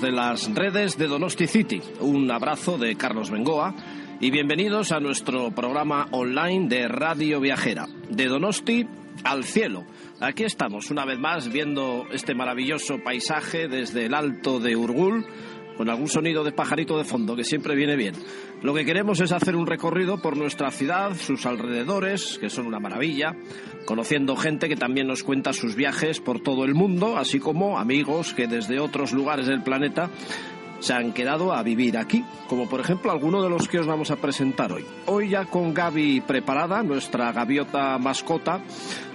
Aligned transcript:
de 0.00 0.12
las 0.12 0.52
redes 0.54 0.96
de 0.98 1.06
Donosti 1.06 1.46
City? 1.46 1.80
Un 2.00 2.30
abrazo 2.30 2.78
de 2.78 2.96
Carlos 2.96 3.30
Bengoa 3.30 3.74
y 4.20 4.30
bienvenidos 4.30 4.92
a 4.92 5.00
nuestro 5.00 5.50
programa 5.50 6.08
online 6.10 6.68
de 6.68 6.88
Radio 6.88 7.40
Viajera, 7.40 7.86
de 8.08 8.26
Donosti 8.26 8.86
al 9.24 9.44
cielo. 9.44 9.84
Aquí 10.20 10.44
estamos 10.44 10.90
una 10.90 11.04
vez 11.04 11.18
más 11.18 11.52
viendo 11.52 12.06
este 12.12 12.34
maravilloso 12.34 12.98
paisaje 13.04 13.68
desde 13.68 14.06
el 14.06 14.14
alto 14.14 14.58
de 14.58 14.74
Urgul 14.74 15.26
con 15.76 15.88
algún 15.88 16.08
sonido 16.08 16.44
de 16.44 16.52
pajarito 16.52 16.96
de 16.98 17.04
fondo 17.04 17.36
que 17.36 17.44
siempre 17.44 17.74
viene 17.74 17.96
bien. 17.96 18.14
Lo 18.62 18.74
que 18.74 18.84
queremos 18.84 19.20
es 19.20 19.32
hacer 19.32 19.56
un 19.56 19.66
recorrido 19.66 20.20
por 20.20 20.36
nuestra 20.36 20.70
ciudad, 20.70 21.14
sus 21.16 21.46
alrededores, 21.46 22.38
que 22.38 22.50
son 22.50 22.66
una 22.66 22.80
maravilla, 22.80 23.36
conociendo 23.84 24.36
gente 24.36 24.68
que 24.68 24.76
también 24.76 25.06
nos 25.06 25.22
cuenta 25.22 25.52
sus 25.52 25.74
viajes 25.74 26.20
por 26.20 26.40
todo 26.40 26.64
el 26.64 26.74
mundo, 26.74 27.16
así 27.16 27.40
como 27.40 27.78
amigos 27.78 28.34
que 28.34 28.46
desde 28.46 28.80
otros 28.80 29.12
lugares 29.12 29.46
del 29.46 29.62
planeta 29.62 30.10
se 30.80 30.92
han 30.92 31.12
quedado 31.12 31.52
a 31.54 31.62
vivir 31.62 31.96
aquí, 31.96 32.24
como 32.46 32.68
por 32.68 32.80
ejemplo 32.80 33.10
alguno 33.10 33.42
de 33.42 33.48
los 33.48 33.68
que 33.68 33.78
os 33.78 33.86
vamos 33.86 34.10
a 34.10 34.16
presentar 34.16 34.70
hoy. 34.70 34.84
Hoy 35.06 35.30
ya 35.30 35.46
con 35.46 35.72
Gaby 35.72 36.20
preparada, 36.20 36.82
nuestra 36.82 37.32
gaviota 37.32 37.96
mascota, 37.98 38.60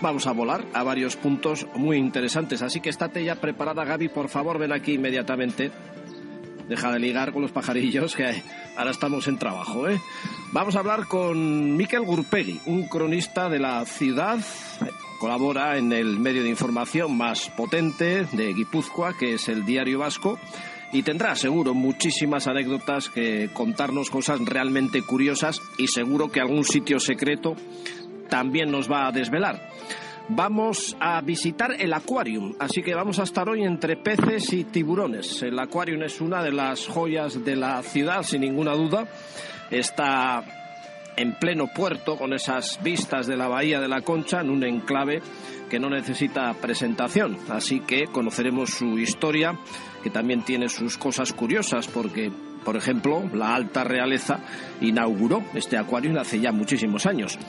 vamos 0.01 0.25
a 0.25 0.31
volar 0.31 0.65
a 0.73 0.83
varios 0.83 1.15
puntos 1.15 1.67
muy 1.75 1.97
interesantes, 1.97 2.63
así 2.63 2.79
que 2.79 2.89
estate 2.89 3.23
ya 3.23 3.35
preparada 3.35 3.85
Gaby, 3.85 4.09
por 4.09 4.29
favor 4.29 4.57
ven 4.57 4.73
aquí 4.73 4.93
inmediatamente 4.93 5.71
Deja 6.69 6.91
de 6.91 6.99
ligar 6.99 7.33
con 7.33 7.41
los 7.41 7.51
pajarillos, 7.51 8.15
que 8.15 8.43
ahora 8.77 8.91
estamos 8.91 9.27
en 9.27 9.39
trabajo. 9.39 9.89
¿eh? 9.89 9.99
Vamos 10.51 10.75
a 10.75 10.79
hablar 10.79 11.07
con 11.07 11.75
Miquel 11.75 12.03
Gurpegui, 12.03 12.61
un 12.67 12.87
cronista 12.87 13.49
de 13.49 13.57
la 13.57 13.83
ciudad. 13.85 14.37
Colabora 15.19 15.77
en 15.77 15.91
el 15.91 16.19
medio 16.19 16.43
de 16.43 16.49
información 16.49 17.17
más 17.17 17.49
potente 17.49 18.25
de 18.31 18.53
Guipúzcoa, 18.53 19.17
que 19.17 19.33
es 19.33 19.49
el 19.49 19.65
Diario 19.65 19.97
Vasco 19.97 20.39
y 20.91 21.01
tendrá 21.03 21.35
seguro 21.35 21.73
muchísimas 21.73 22.47
anécdotas 22.47 23.09
que 23.09 23.49
contarnos 23.51 24.09
cosas 24.09 24.39
realmente 24.45 25.01
curiosas 25.01 25.61
y 25.77 25.87
seguro 25.87 26.31
que 26.31 26.39
algún 26.39 26.63
sitio 26.63 26.99
secreto 26.99 27.55
también 28.29 28.71
nos 28.71 28.89
va 28.89 29.07
a 29.07 29.11
desvelar 29.11 29.69
vamos 30.29 30.95
a 30.99 31.19
visitar 31.21 31.75
el 31.79 31.93
Aquarium. 31.93 32.55
Así 32.59 32.81
que 32.81 32.93
vamos 32.93 33.19
a 33.19 33.23
estar 33.23 33.49
hoy 33.49 33.63
entre 33.63 33.97
peces 33.97 34.53
y 34.53 34.63
tiburones. 34.65 35.41
El 35.41 35.59
Aquarium 35.59 36.03
es 36.03 36.21
una 36.21 36.43
de 36.43 36.51
las 36.51 36.87
joyas 36.87 37.43
de 37.43 37.55
la 37.55 37.81
ciudad, 37.83 38.23
sin 38.23 38.41
ninguna 38.41 38.73
duda. 38.73 39.07
Está 39.69 40.43
en 41.17 41.33
pleno 41.33 41.67
puerto, 41.67 42.15
con 42.15 42.33
esas 42.33 42.79
vistas 42.81 43.27
de 43.27 43.35
la 43.35 43.47
Bahía 43.47 43.81
de 43.81 43.89
la 43.89 44.01
Concha, 44.01 44.41
en 44.41 44.49
un 44.49 44.63
enclave 44.63 45.21
que 45.69 45.79
no 45.79 45.89
necesita 45.89 46.53
presentación. 46.53 47.37
Así 47.49 47.81
que 47.81 48.05
conoceremos 48.05 48.69
su 48.69 48.97
historia, 48.97 49.57
que 50.01 50.09
también 50.09 50.43
tiene 50.43 50.69
sus 50.69 50.97
cosas 50.97 51.33
curiosas, 51.33 51.87
porque 51.87 52.31
por 52.63 52.75
ejemplo, 52.75 53.23
la 53.33 53.55
alta 53.55 53.83
realeza 53.83 54.39
inauguró 54.81 55.43
este 55.53 55.77
acuario 55.77 56.19
hace 56.19 56.39
ya 56.39 56.51
muchísimos 56.51 57.05
años. 57.05 57.39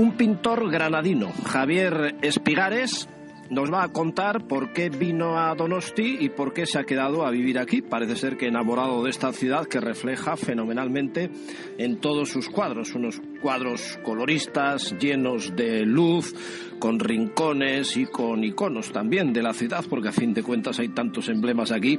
Un 0.00 0.12
pintor 0.12 0.70
granadino, 0.70 1.30
Javier 1.44 2.16
Espigares, 2.22 3.06
nos 3.50 3.70
va 3.70 3.82
a 3.82 3.88
contar 3.88 4.46
por 4.46 4.72
qué 4.72 4.88
vino 4.88 5.38
a 5.38 5.54
Donosti 5.54 6.16
y 6.20 6.30
por 6.30 6.54
qué 6.54 6.64
se 6.64 6.78
ha 6.78 6.84
quedado 6.84 7.26
a 7.26 7.30
vivir 7.30 7.58
aquí. 7.58 7.82
Parece 7.82 8.16
ser 8.16 8.38
que 8.38 8.46
enamorado 8.46 9.02
de 9.02 9.10
esta 9.10 9.30
ciudad 9.34 9.66
que 9.66 9.78
refleja 9.78 10.38
fenomenalmente 10.38 11.30
en 11.76 12.00
todos 12.00 12.30
sus 12.30 12.48
cuadros, 12.48 12.94
unos 12.94 13.20
cuadros 13.42 13.98
coloristas 14.02 14.96
llenos 14.98 15.54
de 15.54 15.84
luz, 15.84 16.34
con 16.78 16.98
rincones 16.98 17.98
y 17.98 18.06
con 18.06 18.42
iconos 18.42 18.92
también 18.92 19.34
de 19.34 19.42
la 19.42 19.52
ciudad, 19.52 19.84
porque 19.86 20.08
a 20.08 20.12
fin 20.12 20.32
de 20.32 20.42
cuentas 20.42 20.78
hay 20.78 20.88
tantos 20.88 21.28
emblemas 21.28 21.72
aquí, 21.72 21.98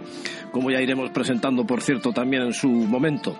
como 0.51 0.71
ya 0.71 0.81
iremos 0.81 1.11
presentando, 1.11 1.67
por 1.67 1.81
cierto, 1.81 2.11
también 2.13 2.41
en 2.41 2.53
su 2.53 2.67
momento. 2.67 3.37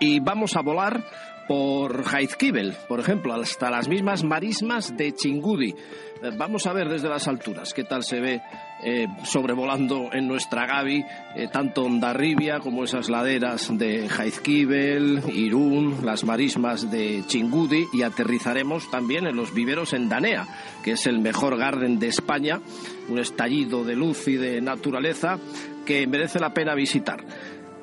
Y 0.00 0.18
vamos 0.18 0.56
a 0.56 0.62
volar 0.62 1.04
por 1.48 2.04
Jaizkibel, 2.04 2.74
por 2.86 3.00
ejemplo, 3.00 3.32
hasta 3.34 3.70
las 3.70 3.88
mismas 3.88 4.22
marismas 4.22 4.94
de 4.96 5.14
Chingudi. 5.14 5.70
Eh, 5.70 6.30
vamos 6.36 6.66
a 6.66 6.74
ver 6.74 6.88
desde 6.88 7.08
las 7.08 7.26
alturas 7.26 7.72
qué 7.72 7.84
tal 7.84 8.04
se 8.04 8.20
ve 8.20 8.42
eh, 8.84 9.06
sobrevolando 9.24 10.10
en 10.12 10.28
nuestra 10.28 10.66
Gavi 10.66 11.04
eh, 11.34 11.48
tanto 11.50 11.84
Ondarribia 11.84 12.60
como 12.60 12.84
esas 12.84 13.08
laderas 13.08 13.76
de 13.76 14.08
Jaizkibel, 14.08 15.22
Irún, 15.32 16.04
las 16.04 16.24
marismas 16.24 16.90
de 16.90 17.24
Chingudi 17.26 17.86
y 17.92 18.02
aterrizaremos 18.02 18.90
también 18.90 19.26
en 19.26 19.36
los 19.36 19.54
viveros 19.54 19.94
en 19.94 20.08
Danea, 20.08 20.46
que 20.84 20.92
es 20.92 21.06
el 21.06 21.18
mejor 21.18 21.56
garden 21.56 21.98
de 21.98 22.08
España, 22.08 22.60
un 23.08 23.18
estallido 23.18 23.84
de 23.84 23.96
luz 23.96 24.28
y 24.28 24.36
de 24.36 24.60
naturaleza 24.60 25.38
que 25.86 26.06
merece 26.06 26.38
la 26.38 26.52
pena 26.52 26.74
visitar. 26.74 27.24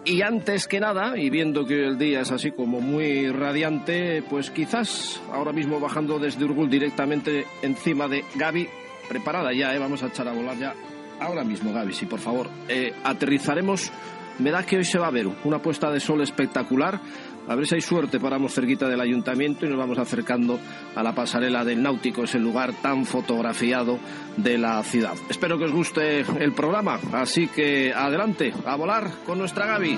Y 0.07 0.21
antes 0.21 0.67
que 0.67 0.79
nada, 0.79 1.17
y 1.17 1.31
viendo 1.31 1.65
que 1.65 1.83
el 1.83 1.97
día 1.97 2.21
es 2.21 2.31
así 2.31 2.51
como 2.51 2.79
muy 2.79 3.31
radiante, 3.31 4.21
pues 4.29 4.51
quizás 4.51 5.19
ahora 5.33 5.51
mismo 5.51 5.79
bajando 5.79 6.19
desde 6.19 6.45
Urgul 6.45 6.69
directamente 6.69 7.47
encima 7.63 8.07
de 8.07 8.23
Gaby, 8.35 8.69
preparada 9.09 9.51
ya, 9.51 9.73
¿eh? 9.75 9.79
vamos 9.79 10.03
a 10.03 10.07
echar 10.07 10.27
a 10.27 10.33
volar 10.33 10.57
ya. 10.59 10.75
Ahora 11.19 11.43
mismo, 11.43 11.73
Gaby, 11.73 11.91
sí, 11.91 12.05
por 12.05 12.19
favor. 12.19 12.47
Eh, 12.67 12.93
aterrizaremos. 13.03 13.91
Me 14.37 14.51
da 14.51 14.63
que 14.63 14.77
hoy 14.77 14.83
se 14.83 14.99
va 14.99 15.07
a 15.07 15.11
ver 15.11 15.27
una 15.43 15.59
puesta 15.59 15.89
de 15.89 15.99
sol 15.99 16.21
espectacular 16.21 16.99
a 17.47 17.55
ver 17.55 17.67
si 17.67 17.75
hay 17.75 17.81
suerte, 17.81 18.19
paramos 18.19 18.53
cerquita 18.53 18.87
del 18.87 19.01
ayuntamiento 19.01 19.65
y 19.65 19.69
nos 19.69 19.77
vamos 19.77 19.97
acercando 19.97 20.59
a 20.95 21.03
la 21.03 21.13
pasarela 21.13 21.63
del 21.63 21.81
Náutico, 21.81 22.23
ese 22.23 22.39
lugar 22.39 22.73
tan 22.81 23.05
fotografiado 23.05 23.99
de 24.37 24.57
la 24.57 24.81
ciudad. 24.83 25.15
Espero 25.29 25.57
que 25.57 25.65
os 25.65 25.71
guste 25.71 26.21
el 26.39 26.53
programa, 26.53 26.99
así 27.13 27.47
que 27.47 27.93
adelante, 27.93 28.53
a 28.65 28.75
volar 28.75 29.09
con 29.25 29.37
nuestra 29.37 29.65
Gaby. 29.65 29.97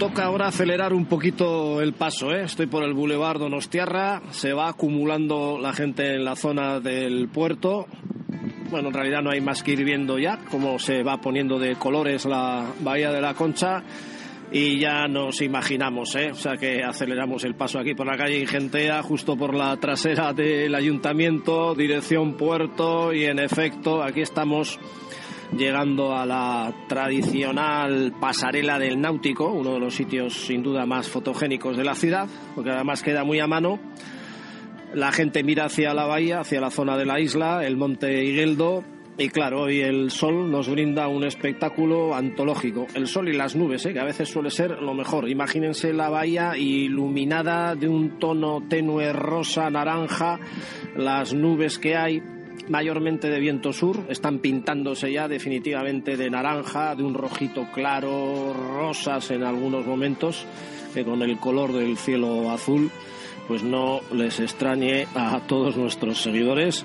Toca 0.00 0.24
ahora 0.24 0.46
acelerar 0.46 0.94
un 0.94 1.04
poquito 1.04 1.82
el 1.82 1.92
paso. 1.92 2.32
¿eh? 2.32 2.44
Estoy 2.44 2.66
por 2.66 2.84
el 2.84 2.94
Boulevard 2.94 3.38
Donostiarra, 3.38 4.22
se 4.30 4.54
va 4.54 4.70
acumulando 4.70 5.58
la 5.60 5.74
gente 5.74 6.14
en 6.14 6.24
la 6.24 6.36
zona 6.36 6.80
del 6.80 7.28
puerto. 7.28 7.86
Bueno, 8.70 8.88
en 8.88 8.94
realidad 8.94 9.20
no 9.20 9.30
hay 9.30 9.42
más 9.42 9.62
que 9.62 9.72
ir 9.72 9.84
viendo 9.84 10.18
ya 10.18 10.38
cómo 10.50 10.78
se 10.78 11.02
va 11.02 11.20
poniendo 11.20 11.58
de 11.58 11.76
colores 11.76 12.24
la 12.24 12.64
Bahía 12.80 13.12
de 13.12 13.20
la 13.20 13.34
Concha 13.34 13.82
y 14.50 14.78
ya 14.78 15.06
nos 15.06 15.42
imaginamos, 15.42 16.14
¿eh? 16.16 16.30
o 16.32 16.34
sea 16.34 16.56
que 16.56 16.82
aceleramos 16.82 17.44
el 17.44 17.54
paso 17.54 17.78
aquí 17.78 17.94
por 17.94 18.06
la 18.06 18.16
calle 18.16 18.40
Ingentea, 18.40 19.02
justo 19.02 19.36
por 19.36 19.54
la 19.54 19.76
trasera 19.76 20.32
del 20.32 20.74
ayuntamiento, 20.74 21.74
dirección 21.74 22.38
puerto 22.38 23.12
y 23.12 23.26
en 23.26 23.38
efecto 23.38 24.02
aquí 24.02 24.22
estamos 24.22 24.80
llegando 25.56 26.16
a 26.16 26.26
la 26.26 26.72
tradicional 26.88 28.12
pasarela 28.20 28.78
del 28.78 29.00
náutico, 29.00 29.52
uno 29.52 29.74
de 29.74 29.80
los 29.80 29.94
sitios 29.94 30.34
sin 30.34 30.62
duda 30.62 30.86
más 30.86 31.08
fotogénicos 31.08 31.76
de 31.76 31.84
la 31.84 31.94
ciudad, 31.94 32.28
porque 32.54 32.70
además 32.70 33.02
queda 33.02 33.24
muy 33.24 33.40
a 33.40 33.46
mano. 33.46 33.78
La 34.94 35.12
gente 35.12 35.42
mira 35.42 35.66
hacia 35.66 35.94
la 35.94 36.06
bahía, 36.06 36.40
hacia 36.40 36.60
la 36.60 36.70
zona 36.70 36.96
de 36.96 37.06
la 37.06 37.20
isla, 37.20 37.64
el 37.64 37.76
monte 37.76 38.24
Higueldo, 38.24 38.84
y 39.20 39.28
claro, 39.28 39.64
hoy 39.64 39.80
el 39.82 40.10
sol 40.10 40.50
nos 40.50 40.70
brinda 40.70 41.06
un 41.06 41.24
espectáculo 41.24 42.14
antológico. 42.14 42.86
El 42.94 43.06
sol 43.06 43.28
y 43.28 43.34
las 43.34 43.54
nubes, 43.54 43.84
¿eh? 43.84 43.92
que 43.92 44.00
a 44.00 44.04
veces 44.04 44.30
suele 44.30 44.50
ser 44.50 44.80
lo 44.80 44.94
mejor. 44.94 45.28
Imagínense 45.28 45.92
la 45.92 46.08
bahía 46.08 46.56
iluminada 46.56 47.74
de 47.74 47.86
un 47.86 48.18
tono 48.18 48.62
tenue 48.66 49.12
rosa, 49.12 49.68
naranja, 49.68 50.40
las 50.96 51.34
nubes 51.34 51.78
que 51.78 51.96
hay 51.96 52.22
mayormente 52.68 53.28
de 53.28 53.40
viento 53.40 53.72
sur, 53.72 54.04
están 54.08 54.38
pintándose 54.38 55.12
ya 55.12 55.28
definitivamente 55.28 56.16
de 56.16 56.30
naranja, 56.30 56.94
de 56.94 57.02
un 57.02 57.14
rojito 57.14 57.66
claro, 57.72 58.52
rosas 58.52 59.30
en 59.30 59.42
algunos 59.42 59.86
momentos, 59.86 60.44
que 60.94 61.04
con 61.04 61.22
el 61.22 61.38
color 61.38 61.72
del 61.72 61.96
cielo 61.96 62.50
azul, 62.50 62.90
pues 63.48 63.62
no 63.62 64.00
les 64.12 64.40
extrañe 64.40 65.06
a 65.14 65.40
todos 65.46 65.76
nuestros 65.76 66.22
seguidores 66.22 66.84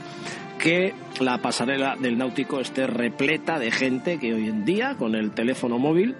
que 0.57 0.93
la 1.19 1.37
pasarela 1.39 1.95
del 1.95 2.17
náutico 2.17 2.59
esté 2.59 2.87
repleta 2.87 3.59
de 3.59 3.71
gente 3.71 4.17
que 4.19 4.33
hoy 4.33 4.47
en 4.47 4.65
día 4.65 4.95
con 4.97 5.15
el 5.15 5.31
teléfono 5.31 5.77
móvil 5.77 6.15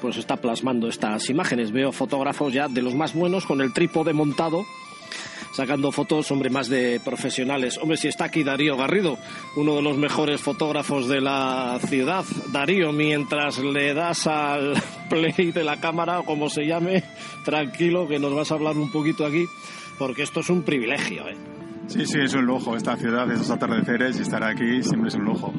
pues 0.00 0.16
está 0.16 0.36
plasmando 0.36 0.88
estas 0.88 1.28
imágenes. 1.28 1.72
Veo 1.72 1.92
fotógrafos 1.92 2.52
ya 2.52 2.68
de 2.68 2.82
los 2.82 2.94
más 2.94 3.14
buenos 3.14 3.46
con 3.46 3.60
el 3.60 3.72
trípode 3.72 4.12
montado 4.12 4.64
sacando 5.52 5.92
fotos, 5.92 6.30
hombre, 6.30 6.50
más 6.50 6.68
de 6.68 7.00
profesionales. 7.00 7.78
Hombre, 7.78 7.96
si 7.96 8.08
está 8.08 8.26
aquí 8.26 8.42
Darío 8.42 8.76
Garrido, 8.76 9.18
uno 9.56 9.76
de 9.76 9.82
los 9.82 9.96
mejores 9.96 10.40
fotógrafos 10.40 11.08
de 11.08 11.20
la 11.20 11.78
ciudad. 11.86 12.24
Darío, 12.52 12.92
mientras 12.92 13.58
le 13.58 13.94
das 13.94 14.26
al 14.26 14.74
play 15.08 15.52
de 15.52 15.64
la 15.64 15.80
cámara, 15.80 16.20
o 16.20 16.24
como 16.24 16.48
se 16.48 16.66
llame, 16.66 17.04
tranquilo, 17.44 18.06
que 18.06 18.18
nos 18.18 18.34
vas 18.34 18.50
a 18.50 18.54
hablar 18.54 18.76
un 18.76 18.90
poquito 18.90 19.24
aquí, 19.26 19.46
porque 19.98 20.22
esto 20.22 20.40
es 20.40 20.50
un 20.50 20.62
privilegio, 20.62 21.28
¿eh? 21.28 21.57
Sí, 21.88 22.04
sí, 22.04 22.20
es 22.20 22.34
un 22.34 22.44
lujo. 22.44 22.76
Esta 22.76 22.96
ciudad, 22.96 23.30
esos 23.32 23.50
atardeceres 23.50 24.18
y 24.18 24.22
estar 24.22 24.44
aquí 24.44 24.82
siempre 24.82 25.08
es 25.08 25.14
un 25.14 25.24
lujo. 25.24 25.52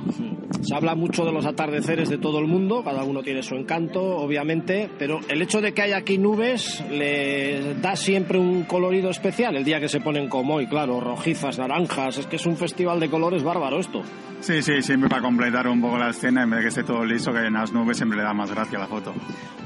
Se 0.62 0.76
habla 0.76 0.94
mucho 0.94 1.26
de 1.26 1.32
los 1.32 1.46
atardeceres 1.46 2.10
de 2.10 2.18
todo 2.18 2.40
el 2.40 2.46
mundo, 2.46 2.84
cada 2.84 3.04
uno 3.04 3.24
tiene 3.24 3.42
su 3.42 3.56
encanto, 3.56 4.02
obviamente, 4.02 4.90
pero 5.00 5.20
el 5.28 5.42
hecho 5.42 5.62
de 5.62 5.74
que 5.74 5.82
haya 5.82 5.98
aquí 5.98 6.18
nubes 6.18 6.84
le 6.92 7.76
da 7.76 7.96
siempre 7.96 8.38
un 8.38 8.64
colorido 8.64 9.10
especial. 9.10 9.56
El 9.56 9.64
día 9.64 9.80
que 9.80 9.88
se 9.88 10.02
ponen 10.02 10.28
como 10.28 10.56
hoy, 10.56 10.68
claro, 10.68 11.00
rojizas, 11.00 11.58
naranjas, 11.58 12.20
es 12.20 12.28
que 12.28 12.36
es 12.36 12.46
un 12.46 12.58
festival 12.58 13.00
de 13.00 13.10
colores 13.10 13.44
bárbaro 13.44 13.80
esto. 13.80 14.04
Sí, 14.42 14.62
sí, 14.62 14.82
siempre 14.82 15.10
para 15.10 15.22
completar 15.22 15.68
un 15.68 15.82
poco 15.82 15.98
la 15.98 16.10
escena, 16.10 16.44
en 16.44 16.50
vez 16.50 16.60
de 16.60 16.64
que 16.64 16.70
esté 16.70 16.84
todo 16.84 17.04
liso, 17.04 17.32
que 17.32 17.40
hay 17.40 17.48
en 17.48 17.54
las 17.54 17.74
nubes, 17.74 17.98
siempre 17.98 18.18
le 18.18 18.24
da 18.24 18.34
más 18.34 18.52
gracia 18.52 18.78
a 18.78 18.82
la 18.82 18.88
foto. 18.88 19.14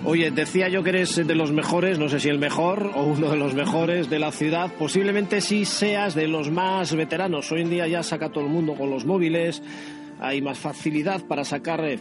Oye, 0.05 0.31
decía 0.31 0.67
yo 0.67 0.83
que 0.83 0.89
eres 0.89 1.15
de 1.15 1.35
los 1.35 1.51
mejores, 1.51 1.97
no 1.97 2.09
sé 2.09 2.19
si 2.19 2.27
el 2.29 2.39
mejor 2.39 2.91
o 2.93 3.03
uno 3.03 3.29
de 3.29 3.37
los 3.37 3.53
mejores 3.53 4.09
de 4.09 4.19
la 4.19 4.31
ciudad, 4.31 4.71
posiblemente 4.77 5.41
sí 5.41 5.63
seas 5.63 6.13
de 6.13 6.27
los 6.27 6.49
más 6.53 6.95
veteranos. 6.95 7.51
Hoy 7.51 7.61
en 7.61 7.69
día 7.69 7.87
ya 7.87 8.03
saca 8.03 8.29
todo 8.29 8.45
el 8.45 8.49
mundo 8.49 8.75
con 8.75 8.89
los 8.89 9.05
móviles, 9.05 9.61
hay 10.19 10.41
más 10.41 10.59
facilidad 10.59 11.21
para 11.25 11.43
sacar 11.43 11.83
eh, 11.83 11.99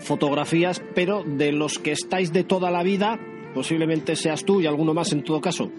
fotografías, 0.00 0.82
pero 0.94 1.22
de 1.24 1.52
los 1.52 1.78
que 1.78 1.92
estáis 1.92 2.32
de 2.32 2.44
toda 2.44 2.70
la 2.70 2.82
vida, 2.82 3.18
posiblemente 3.54 4.16
seas 4.16 4.44
tú 4.44 4.60
y 4.60 4.66
alguno 4.66 4.94
más 4.94 5.12
en 5.12 5.22
todo 5.22 5.40
caso. 5.40 5.70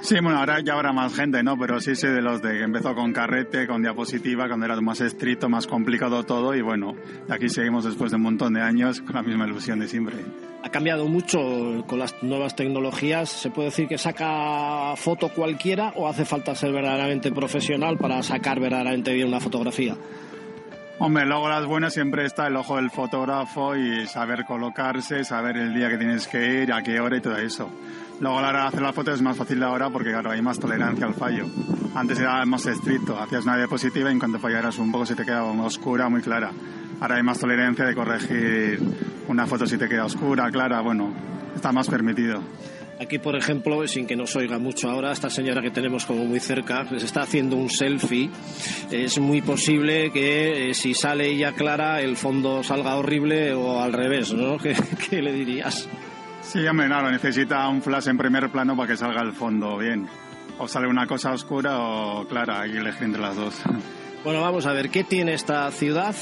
Sí, 0.00 0.14
bueno, 0.22 0.38
ahora 0.38 0.60
ya 0.60 0.74
habrá 0.74 0.92
más 0.92 1.14
gente, 1.14 1.42
¿no? 1.42 1.58
Pero 1.58 1.80
sí 1.80 1.96
sé 1.96 2.08
de 2.08 2.22
los 2.22 2.40
de 2.40 2.52
que 2.52 2.62
empezó 2.62 2.94
con 2.94 3.12
carrete, 3.12 3.66
con 3.66 3.82
diapositiva, 3.82 4.46
cuando 4.46 4.66
era 4.66 4.80
más 4.80 5.00
estricto, 5.00 5.48
más 5.48 5.66
complicado 5.66 6.22
todo 6.24 6.54
y 6.54 6.62
bueno, 6.62 6.94
aquí 7.28 7.48
seguimos 7.48 7.84
después 7.84 8.12
de 8.12 8.16
un 8.16 8.22
montón 8.22 8.54
de 8.54 8.62
años 8.62 9.00
con 9.00 9.16
la 9.16 9.22
misma 9.22 9.46
ilusión 9.46 9.80
de 9.80 9.88
siempre. 9.88 10.14
Ha 10.62 10.70
cambiado 10.70 11.06
mucho 11.06 11.84
con 11.86 11.98
las 11.98 12.14
nuevas 12.22 12.54
tecnologías. 12.54 13.28
¿Se 13.28 13.50
puede 13.50 13.70
decir 13.70 13.88
que 13.88 13.98
saca 13.98 14.94
foto 14.96 15.30
cualquiera 15.30 15.92
o 15.96 16.08
hace 16.08 16.24
falta 16.24 16.54
ser 16.54 16.72
verdaderamente 16.72 17.30
profesional 17.32 17.98
para 17.98 18.22
sacar 18.22 18.60
verdaderamente 18.60 19.12
bien 19.12 19.28
una 19.28 19.40
fotografía? 19.40 19.96
Hombre, 21.00 21.26
luego 21.26 21.48
las 21.48 21.64
buenas 21.64 21.94
siempre 21.94 22.24
está 22.24 22.48
el 22.48 22.56
ojo 22.56 22.74
del 22.74 22.90
fotógrafo 22.90 23.76
y 23.76 24.06
saber 24.08 24.44
colocarse, 24.44 25.22
saber 25.22 25.56
el 25.56 25.72
día 25.72 25.88
que 25.88 25.96
tienes 25.96 26.26
que 26.26 26.62
ir, 26.62 26.72
a 26.72 26.82
qué 26.82 26.98
hora 26.98 27.16
y 27.16 27.20
todo 27.20 27.36
eso. 27.36 27.70
Luego 28.20 28.38
a 28.38 28.42
la 28.42 28.48
hora 28.48 28.62
de 28.62 28.68
hacer 28.68 28.82
las 28.82 28.94
fotos 28.94 29.14
es 29.14 29.22
más 29.22 29.36
fácil 29.36 29.62
ahora 29.62 29.90
porque 29.90 30.10
claro, 30.10 30.30
hay 30.30 30.42
más 30.42 30.58
tolerancia 30.58 31.06
al 31.06 31.14
fallo. 31.14 31.46
Antes 31.94 32.18
era 32.18 32.44
más 32.46 32.66
estricto, 32.66 33.18
hacías 33.18 33.44
una 33.44 33.56
diapositiva 33.56 34.10
y 34.10 34.12
en 34.12 34.18
cuanto 34.18 34.38
fallaras 34.38 34.78
un 34.78 34.90
poco 34.90 35.06
se 35.06 35.14
te 35.14 35.24
quedaba 35.24 35.50
oscura, 35.52 36.08
muy 36.08 36.20
clara. 36.20 36.52
Ahora 37.00 37.16
hay 37.16 37.22
más 37.22 37.38
tolerancia 37.38 37.84
de 37.84 37.94
corregir 37.94 38.80
una 39.28 39.46
foto 39.46 39.66
si 39.66 39.78
te 39.78 39.88
queda 39.88 40.04
oscura, 40.04 40.50
clara, 40.50 40.80
bueno, 40.80 41.12
está 41.54 41.70
más 41.70 41.88
permitido. 41.88 42.42
Aquí, 43.00 43.20
por 43.20 43.36
ejemplo, 43.36 43.86
sin 43.86 44.08
que 44.08 44.16
nos 44.16 44.34
oiga 44.34 44.58
mucho 44.58 44.90
ahora, 44.90 45.12
esta 45.12 45.30
señora 45.30 45.62
que 45.62 45.70
tenemos 45.70 46.04
como 46.04 46.24
muy 46.24 46.40
cerca, 46.40 46.82
les 46.90 47.04
está 47.04 47.22
haciendo 47.22 47.54
un 47.54 47.70
selfie. 47.70 48.28
Es 48.90 49.20
muy 49.20 49.40
posible 49.40 50.10
que 50.10 50.70
eh, 50.70 50.74
si 50.74 50.94
sale 50.94 51.28
ella 51.28 51.52
clara, 51.52 52.00
el 52.00 52.16
fondo 52.16 52.64
salga 52.64 52.96
horrible 52.96 53.54
o 53.54 53.80
al 53.80 53.92
revés, 53.92 54.32
¿no? 54.32 54.58
¿Qué, 54.62 54.74
qué 55.08 55.22
le 55.22 55.32
dirías? 55.32 55.88
Sí, 56.50 56.66
hombre, 56.66 56.86
claro, 56.86 57.10
necesita 57.10 57.68
un 57.68 57.82
flash 57.82 58.08
en 58.08 58.16
primer 58.16 58.48
plano 58.48 58.74
para 58.74 58.88
que 58.88 58.96
salga 58.96 59.20
el 59.20 59.34
fondo 59.34 59.76
bien. 59.76 60.08
O 60.58 60.66
sale 60.66 60.88
una 60.88 61.06
cosa 61.06 61.32
oscura 61.32 61.78
o 61.78 62.26
clara, 62.26 62.62
hay 62.62 62.72
que 62.72 62.78
elegir 62.78 63.02
entre 63.02 63.20
las 63.20 63.36
dos. 63.36 63.60
Bueno, 64.24 64.40
vamos 64.40 64.64
a 64.64 64.72
ver, 64.72 64.88
¿qué 64.88 65.04
tiene 65.04 65.34
esta 65.34 65.70
ciudad? 65.70 66.14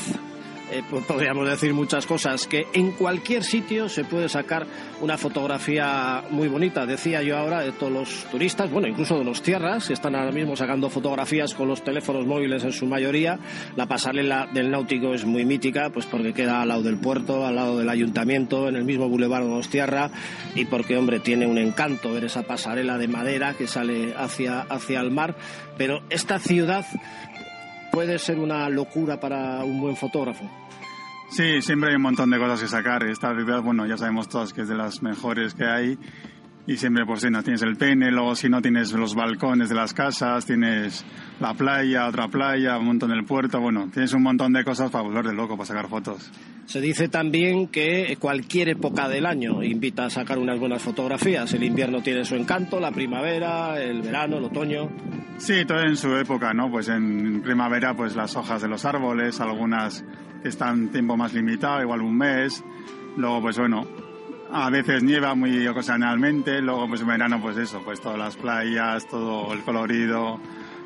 Eh, 0.68 0.82
podríamos 1.06 1.48
decir 1.48 1.72
muchas 1.72 2.06
cosas, 2.06 2.48
que 2.48 2.66
en 2.72 2.90
cualquier 2.90 3.44
sitio 3.44 3.88
se 3.88 4.04
puede 4.04 4.28
sacar 4.28 4.66
una 5.00 5.16
fotografía 5.16 6.24
muy 6.30 6.48
bonita. 6.48 6.86
Decía 6.86 7.22
yo 7.22 7.38
ahora 7.38 7.60
de 7.60 7.70
todos 7.70 7.92
los 7.92 8.24
turistas, 8.32 8.68
bueno, 8.70 8.88
incluso 8.88 9.16
de 9.16 9.24
los 9.24 9.42
tierras, 9.42 9.86
que 9.86 9.92
están 9.92 10.16
ahora 10.16 10.32
mismo 10.32 10.56
sacando 10.56 10.90
fotografías 10.90 11.54
con 11.54 11.68
los 11.68 11.84
teléfonos 11.84 12.26
móviles 12.26 12.64
en 12.64 12.72
su 12.72 12.86
mayoría. 12.86 13.38
La 13.76 13.86
pasarela 13.86 14.48
del 14.52 14.70
náutico 14.72 15.14
es 15.14 15.24
muy 15.24 15.44
mítica, 15.44 15.90
pues 15.90 16.06
porque 16.06 16.32
queda 16.32 16.62
al 16.62 16.68
lado 16.68 16.82
del 16.82 16.98
puerto, 16.98 17.46
al 17.46 17.54
lado 17.54 17.78
del 17.78 17.88
ayuntamiento, 17.88 18.68
en 18.68 18.74
el 18.74 18.84
mismo 18.84 19.08
Boulevard 19.08 19.44
de 19.44 19.50
los 19.50 19.68
Tierra, 19.68 20.10
y 20.56 20.64
porque, 20.64 20.96
hombre, 20.96 21.20
tiene 21.20 21.46
un 21.46 21.58
encanto 21.58 22.12
ver 22.12 22.24
esa 22.24 22.42
pasarela 22.42 22.98
de 22.98 23.06
madera 23.06 23.54
que 23.54 23.68
sale 23.68 24.14
hacia, 24.16 24.62
hacia 24.62 25.00
el 25.00 25.12
mar. 25.12 25.36
Pero 25.78 26.02
esta 26.10 26.40
ciudad 26.40 26.86
puede 27.96 28.18
ser 28.18 28.38
una 28.38 28.68
locura 28.68 29.18
para 29.18 29.64
un 29.64 29.80
buen 29.80 29.96
fotógrafo. 29.96 30.44
Sí, 31.30 31.62
siempre 31.62 31.88
hay 31.88 31.96
un 31.96 32.02
montón 32.02 32.28
de 32.28 32.38
cosas 32.38 32.60
que 32.60 32.68
sacar. 32.68 33.02
Esta 33.04 33.34
ciudad, 33.34 33.62
bueno, 33.62 33.86
ya 33.86 33.96
sabemos 33.96 34.28
todos 34.28 34.52
que 34.52 34.60
es 34.60 34.68
de 34.68 34.74
las 34.74 35.00
mejores 35.00 35.54
que 35.54 35.64
hay. 35.64 35.98
Y 36.66 36.76
siempre, 36.76 37.06
pues 37.06 37.20
si 37.20 37.30
no 37.30 37.42
tienes 37.42 37.62
el 37.62 37.76
pene, 37.76 38.10
luego 38.10 38.34
si 38.34 38.48
no 38.48 38.60
tienes 38.60 38.92
los 38.92 39.14
balcones 39.14 39.68
de 39.68 39.76
las 39.76 39.94
casas, 39.94 40.46
tienes 40.46 41.04
la 41.38 41.54
playa, 41.54 42.08
otra 42.08 42.26
playa, 42.26 42.76
un 42.78 42.86
montón 42.86 43.10
del 43.10 43.24
puerto, 43.24 43.60
bueno, 43.60 43.88
tienes 43.92 44.12
un 44.14 44.22
montón 44.22 44.52
de 44.52 44.64
cosas 44.64 44.90
para 44.90 45.04
volver 45.04 45.26
de 45.26 45.32
loco, 45.32 45.56
para 45.56 45.66
sacar 45.66 45.88
fotos. 45.88 46.30
Se 46.64 46.80
dice 46.80 47.08
también 47.08 47.68
que 47.68 48.16
cualquier 48.18 48.70
época 48.70 49.08
del 49.08 49.26
año 49.26 49.62
invita 49.62 50.06
a 50.06 50.10
sacar 50.10 50.38
unas 50.38 50.58
buenas 50.58 50.82
fotografías. 50.82 51.52
El 51.54 51.62
invierno 51.62 52.02
tiene 52.02 52.24
su 52.24 52.34
encanto, 52.34 52.80
la 52.80 52.90
primavera, 52.90 53.80
el 53.80 54.02
verano, 54.02 54.38
el 54.38 54.44
otoño. 54.44 54.90
Sí, 55.38 55.64
todo 55.64 55.80
en 55.82 55.96
su 55.96 56.16
época, 56.16 56.52
¿no? 56.52 56.68
Pues 56.68 56.88
en 56.88 57.42
primavera, 57.42 57.94
pues 57.94 58.16
las 58.16 58.34
hojas 58.34 58.62
de 58.62 58.68
los 58.68 58.84
árboles, 58.84 59.40
algunas 59.40 60.04
están 60.42 60.88
tiempo 60.88 61.16
más 61.16 61.32
limitado, 61.32 61.80
igual 61.82 62.00
un 62.00 62.18
mes. 62.18 62.64
Luego, 63.16 63.42
pues 63.42 63.56
bueno, 63.58 63.86
a 64.50 64.70
veces 64.70 65.02
nieva 65.02 65.34
muy 65.34 65.66
ocasionalmente, 65.66 66.60
luego 66.60 66.88
pues 66.88 67.00
en 67.00 67.08
verano 67.08 67.40
pues 67.40 67.56
eso, 67.56 67.82
pues 67.84 68.00
todas 68.00 68.18
las 68.18 68.36
playas, 68.36 69.06
todo 69.08 69.52
el 69.52 69.62
colorido. 69.62 70.40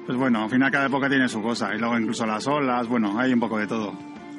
Pues 0.07 0.19
bueno, 0.19 0.45
al 0.45 0.51
final 0.51 0.71
cada 0.71 0.87
época 0.87 1.09
tiene 1.09 1.29
su 1.29 1.41
cosa 1.43 1.75
y 1.75 1.79
luego 1.79 1.99
incluso 1.99 2.27
las 2.27 2.47
olas, 2.47 2.89
bueno, 2.89 3.19
hay 3.19 3.33
un 3.33 3.41
poco 3.41 3.59
de 3.59 3.67
todo. 3.67 3.93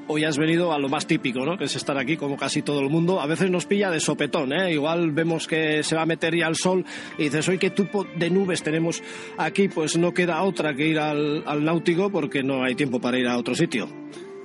Hoy 0.08 0.26
has 0.26 0.38
venido 0.38 0.74
a 0.74 0.80
lo 0.80 0.90
más 0.90 1.08
típico, 1.08 1.46
¿no? 1.46 1.58
Que 1.58 1.66
es 1.66 1.76
estar 1.76 1.98
aquí 1.98 2.18
como 2.18 2.36
casi 2.36 2.64
todo 2.64 2.82
el 2.82 2.90
mundo. 2.90 3.22
A 3.22 3.28
veces 3.28 3.50
nos 3.50 3.66
pilla 3.66 3.90
de 3.90 4.02
sopetón, 4.02 4.52
¿eh? 4.52 4.74
Igual 4.74 5.12
vemos 5.12 5.48
que 5.48 5.84
se 5.84 5.96
va 5.96 6.02
a 6.02 6.06
meter 6.06 6.36
ya 6.36 6.48
el 6.48 6.56
sol 6.56 6.84
y 7.18 7.26
dices, 7.26 7.48
hoy 7.48 7.58
qué 7.58 7.70
tipo 7.70 8.04
de 8.04 8.30
nubes 8.30 8.62
tenemos 8.62 9.02
aquí, 9.38 9.70
pues 9.70 9.98
no 9.98 10.14
queda 10.14 10.44
otra 10.44 10.74
que 10.74 10.88
ir 10.88 11.00
al, 11.00 11.44
al 11.46 11.64
náutico 11.64 12.10
porque 12.10 12.44
no 12.44 12.64
hay 12.64 12.76
tiempo 12.76 13.00
para 13.00 13.20
ir 13.20 13.28
a 13.28 13.38
otro 13.38 13.56
sitio. 13.56 13.88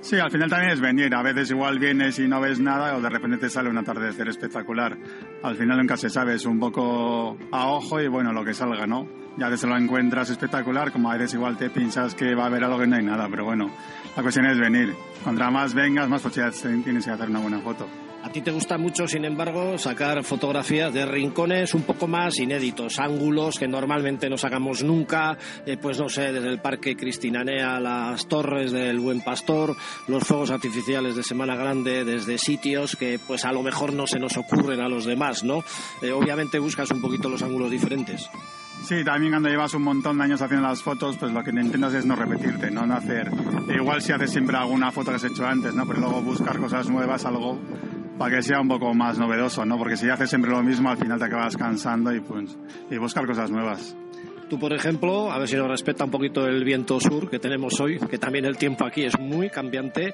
Sí, 0.07 0.17
al 0.17 0.31
final 0.31 0.49
también 0.49 0.71
es 0.71 0.79
venir. 0.79 1.13
A 1.13 1.21
veces 1.21 1.51
igual 1.51 1.79
vienes 1.79 2.17
y 2.17 2.29
no 2.29 2.39
ves 2.39 2.61
nada 2.61 2.95
o 2.95 3.01
de 3.01 3.09
repente 3.09 3.35
te 3.35 3.49
sale 3.49 3.69
un 3.69 3.77
atardecer 3.77 4.29
espectacular. 4.29 4.97
Al 5.43 5.57
final 5.57 5.79
nunca 5.79 5.97
se 5.97 6.09
sabe, 6.09 6.35
es 6.35 6.45
un 6.45 6.61
poco 6.61 7.37
a 7.51 7.67
ojo 7.67 7.99
y 7.99 8.07
bueno, 8.07 8.31
lo 8.31 8.45
que 8.45 8.53
salga, 8.53 8.87
¿no? 8.87 9.05
Ya 9.35 9.49
veces 9.49 9.69
lo 9.69 9.75
encuentras 9.75 10.29
espectacular, 10.29 10.93
como 10.93 11.11
a 11.11 11.17
veces 11.17 11.33
igual 11.33 11.57
te 11.57 11.69
piensas 11.69 12.15
que 12.15 12.35
va 12.35 12.43
a 12.43 12.45
haber 12.45 12.63
algo 12.63 12.79
que 12.79 12.87
no 12.87 12.95
hay 12.95 13.03
nada, 13.03 13.27
pero 13.29 13.43
bueno, 13.43 13.69
la 14.15 14.23
cuestión 14.23 14.45
es 14.45 14.57
venir. 14.57 14.95
Contra 15.25 15.51
más 15.51 15.73
vengas, 15.73 16.07
más 16.07 16.21
posibilidades 16.21 16.61
tienes 16.85 17.05
de 17.05 17.11
hacer 17.11 17.29
una 17.29 17.39
buena 17.39 17.59
foto. 17.59 17.85
A 18.23 18.29
ti 18.29 18.41
te 18.41 18.51
gusta 18.51 18.77
mucho, 18.77 19.07
sin 19.07 19.23
embargo, 19.25 19.77
sacar 19.77 20.23
fotografías 20.23 20.93
de 20.93 21.05
rincones 21.05 21.73
un 21.73 21.83
poco 21.83 22.07
más 22.07 22.37
inéditos, 22.39 22.99
ángulos 22.99 23.57
que 23.57 23.67
normalmente 23.67 24.29
no 24.29 24.37
sacamos 24.37 24.83
nunca, 24.83 25.37
eh, 25.65 25.77
pues 25.77 25.97
no 25.97 26.09
sé, 26.09 26.33
desde 26.33 26.49
el 26.49 26.59
Parque 26.59 26.97
Cristinanea, 26.97 27.79
las 27.79 28.27
torres 28.27 28.71
del 28.71 28.99
Buen 28.99 29.21
Pastor, 29.21 29.75
los 30.07 30.23
fuegos 30.23 30.51
artificiales 30.51 31.15
de 31.15 31.23
Semana 31.23 31.55
Grande, 31.55 32.03
desde 32.03 32.37
sitios 32.37 32.95
que 32.95 33.19
pues 33.25 33.45
a 33.45 33.51
lo 33.51 33.63
mejor 33.63 33.93
no 33.93 34.07
se 34.07 34.19
nos 34.19 34.35
ocurren 34.35 34.81
a 34.81 34.89
los 34.89 35.05
demás, 35.05 35.43
¿no? 35.43 35.63
Eh, 36.01 36.11
obviamente 36.11 36.59
buscas 36.59 36.91
un 36.91 37.01
poquito 37.01 37.29
los 37.29 37.43
ángulos 37.43 37.71
diferentes. 37.71 38.29
Sí, 38.83 39.03
también 39.03 39.33
cuando 39.33 39.49
llevas 39.49 39.73
un 39.73 39.83
montón 39.83 40.17
de 40.17 40.25
años 40.25 40.41
haciendo 40.41 40.67
las 40.67 40.81
fotos, 40.81 41.17
pues 41.17 41.31
lo 41.31 41.43
que 41.43 41.49
intentas 41.49 41.93
es 41.93 42.05
no 42.05 42.15
repetirte, 42.15 42.71
no, 42.71 42.85
no 42.85 42.95
hacer. 42.95 43.29
Igual 43.73 44.01
si 44.01 44.11
haces 44.11 44.31
siempre 44.31 44.55
alguna 44.55 44.91
foto 44.91 45.11
que 45.11 45.15
has 45.15 45.23
hecho 45.23 45.45
antes, 45.45 45.73
¿no? 45.73 45.85
Pero 45.87 45.99
luego 45.99 46.21
buscar 46.21 46.57
cosas 46.57 46.89
nuevas, 46.89 47.25
algo 47.25 47.59
para 48.17 48.35
que 48.35 48.41
sea 48.41 48.59
un 48.59 48.67
poco 48.67 48.93
más 48.93 49.17
novedoso, 49.17 49.65
¿no? 49.65 49.77
Porque 49.77 49.97
si 49.97 50.09
haces 50.09 50.29
siempre 50.29 50.51
lo 50.51 50.63
mismo, 50.63 50.89
al 50.89 50.97
final 50.97 51.19
te 51.19 51.25
acabas 51.25 51.55
cansando 51.55 52.13
y 52.13 52.19
pues 52.19 52.57
y 52.89 52.97
buscar 52.97 53.25
cosas 53.25 53.51
nuevas. 53.51 53.95
Tú, 54.49 54.57
por 54.57 54.71
ejemplo, 54.71 55.29
a 55.29 55.39
ver 55.39 55.49
si 55.49 55.57
nos 55.57 55.67
respeta 55.67 56.05
un 56.05 56.11
poquito 56.11 56.47
el 56.47 56.63
viento 56.63 57.01
sur 57.01 57.29
que 57.29 57.37
tenemos 57.37 57.77
hoy, 57.81 57.99
que 57.99 58.17
también 58.17 58.45
el 58.45 58.57
tiempo 58.57 58.85
aquí 58.85 59.03
es 59.03 59.19
muy 59.19 59.49
cambiante. 59.49 60.13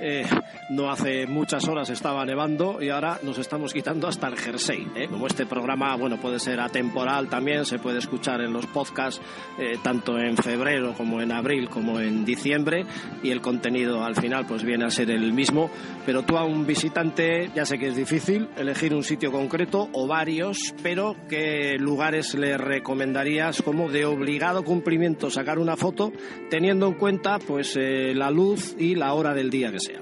Eh, 0.00 0.24
no 0.70 0.90
hace 0.90 1.26
muchas 1.26 1.68
horas 1.68 1.90
estaba 1.90 2.24
nevando 2.24 2.80
y 2.80 2.88
ahora 2.88 3.18
nos 3.22 3.36
estamos 3.36 3.74
quitando 3.74 4.08
hasta 4.08 4.28
el 4.28 4.38
jersey. 4.38 4.86
¿eh? 4.96 5.06
Como 5.08 5.26
este 5.26 5.44
programa, 5.44 5.94
bueno, 5.96 6.18
puede 6.18 6.38
ser 6.38 6.60
atemporal 6.60 7.28
también, 7.28 7.66
se 7.66 7.78
puede 7.78 7.98
escuchar 7.98 8.40
en 8.40 8.54
los 8.54 8.66
podcasts 8.66 9.20
eh, 9.58 9.78
tanto 9.82 10.18
en 10.18 10.38
febrero 10.38 10.94
como 10.94 11.20
en 11.20 11.30
abril 11.30 11.68
como 11.68 12.00
en 12.00 12.24
diciembre 12.24 12.86
y 13.22 13.30
el 13.30 13.42
contenido 13.42 14.02
al 14.02 14.16
final 14.16 14.46
pues 14.46 14.64
viene 14.64 14.86
a 14.86 14.90
ser 14.90 15.10
el 15.10 15.34
mismo. 15.34 15.70
Pero 16.06 16.22
tú 16.22 16.38
a 16.38 16.44
un 16.44 16.66
visitante, 16.66 17.50
ya 17.54 17.66
sé 17.66 17.78
que 17.78 17.88
es 17.88 17.96
difícil 17.96 18.48
elegir 18.56 18.94
un 18.94 19.04
sitio 19.04 19.30
concreto 19.30 19.90
o 19.92 20.06
varios, 20.06 20.74
pero 20.82 21.16
¿qué 21.28 21.76
lugares 21.78 22.34
le 22.34 22.56
recomendarías? 22.56 23.60
Como 23.74 23.90
de 23.90 24.04
obligado 24.04 24.62
cumplimiento 24.62 25.30
sacar 25.30 25.58
una 25.58 25.76
foto, 25.76 26.12
teniendo 26.48 26.86
en 26.86 26.94
cuenta 26.94 27.40
pues 27.40 27.76
eh, 27.76 28.14
la 28.14 28.30
luz 28.30 28.76
y 28.78 28.94
la 28.94 29.14
hora 29.14 29.34
del 29.34 29.50
día 29.50 29.72
que 29.72 29.80
sea. 29.80 30.00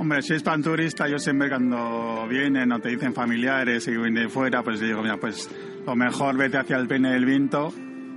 Hombre, 0.00 0.20
si 0.20 0.34
es 0.34 0.42
pan 0.42 0.64
turista, 0.64 1.08
yo 1.08 1.16
siempre 1.20 1.48
cuando 1.48 2.26
vienen 2.28 2.72
o 2.72 2.80
te 2.80 2.88
dicen 2.88 3.14
familiares 3.14 3.86
y 3.86 3.92
vienen 3.92 4.14
de 4.14 4.28
fuera, 4.28 4.64
pues 4.64 4.80
digo, 4.80 5.00
mira, 5.00 5.16
pues 5.16 5.48
lo 5.86 5.94
mejor 5.94 6.36
vete 6.36 6.58
hacia 6.58 6.76
el 6.76 6.88
pene 6.88 7.12
del 7.12 7.24
viento 7.24 7.72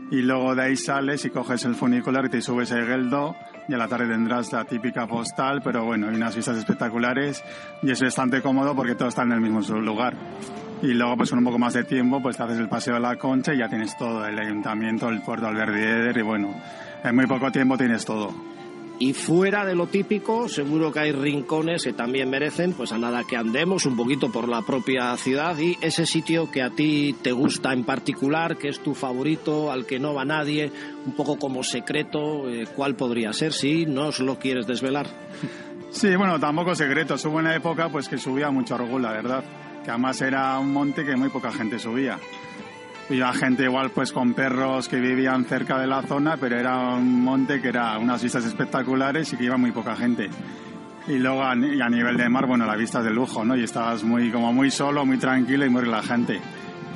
y 0.09 0.23
luego 0.23 0.55
de 0.55 0.63
ahí 0.63 0.75
sales 0.75 1.25
y 1.25 1.29
coges 1.29 1.63
el 1.65 1.75
funicular 1.75 2.25
y 2.25 2.29
te 2.29 2.41
subes 2.41 2.71
a 2.71 2.79
Egeldo 2.79 3.35
y 3.67 3.75
a 3.75 3.77
la 3.77 3.87
tarde 3.87 4.07
tendrás 4.07 4.51
la 4.51 4.65
típica 4.65 5.05
postal, 5.05 5.61
pero 5.63 5.85
bueno, 5.85 6.09
hay 6.09 6.15
unas 6.15 6.35
vistas 6.35 6.57
espectaculares 6.57 7.43
y 7.83 7.91
es 7.91 8.01
bastante 8.01 8.41
cómodo 8.41 8.75
porque 8.75 8.95
todo 8.95 9.09
está 9.09 9.21
en 9.21 9.33
el 9.33 9.41
mismo 9.41 9.61
lugar. 9.79 10.15
Y 10.81 10.93
luego, 10.93 11.17
pues 11.17 11.29
con 11.29 11.39
un 11.39 11.45
poco 11.45 11.59
más 11.59 11.73
de 11.73 11.83
tiempo, 11.83 12.21
pues 12.21 12.37
te 12.37 12.43
haces 12.43 12.57
el 12.57 12.67
paseo 12.67 12.95
de 12.95 12.99
la 12.99 13.15
Concha 13.15 13.53
y 13.53 13.59
ya 13.59 13.69
tienes 13.69 13.95
todo, 13.97 14.25
el 14.25 14.37
ayuntamiento, 14.39 15.09
el 15.09 15.21
puerto 15.21 15.47
Alberdier 15.47 16.17
y 16.17 16.21
bueno, 16.23 16.55
en 17.03 17.15
muy 17.15 17.27
poco 17.27 17.51
tiempo 17.51 17.77
tienes 17.77 18.03
todo. 18.03 18.33
Y 19.01 19.13
fuera 19.13 19.65
de 19.65 19.73
lo 19.73 19.87
típico, 19.87 20.47
seguro 20.47 20.91
que 20.91 20.99
hay 20.99 21.11
rincones 21.11 21.83
que 21.83 21.91
también 21.91 22.29
merecen, 22.29 22.73
pues 22.73 22.91
a 22.91 22.99
nada 22.99 23.23
que 23.23 23.35
andemos 23.35 23.87
un 23.87 23.97
poquito 23.97 24.31
por 24.31 24.47
la 24.47 24.61
propia 24.61 25.17
ciudad 25.17 25.57
y 25.57 25.75
ese 25.81 26.05
sitio 26.05 26.51
que 26.51 26.61
a 26.61 26.69
ti 26.69 27.15
te 27.19 27.31
gusta 27.31 27.73
en 27.73 27.83
particular, 27.83 28.57
que 28.57 28.67
es 28.67 28.79
tu 28.79 28.93
favorito, 28.93 29.71
al 29.71 29.87
que 29.87 29.99
no 29.99 30.13
va 30.13 30.23
nadie, 30.23 30.71
un 31.03 31.13
poco 31.13 31.39
como 31.39 31.63
secreto, 31.63 32.47
eh, 32.47 32.67
¿cuál 32.75 32.95
podría 32.95 33.33
ser? 33.33 33.53
Si 33.53 33.87
no 33.87 34.09
os 34.09 34.19
lo 34.19 34.37
quieres 34.37 34.67
desvelar. 34.67 35.07
Sí, 35.89 36.15
bueno, 36.15 36.39
tampoco 36.39 36.75
secreto. 36.75 37.15
Hubo 37.25 37.37
una 37.37 37.55
época 37.55 37.89
pues 37.89 38.07
que 38.07 38.19
subía 38.19 38.51
mucho 38.51 38.75
orgullo, 38.75 38.99
la 38.99 39.11
verdad. 39.13 39.43
Que 39.83 39.89
además 39.89 40.21
era 40.21 40.59
un 40.59 40.71
monte 40.71 41.03
que 41.03 41.15
muy 41.15 41.29
poca 41.29 41.51
gente 41.51 41.79
subía. 41.79 42.17
La 43.09 43.33
gente 43.33 43.63
igual 43.63 43.89
pues 43.89 44.13
con 44.13 44.33
perros 44.33 44.87
que 44.87 44.99
vivían 44.99 45.43
cerca 45.45 45.77
de 45.79 45.87
la 45.87 46.01
zona, 46.03 46.37
pero 46.37 46.57
era 46.57 46.95
un 46.95 47.21
monte 47.21 47.61
que 47.61 47.67
era 47.67 47.97
unas 47.97 48.23
vistas 48.23 48.45
espectaculares 48.45 49.33
y 49.33 49.37
que 49.37 49.45
iba 49.45 49.57
muy 49.57 49.71
poca 49.71 49.95
gente. 49.95 50.29
Y 51.07 51.17
luego 51.17 51.43
a, 51.43 51.55
y 51.55 51.81
a 51.81 51.89
nivel 51.89 52.15
de 52.15 52.29
mar, 52.29 52.45
bueno, 52.45 52.65
la 52.65 52.75
vista 52.75 52.99
es 52.99 53.05
de 53.05 53.11
lujo, 53.11 53.43
¿no? 53.43 53.57
Y 53.57 53.63
estabas 53.63 54.03
muy, 54.03 54.31
como 54.31 54.53
muy 54.53 54.71
solo, 54.71 55.05
muy 55.05 55.17
tranquilo 55.17 55.65
y 55.65 55.69
muy 55.69 55.81
relajante. 55.81 56.39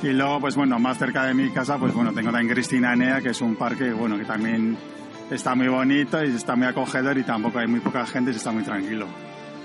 Y 0.02 0.08
luego, 0.08 0.40
pues 0.40 0.54
bueno, 0.54 0.78
más 0.78 0.96
cerca 0.98 1.24
de 1.24 1.34
mi 1.34 1.50
casa, 1.50 1.76
pues 1.78 1.92
bueno, 1.92 2.12
tengo 2.12 2.30
también 2.30 2.52
Cristina 2.52 2.92
Enea, 2.92 3.20
que 3.20 3.30
es 3.30 3.40
un 3.40 3.56
parque, 3.56 3.92
bueno, 3.92 4.16
que 4.16 4.24
también 4.24 4.76
está 5.30 5.54
muy 5.54 5.68
bonito 5.68 6.22
y 6.24 6.28
está 6.28 6.54
muy 6.54 6.66
acogedor 6.66 7.18
y 7.18 7.24
tampoco 7.24 7.58
hay 7.58 7.66
muy 7.66 7.80
poca 7.80 8.06
gente 8.06 8.30
y 8.30 8.36
está 8.36 8.52
muy 8.52 8.62
tranquilo. 8.62 9.06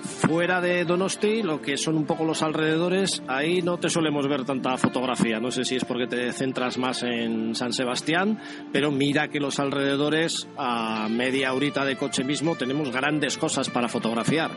Fuera 0.02 0.62
de 0.62 0.84
Donosti, 0.86 1.44
lo 1.44 1.62
que 1.62 1.78
son 1.78 1.96
un 1.96 2.06
poco 2.06 2.26
los 2.26 2.42
alrededores, 2.42 3.22
ahí 3.28 3.62
no 3.62 3.78
te 3.78 3.90
solemos 3.90 4.28
ver 4.28 4.46
tanta 4.46 4.78
fotografía. 4.78 5.40
No 5.40 5.52
sé 5.52 5.64
si 5.64 5.76
es 5.76 5.86
porque 5.86 6.08
te 6.08 6.32
centras 6.34 6.78
más 6.78 7.04
en 7.04 7.56
San 7.56 7.72
Sebastián, 7.72 8.40
pero 8.72 8.92
mira 8.92 9.28
que 9.28 9.40
los 9.40 9.60
alrededores, 9.60 10.48
a 10.58 11.08
media 11.10 11.54
horita 11.54 11.86
de 11.86 11.98
coche 11.98 12.24
mismo, 12.24 12.56
tenemos 12.56 12.92
grandes 12.92 13.38
cosas 13.38 13.70
para 13.70 13.88
fotografiar. 13.88 14.52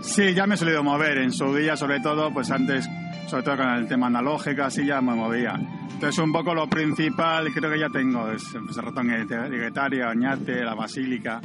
Sí, 0.00 0.34
ya 0.34 0.46
me 0.46 0.54
he 0.54 0.58
solido 0.58 0.82
mover 0.82 1.18
en 1.18 1.32
su 1.32 1.54
día, 1.54 1.76
sobre 1.76 2.00
todo, 2.00 2.32
pues 2.32 2.50
antes, 2.50 2.88
sobre 3.26 3.42
todo 3.42 3.56
con 3.56 3.68
el 3.70 3.88
tema 3.88 4.06
analógico, 4.06 4.62
así 4.62 4.84
ya 4.86 5.00
me 5.00 5.14
movía. 5.14 5.54
Entonces, 5.92 6.18
un 6.18 6.32
poco 6.32 6.54
lo 6.54 6.68
principal, 6.68 7.52
creo 7.52 7.70
que 7.70 7.78
ya 7.78 7.88
tengo, 7.88 8.30
es 8.30 8.44
pues, 8.64 8.76
el 8.76 8.82
ratón 8.82 9.08
Guetaria, 9.08 10.08
Oñate, 10.08 10.62
la 10.62 10.74
Basílica. 10.74 11.40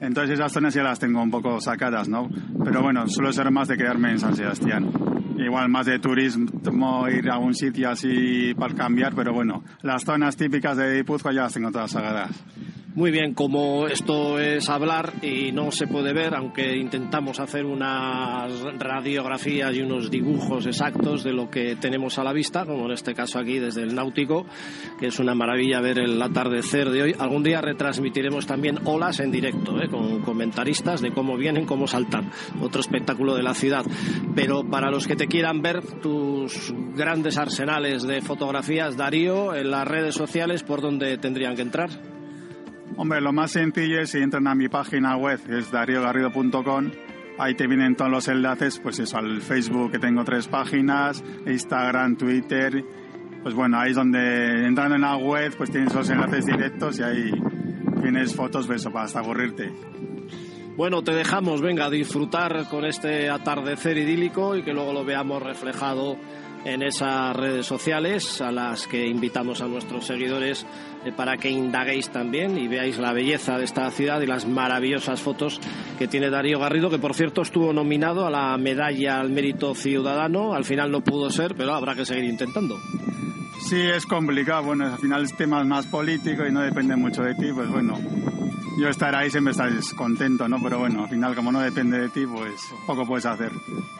Entonces 0.00 0.38
esas 0.38 0.52
zonas 0.52 0.74
ya 0.74 0.82
las 0.82 0.98
tengo 0.98 1.22
un 1.22 1.30
poco 1.30 1.60
sacadas, 1.60 2.08
¿no? 2.08 2.28
Pero 2.64 2.82
bueno, 2.82 3.06
suelo 3.08 3.32
ser 3.32 3.50
más 3.50 3.68
de 3.68 3.76
quedarme 3.76 4.12
en 4.12 4.20
San 4.20 4.36
Sebastián. 4.36 4.90
Igual 5.36 5.68
más 5.68 5.86
de 5.86 5.98
turismo, 5.98 7.08
ir 7.08 7.30
a 7.30 7.38
un 7.38 7.54
sitio 7.54 7.90
así 7.90 8.54
para 8.54 8.74
cambiar, 8.74 9.14
pero 9.14 9.32
bueno, 9.32 9.62
las 9.82 10.04
zonas 10.04 10.36
típicas 10.36 10.76
de 10.76 10.96
Guipúzcoa 10.96 11.32
ya 11.32 11.42
las 11.42 11.54
tengo 11.54 11.70
todas 11.70 11.90
sacadas. 11.90 12.30
Muy 12.98 13.12
bien, 13.12 13.32
como 13.32 13.86
esto 13.86 14.40
es 14.40 14.68
hablar 14.68 15.12
y 15.22 15.52
no 15.52 15.70
se 15.70 15.86
puede 15.86 16.12
ver, 16.12 16.34
aunque 16.34 16.76
intentamos 16.76 17.38
hacer 17.38 17.64
unas 17.64 18.52
radiografías 18.76 19.72
y 19.76 19.82
unos 19.82 20.10
dibujos 20.10 20.66
exactos 20.66 21.22
de 21.22 21.32
lo 21.32 21.48
que 21.48 21.76
tenemos 21.76 22.18
a 22.18 22.24
la 22.24 22.32
vista, 22.32 22.66
como 22.66 22.86
en 22.86 22.90
este 22.90 23.14
caso 23.14 23.38
aquí 23.38 23.60
desde 23.60 23.84
el 23.84 23.94
Náutico, 23.94 24.46
que 24.98 25.06
es 25.06 25.20
una 25.20 25.36
maravilla 25.36 25.80
ver 25.80 26.00
el 26.00 26.20
atardecer 26.20 26.90
de 26.90 27.02
hoy. 27.02 27.14
Algún 27.16 27.44
día 27.44 27.60
retransmitiremos 27.60 28.48
también 28.48 28.80
olas 28.84 29.20
en 29.20 29.30
directo, 29.30 29.80
¿eh? 29.80 29.86
con 29.88 30.20
comentaristas 30.22 31.00
de 31.00 31.12
cómo 31.12 31.36
vienen, 31.36 31.66
cómo 31.66 31.86
saltan. 31.86 32.32
Otro 32.60 32.80
espectáculo 32.80 33.36
de 33.36 33.44
la 33.44 33.54
ciudad. 33.54 33.84
Pero 34.34 34.68
para 34.68 34.90
los 34.90 35.06
que 35.06 35.14
te 35.14 35.28
quieran 35.28 35.62
ver 35.62 35.82
tus 36.00 36.74
grandes 36.96 37.38
arsenales 37.38 38.02
de 38.02 38.22
fotografías, 38.22 38.96
Darío, 38.96 39.54
en 39.54 39.70
las 39.70 39.86
redes 39.86 40.16
sociales, 40.16 40.64
¿por 40.64 40.80
dónde 40.80 41.16
tendrían 41.16 41.54
que 41.54 41.62
entrar? 41.62 42.17
Hombre, 42.96 43.20
lo 43.20 43.32
más 43.32 43.52
sencillo 43.52 44.00
es 44.00 44.10
si 44.10 44.18
entran 44.18 44.46
a 44.46 44.54
mi 44.54 44.68
página 44.68 45.16
web, 45.16 45.40
que 45.44 45.58
es 45.58 45.70
dariogarrido.com, 45.70 46.90
ahí 47.38 47.54
te 47.54 47.66
vienen 47.66 47.94
todos 47.94 48.10
los 48.10 48.28
enlaces, 48.28 48.80
pues 48.80 48.98
eso, 48.98 49.18
al 49.18 49.40
Facebook 49.40 49.92
que 49.92 49.98
tengo 49.98 50.24
tres 50.24 50.48
páginas, 50.48 51.22
Instagram, 51.46 52.16
Twitter, 52.16 52.84
pues 53.42 53.54
bueno, 53.54 53.78
ahí 53.78 53.90
es 53.90 53.96
donde 53.96 54.66
entrando 54.66 54.96
en 54.96 55.02
la 55.02 55.16
web, 55.16 55.54
pues 55.56 55.70
tienes 55.70 55.94
los 55.94 56.10
enlaces 56.10 56.46
directos 56.46 56.98
y 56.98 57.02
ahí 57.02 57.30
tienes 58.00 58.34
fotos, 58.34 58.66
beso, 58.66 58.90
para 58.90 59.04
hasta 59.04 59.20
aburrirte. 59.20 59.72
Bueno, 60.76 61.02
te 61.02 61.12
dejamos, 61.12 61.60
venga, 61.60 61.90
disfrutar 61.90 62.68
con 62.68 62.84
este 62.84 63.28
atardecer 63.30 63.98
idílico 63.98 64.56
y 64.56 64.62
que 64.62 64.72
luego 64.72 64.92
lo 64.92 65.04
veamos 65.04 65.42
reflejado 65.42 66.16
en 66.72 66.82
esas 66.82 67.34
redes 67.34 67.66
sociales 67.66 68.40
a 68.40 68.52
las 68.52 68.86
que 68.86 69.06
invitamos 69.06 69.60
a 69.60 69.66
nuestros 69.66 70.06
seguidores 70.06 70.66
eh, 71.04 71.12
para 71.16 71.36
que 71.36 71.50
indaguéis 71.50 72.10
también 72.10 72.58
y 72.58 72.68
veáis 72.68 72.98
la 72.98 73.12
belleza 73.12 73.56
de 73.58 73.64
esta 73.64 73.90
ciudad 73.90 74.20
y 74.20 74.26
las 74.26 74.46
maravillosas 74.46 75.20
fotos 75.20 75.60
que 75.98 76.08
tiene 76.08 76.30
Darío 76.30 76.58
Garrido, 76.58 76.90
que 76.90 76.98
por 76.98 77.14
cierto 77.14 77.42
estuvo 77.42 77.72
nominado 77.72 78.26
a 78.26 78.30
la 78.30 78.56
medalla 78.58 79.20
al 79.20 79.30
mérito 79.30 79.74
ciudadano, 79.74 80.54
al 80.54 80.64
final 80.64 80.90
no 80.90 81.00
pudo 81.00 81.30
ser, 81.30 81.54
pero 81.54 81.74
habrá 81.74 81.94
que 81.94 82.04
seguir 82.04 82.24
intentando. 82.24 82.78
Sí, 83.68 83.80
es 83.80 84.06
complicado, 84.06 84.62
bueno, 84.64 84.86
al 84.86 84.98
final 84.98 85.24
es 85.24 85.36
tema 85.36 85.62
más 85.64 85.86
político 85.86 86.46
y 86.46 86.52
no 86.52 86.60
depende 86.60 86.96
mucho 86.96 87.22
de 87.22 87.34
ti, 87.34 87.52
pues 87.52 87.68
bueno, 87.68 87.98
yo 88.78 88.88
estar 88.88 89.14
ahí 89.14 89.30
siempre 89.30 89.50
estás 89.50 89.92
contento, 89.94 90.48
¿no? 90.48 90.62
Pero 90.62 90.78
bueno, 90.78 91.02
al 91.02 91.08
final 91.08 91.34
como 91.34 91.50
no 91.50 91.60
depende 91.60 91.98
de 91.98 92.08
ti, 92.08 92.26
pues 92.26 92.72
poco 92.86 93.04
puedes 93.06 93.26
hacer. 93.26 93.50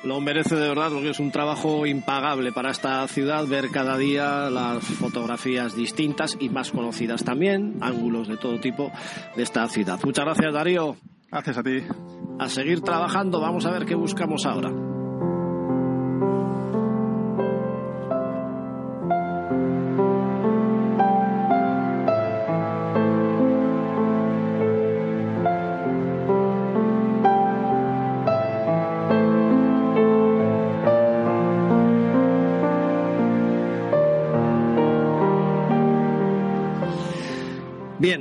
Lo 0.04 0.20
merece 0.20 0.54
de 0.54 0.68
verdad 0.68 0.90
porque 0.92 1.10
es 1.10 1.20
un 1.20 1.32
trabajo 1.32 1.84
impagable 1.86 2.52
para 2.52 2.70
esta 2.70 3.06
ciudad 3.08 3.46
ver 3.46 3.70
cada 3.70 3.98
día 3.98 4.50
las 4.50 4.84
fotografías 4.84 5.74
distintas 5.74 6.36
y 6.38 6.48
más 6.48 6.70
conocidas 6.70 7.24
también, 7.24 7.78
ángulos 7.80 8.28
de 8.28 8.36
todo 8.36 8.60
tipo 8.60 8.92
de 9.36 9.42
esta 9.42 9.68
ciudad. 9.68 9.98
Muchas 10.04 10.24
gracias 10.24 10.54
Darío. 10.54 10.96
Gracias 11.30 11.58
a 11.58 11.62
ti. 11.62 11.82
A 12.38 12.48
seguir 12.48 12.80
trabajando, 12.80 13.40
vamos 13.40 13.66
a 13.66 13.70
ver 13.70 13.84
qué 13.84 13.94
buscamos 13.94 14.46
ahora. 14.46 14.70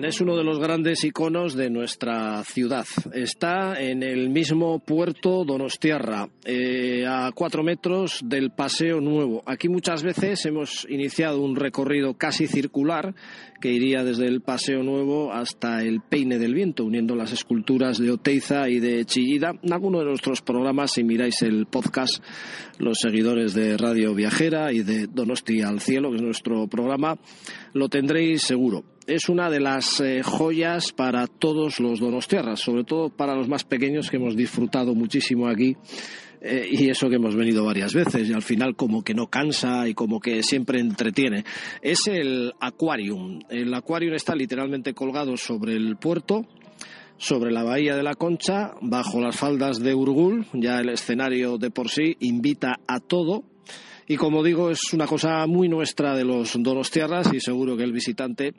Es 0.07 0.21
uno 0.21 0.37
de 0.37 0.43
los 0.45 0.57
grandes 0.57 1.03
iconos 1.03 1.53
de 1.53 1.69
nuestra 1.69 2.41
ciudad. 2.45 2.85
Está 3.13 3.81
en 3.81 4.03
el 4.03 4.29
mismo 4.29 4.79
puerto 4.79 5.43
Donostiarra, 5.43 6.29
eh, 6.45 7.05
a 7.05 7.31
cuatro 7.35 7.61
metros 7.61 8.21
del 8.23 8.51
Paseo 8.51 9.01
Nuevo. 9.01 9.43
Aquí 9.45 9.67
muchas 9.67 10.03
veces 10.03 10.45
hemos 10.45 10.87
iniciado 10.89 11.41
un 11.41 11.57
recorrido 11.57 12.13
casi 12.13 12.47
circular 12.47 13.15
que 13.59 13.73
iría 13.73 14.05
desde 14.05 14.27
el 14.27 14.41
Paseo 14.41 14.81
Nuevo 14.81 15.33
hasta 15.33 15.81
el 15.83 15.99
Peine 15.99 16.39
del 16.39 16.53
Viento, 16.53 16.85
uniendo 16.85 17.13
las 17.15 17.33
esculturas 17.33 17.97
de 17.97 18.11
Oteiza 18.11 18.69
y 18.69 18.79
de 18.79 19.03
Chillida. 19.03 19.51
En 19.61 19.73
alguno 19.73 19.99
de 19.99 20.05
nuestros 20.05 20.41
programas, 20.41 20.91
si 20.91 21.03
miráis 21.03 21.41
el 21.41 21.65
podcast, 21.65 22.23
los 22.79 22.99
seguidores 22.99 23.53
de 23.53 23.75
Radio 23.75 24.15
Viajera 24.15 24.71
y 24.71 24.83
de 24.83 25.07
Donosti 25.07 25.61
al 25.61 25.81
Cielo, 25.81 26.11
que 26.11 26.17
es 26.17 26.23
nuestro 26.23 26.67
programa, 26.67 27.17
lo 27.73 27.89
tendréis 27.89 28.43
seguro 28.43 28.96
es 29.07 29.29
una 29.29 29.49
de 29.49 29.61
las 29.61 30.01
eh, 30.01 30.21
joyas 30.21 30.91
para 30.91 31.27
todos 31.27 31.79
los 31.79 31.99
donostiarras, 31.99 32.59
sobre 32.59 32.83
todo 32.83 33.09
para 33.09 33.35
los 33.35 33.47
más 33.47 33.63
pequeños 33.63 34.09
que 34.09 34.17
hemos 34.17 34.35
disfrutado 34.35 34.93
muchísimo 34.93 35.47
aquí. 35.47 35.75
Eh, 36.39 36.67
y 36.69 36.89
eso 36.89 37.09
que 37.09 37.15
hemos 37.15 37.35
venido 37.35 37.65
varias 37.65 37.95
veces 37.95 38.29
y 38.29 38.33
al 38.33 38.43
final 38.43 38.75
como 38.75 39.03
que 39.03 39.15
no 39.15 39.27
cansa 39.27 39.87
y 39.87 39.93
como 39.93 40.19
que 40.19 40.43
siempre 40.43 40.79
entretiene. 40.79 41.45
Es 41.81 42.07
el 42.07 42.53
Aquarium. 42.59 43.39
El 43.49 43.73
Aquarium 43.73 44.13
está 44.13 44.35
literalmente 44.35 44.93
colgado 44.93 45.35
sobre 45.37 45.75
el 45.75 45.95
puerto, 45.95 46.45
sobre 47.17 47.51
la 47.51 47.63
bahía 47.63 47.95
de 47.95 48.03
la 48.03 48.13
Concha, 48.13 48.73
bajo 48.81 49.19
las 49.19 49.35
faldas 49.35 49.79
de 49.79 49.95
Urgul. 49.95 50.45
Ya 50.53 50.79
el 50.79 50.89
escenario 50.89 51.57
de 51.57 51.71
por 51.71 51.89
sí 51.89 52.17
invita 52.19 52.81
a 52.87 52.99
todo 52.99 53.43
Y 54.09 54.15
como 54.15 54.41
digo, 54.41 54.71
es 54.71 54.93
una 54.93 55.05
cosa 55.05 55.45
muy 55.47 55.67
nuestra 55.67 56.15
de 56.15 56.23
los 56.23 56.53
Donostiarras 56.57 57.33
y 57.33 57.41
seguro 57.41 57.75
que 57.75 57.83
el 57.83 57.91
visitante 57.91 58.53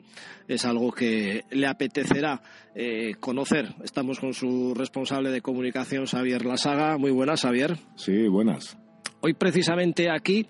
es 0.47 0.63
algo 0.63 0.91
que 0.91 1.43
le 1.49 1.65
apetecerá 1.65 2.41
eh, 2.75 3.15
conocer. 3.19 3.73
Estamos 3.83 4.19
con 4.19 4.33
su 4.33 4.75
responsable 4.75 5.31
de 5.31 5.41
comunicación, 5.41 6.05
Xavier 6.05 6.45
Lasaga. 6.45 6.99
Muy 6.99 7.09
buenas, 7.09 7.41
Xavier. 7.41 7.77
Sí, 7.95 8.27
buenas. 8.27 8.77
Hoy 9.21 9.33
precisamente 9.33 10.11
aquí 10.11 10.45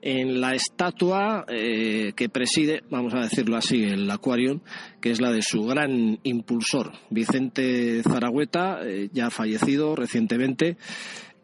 en 0.00 0.40
la 0.40 0.54
estatua 0.54 1.44
eh, 1.48 2.12
que 2.14 2.28
preside, 2.28 2.84
vamos 2.88 3.14
a 3.14 3.22
decirlo 3.22 3.56
así, 3.56 3.82
el 3.82 4.08
Aquarium, 4.08 4.60
que 5.00 5.10
es 5.10 5.20
la 5.20 5.32
de 5.32 5.42
su 5.42 5.64
gran 5.64 6.20
impulsor, 6.22 6.92
Vicente 7.10 8.00
Zaragüeta, 8.04 8.78
eh, 8.84 9.08
ya 9.12 9.30
fallecido 9.30 9.96
recientemente 9.96 10.76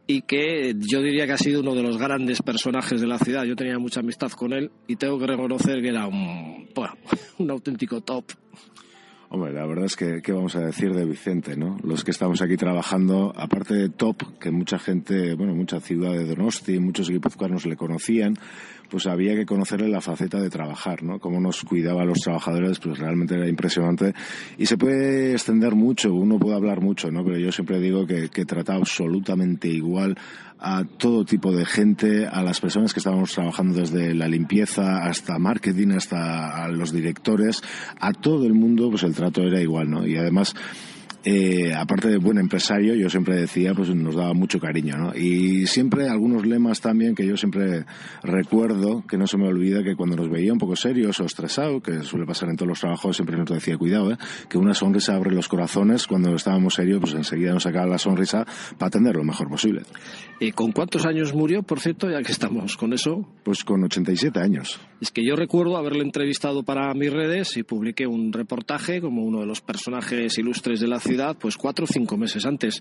y 0.07 0.23
que 0.23 0.75
yo 0.79 1.01
diría 1.01 1.27
que 1.27 1.33
ha 1.33 1.39
sido 1.39 1.61
uno 1.61 1.75
de 1.75 1.83
los 1.83 1.99
grandes 1.99 2.43
personajes 2.43 3.01
de 3.01 3.07
la 3.07 3.19
ciudad. 3.19 3.45
Yo 3.45 3.57
tenía 3.57 3.79
mucha 3.79 4.01
amistad 4.01 4.31
con 4.33 4.53
él 4.53 4.71
y 4.87 4.97
tengo 4.97 5.19
que 5.19 5.27
reconocer 5.27 5.81
que 5.81 5.89
era 5.89 6.07
un, 6.07 6.69
un 7.39 7.51
auténtico 7.51 8.01
top. 8.01 8.25
Hombre, 9.35 9.51
la 9.55 9.67
verdad 9.67 9.87
es 9.87 9.97
que, 9.97 10.21
¿qué 10.23 10.31
vamos 10.31 10.57
a 10.57 10.61
decir 10.61 10.93
de 10.93 11.07
Vicente, 11.07 11.57
no? 11.57 11.79
Los 11.83 12.05
que 12.05 12.11
estamos 12.11 12.43
aquí 12.43 12.59
trabajando, 12.59 13.33
aparte 13.35 13.73
de 13.73 13.89
top, 13.89 14.39
que 14.39 14.51
mucha 14.51 14.79
gente, 14.79 15.33
bueno, 15.33 15.55
mucha 15.55 15.81
ciudad 15.81 16.13
de 16.13 16.27
Donosti, 16.27 16.79
muchos 16.79 17.09
guipuzcoanos 17.09 17.65
le 17.65 17.77
conocían, 17.77 18.37
pues 18.93 19.07
había 19.07 19.35
que 19.35 19.47
conocerle 19.47 19.89
la 19.89 20.03
faceta 20.03 20.39
de 20.39 20.51
trabajar, 20.51 21.03
¿no? 21.03 21.19
Cómo 21.19 21.41
nos 21.41 21.63
cuidaba 21.63 22.03
a 22.03 22.05
los 22.05 22.19
trabajadores, 22.19 22.79
pues 22.79 22.99
realmente 22.99 23.35
era 23.35 23.49
impresionante. 23.49 24.13
Y 24.59 24.67
se 24.67 24.77
puede 24.77 25.33
extender 25.33 25.75
mucho, 25.75 26.13
uno 26.13 26.39
puede 26.39 26.57
hablar 26.57 26.83
mucho, 26.83 27.11
¿no? 27.11 27.25
Pero 27.25 27.39
yo 27.39 27.51
siempre 27.51 27.81
digo 27.81 28.07
que, 28.07 28.29
que 28.29 28.45
trata 28.45 28.75
absolutamente 28.75 29.69
igual 29.69 30.19
a 30.59 30.85
todo 30.85 31.25
tipo 31.25 31.53
de 31.53 31.65
gente, 31.65 32.27
a 32.27 32.43
las 32.43 32.61
personas 32.61 32.93
que 32.93 33.01
estábamos 33.01 33.33
trabajando 33.33 33.81
desde 33.81 34.15
la 34.15 34.29
limpieza 34.29 35.07
hasta 35.07 35.39
marketing, 35.39 35.93
hasta 35.93 36.63
a 36.63 36.69
los 36.69 36.93
directores, 36.93 37.63
a 37.99 38.13
todo 38.13 38.45
el 38.45 38.53
mundo, 38.53 38.91
pues 38.91 39.05
el 39.05 39.15
trato 39.15 39.41
era 39.41 39.59
igual, 39.59 39.89
¿no? 39.89 40.07
Y 40.07 40.19
además, 40.19 40.55
eh, 41.25 41.73
aparte 41.73 42.09
de 42.09 42.19
buen 42.19 42.39
empresario, 42.39 42.95
yo 42.95 43.09
siempre 43.09 43.37
decía, 43.37 43.75
pues 43.75 43.95
nos 43.95 44.17
daba 44.17 44.35
mucho 44.35 44.59
cariño, 44.59 44.97
¿no? 44.97 45.15
Y 45.15 45.67
siempre 45.67 46.09
algunos 46.09 46.45
lemas 46.45 46.81
también 46.81 47.15
que 47.15 47.25
yo 47.25 47.37
siempre 47.37 47.85
recuerdo, 48.25 49.05
que 49.07 49.17
no 49.17 49.29
se 49.29 49.39
me 49.39 49.47
olvida, 49.47 49.85
que 49.85 49.95
cuando 49.95 50.17
nos 50.17 50.29
veía 50.29 50.53
un 50.53 50.59
poco 50.59 50.75
serios 50.75 51.21
o 51.21 51.25
estresados, 51.25 51.81
que 51.81 52.03
suele 52.03 52.27
pasar 52.27 52.49
en 52.49 52.57
todos 52.57 52.69
los 52.71 52.81
trabajos, 52.81 53.15
siempre 53.15 53.37
nos 53.37 53.49
decía, 53.49 53.79
cuidado, 53.79 54.11
¿eh? 54.11 54.17
que 54.49 54.59
una 54.59 54.75
sonrisa 54.75 55.15
abre 55.15 55.33
los 55.33 55.47
corazones, 55.47 56.09
cuando 56.09 56.35
estábamos 56.35 56.75
serios, 56.75 57.01
pues 57.01 57.15
enseguida 57.15 57.53
nos 57.53 57.63
sacaba 57.63 57.87
la 57.87 57.99
sonrisa 57.99 58.45
para 58.77 58.89
atender 58.89 59.15
lo 59.15 59.23
mejor 59.23 59.49
posible. 59.49 59.83
¿Y 60.41 60.51
con 60.51 60.73
cuántos 60.73 61.07
años 61.07 61.33
murió, 61.35 61.63
por 61.63 61.79
cierto, 61.79 62.11
ya 62.11 62.21
que 62.23 62.33
estamos 62.33 62.77
con 62.77 62.93
eso? 62.93 63.29
Pues 63.45 63.63
con 63.63 63.85
87 63.85 64.41
años. 64.41 64.81
Es 65.01 65.13
que 65.13 65.25
yo 65.25 65.37
recuerdo 65.37 65.77
haberle 65.77 66.03
entrevistado 66.03 66.65
para 66.65 66.93
mis 66.95 67.13
redes 67.13 67.57
y 67.57 67.63
publiqué 67.63 68.09
un 68.09 68.33
reportaje 68.33 69.01
como 69.01 69.23
uno 69.23 69.41
de 69.41 69.47
los 69.47 69.61
personajes 69.61 70.37
ilustres 70.39 70.81
de 70.81 70.89
la 70.89 70.99
ciudad 70.99 71.12
pues 71.39 71.57
cuatro 71.57 71.85
o 71.85 71.89
cinco 71.89 72.17
meses 72.17 72.45
antes. 72.47 72.81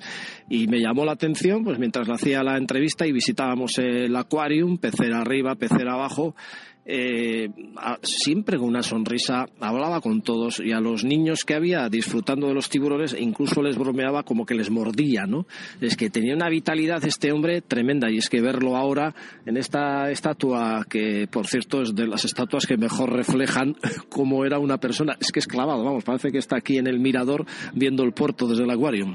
Y 0.50 0.67
me 0.67 0.79
llamó 0.79 1.05
la 1.05 1.13
atención, 1.13 1.63
pues 1.63 1.79
mientras 1.79 2.07
le 2.07 2.13
hacía 2.13 2.43
la 2.43 2.57
entrevista 2.57 3.05
y 3.05 3.11
visitábamos 3.11 3.77
el 3.77 4.15
aquarium, 4.15 4.77
pecera 4.77 5.21
arriba, 5.21 5.55
pecera 5.55 5.93
abajo, 5.93 6.35
eh, 6.85 7.50
siempre 8.01 8.57
con 8.57 8.67
una 8.67 8.81
sonrisa, 8.81 9.45
hablaba 9.59 10.01
con 10.01 10.21
todos 10.21 10.59
y 10.59 10.71
a 10.71 10.79
los 10.79 11.03
niños 11.03 11.45
que 11.45 11.53
había 11.53 11.88
disfrutando 11.89 12.48
de 12.48 12.53
los 12.53 12.70
tiburones 12.70 13.15
incluso 13.17 13.61
les 13.61 13.77
bromeaba 13.77 14.24
como 14.24 14.46
que 14.46 14.55
les 14.55 14.72
mordía, 14.72 15.25
¿no? 15.25 15.46
Es 15.79 15.96
que 15.96 16.09
tenía 16.09 16.35
una 16.35 16.50
vitalidad 16.50 17.03
este 17.05 17.31
hombre 17.31 17.61
tremenda 17.61 18.09
y 18.09 18.17
es 18.17 18.29
que 18.29 18.41
verlo 18.41 18.75
ahora 18.75 19.13
en 19.46 19.57
esta 19.57 20.09
estatua 20.09 20.85
que 20.89 21.27
por 21.31 21.48
cierto 21.48 21.81
es 21.81 21.96
de 21.96 22.07
las 22.07 22.25
estatuas 22.25 22.65
que 22.65 22.77
mejor 22.77 23.13
reflejan 23.13 23.75
cómo 24.09 24.46
era 24.46 24.59
una 24.59 24.77
persona, 24.77 25.15
es 25.20 25.31
que 25.31 25.39
es 25.39 25.48
clavado, 25.48 25.83
vamos, 25.83 26.03
parece 26.03 26.31
que 26.31 26.39
está 26.39 26.57
aquí 26.57 26.77
en 26.77 26.87
el 26.87 27.00
mirador 27.00 27.46
viendo 27.74 28.03
el 28.03 28.13
puerto 28.13 28.48
desde 28.48 28.63
el 28.63 28.72
acuario. 28.72 29.05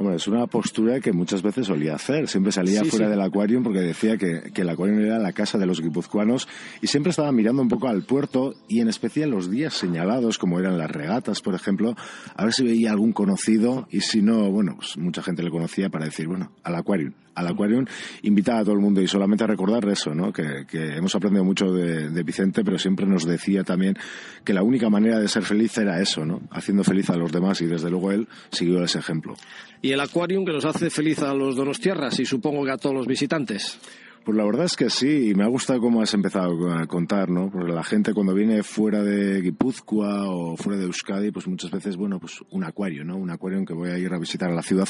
Hombre, 0.00 0.16
es 0.16 0.26
una 0.28 0.46
postura 0.46 0.98
que 0.98 1.12
muchas 1.12 1.42
veces 1.42 1.66
solía 1.66 1.94
hacer. 1.94 2.26
Siempre 2.26 2.52
salía 2.52 2.82
fuera 2.86 3.10
del 3.10 3.20
acuario 3.20 3.62
porque 3.62 3.80
decía 3.80 4.16
que, 4.16 4.50
que, 4.50 4.62
el 4.62 4.70
acuario 4.70 4.98
era 4.98 5.18
la 5.18 5.34
casa 5.34 5.58
de 5.58 5.66
los 5.66 5.82
guipuzcoanos 5.82 6.48
y 6.80 6.86
siempre 6.86 7.10
estaba 7.10 7.30
mirando 7.32 7.60
un 7.60 7.68
poco 7.68 7.86
al 7.86 8.02
puerto 8.04 8.54
y 8.66 8.80
en 8.80 8.88
especial 8.88 9.28
los 9.28 9.50
días 9.50 9.74
señalados, 9.74 10.38
como 10.38 10.58
eran 10.58 10.78
las 10.78 10.90
regatas, 10.90 11.42
por 11.42 11.54
ejemplo, 11.54 11.96
a 12.34 12.44
ver 12.44 12.54
si 12.54 12.64
veía 12.64 12.92
algún 12.92 13.12
conocido 13.12 13.88
y 13.90 14.00
si 14.00 14.22
no, 14.22 14.50
bueno, 14.50 14.76
pues 14.76 14.96
mucha 14.96 15.22
gente 15.22 15.42
le 15.42 15.50
conocía 15.50 15.90
para 15.90 16.06
decir, 16.06 16.28
bueno, 16.28 16.50
al 16.64 16.76
acuario 16.76 17.12
al 17.40 17.48
Aquarium, 17.48 17.84
invitaba 18.22 18.60
a 18.60 18.64
todo 18.64 18.74
el 18.74 18.80
mundo 18.80 19.02
y 19.02 19.08
solamente 19.08 19.46
recordar 19.46 19.86
eso, 19.88 20.14
¿no? 20.14 20.32
que, 20.32 20.66
hemos 20.72 21.14
aprendido 21.14 21.44
mucho 21.44 21.72
de, 21.72 22.22
Vicente, 22.22 22.62
pero 22.64 22.78
siempre 22.78 23.06
nos 23.06 23.24
decía 23.24 23.64
también 23.64 23.96
que 24.44 24.52
la 24.52 24.62
única 24.62 24.88
manera 24.88 25.18
de 25.18 25.26
ser 25.26 25.42
feliz 25.42 25.76
era 25.78 26.00
eso, 26.00 26.24
¿no? 26.24 26.42
haciendo 26.50 26.84
feliz 26.84 27.10
a 27.10 27.16
los 27.16 27.32
demás 27.32 27.60
y 27.60 27.66
desde 27.66 27.90
luego 27.90 28.12
él 28.12 28.28
siguió 28.50 28.84
ese 28.84 28.98
ejemplo. 28.98 29.34
Y 29.82 29.92
el 29.92 30.00
Aquarium 30.00 30.44
que 30.44 30.52
nos 30.52 30.64
hace 30.64 30.90
feliz 30.90 31.20
a 31.20 31.34
los 31.34 31.56
donostiarras 31.56 32.20
y 32.20 32.26
supongo 32.26 32.64
que 32.64 32.70
a 32.72 32.76
todos 32.76 32.94
los 32.94 33.06
visitantes. 33.06 33.78
Pues 34.30 34.38
la 34.38 34.44
verdad 34.44 34.66
es 34.66 34.76
que 34.76 34.90
sí, 34.90 35.30
y 35.30 35.34
me 35.34 35.42
ha 35.42 35.48
gustado 35.48 35.80
cómo 35.80 36.02
has 36.02 36.14
empezado 36.14 36.72
a 36.72 36.86
contar, 36.86 37.30
¿no? 37.30 37.50
Porque 37.50 37.72
la 37.72 37.82
gente 37.82 38.14
cuando 38.14 38.32
viene 38.32 38.62
fuera 38.62 39.02
de 39.02 39.40
Guipúzcoa 39.40 40.30
o 40.30 40.56
fuera 40.56 40.78
de 40.78 40.84
Euskadi, 40.84 41.32
pues 41.32 41.48
muchas 41.48 41.72
veces, 41.72 41.96
bueno, 41.96 42.20
pues 42.20 42.40
un 42.50 42.62
acuario, 42.62 43.04
¿no? 43.04 43.16
Un 43.16 43.30
acuario 43.30 43.58
en 43.58 43.66
que 43.66 43.74
voy 43.74 43.90
a 43.90 43.98
ir 43.98 44.14
a 44.14 44.20
visitar 44.20 44.48
a 44.48 44.54
la 44.54 44.62
ciudad. 44.62 44.86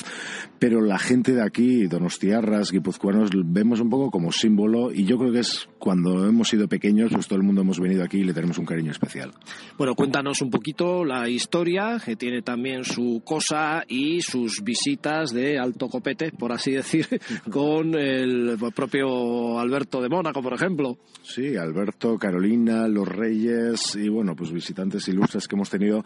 Pero 0.59 0.83
la 0.83 0.99
gente 0.99 1.33
de 1.33 1.43
aquí, 1.43 1.87
donostiarras, 1.87 2.71
guipuzcoanos, 2.71 3.31
vemos 3.47 3.81
un 3.81 3.89
poco 3.89 4.11
como 4.11 4.31
símbolo 4.31 4.93
y 4.93 5.07
yo 5.07 5.17
creo 5.17 5.33
que 5.33 5.39
es 5.39 5.71
cuando 5.79 6.29
hemos 6.29 6.51
sido 6.51 6.69
pequeños, 6.69 7.11
pues 7.11 7.27
todo 7.27 7.39
el 7.39 7.43
mundo 7.43 7.63
hemos 7.63 7.81
venido 7.81 8.05
aquí 8.05 8.19
y 8.19 8.25
le 8.25 8.35
tenemos 8.35 8.59
un 8.59 8.67
cariño 8.67 8.91
especial. 8.91 9.33
Bueno, 9.79 9.95
cuéntanos 9.95 10.43
un 10.43 10.51
poquito 10.51 11.03
la 11.03 11.31
historia, 11.31 11.97
que 12.05 12.15
tiene 12.15 12.43
también 12.43 12.85
su 12.85 13.23
cosa 13.25 13.85
y 13.89 14.21
sus 14.21 14.63
visitas 14.63 15.31
de 15.33 15.59
alto 15.59 15.89
copete, 15.89 16.31
por 16.31 16.53
así 16.53 16.73
decir, 16.73 17.09
con 17.51 17.99
el 17.99 18.59
propio 18.77 19.30
Alberto 19.59 20.01
de 20.01 20.09
Mónaco, 20.09 20.43
por 20.43 20.55
ejemplo. 20.55 20.99
Sí, 21.23 21.57
Alberto, 21.57 22.19
Carolina, 22.19 22.89
los 22.89 23.09
Reyes 23.09 23.97
y 23.97 24.09
bueno, 24.09 24.35
pues 24.35 24.53
visitantes 24.53 25.09
ilustres 25.09 25.47
que 25.47 25.57
hemos 25.57 25.71
tenido. 25.71 26.05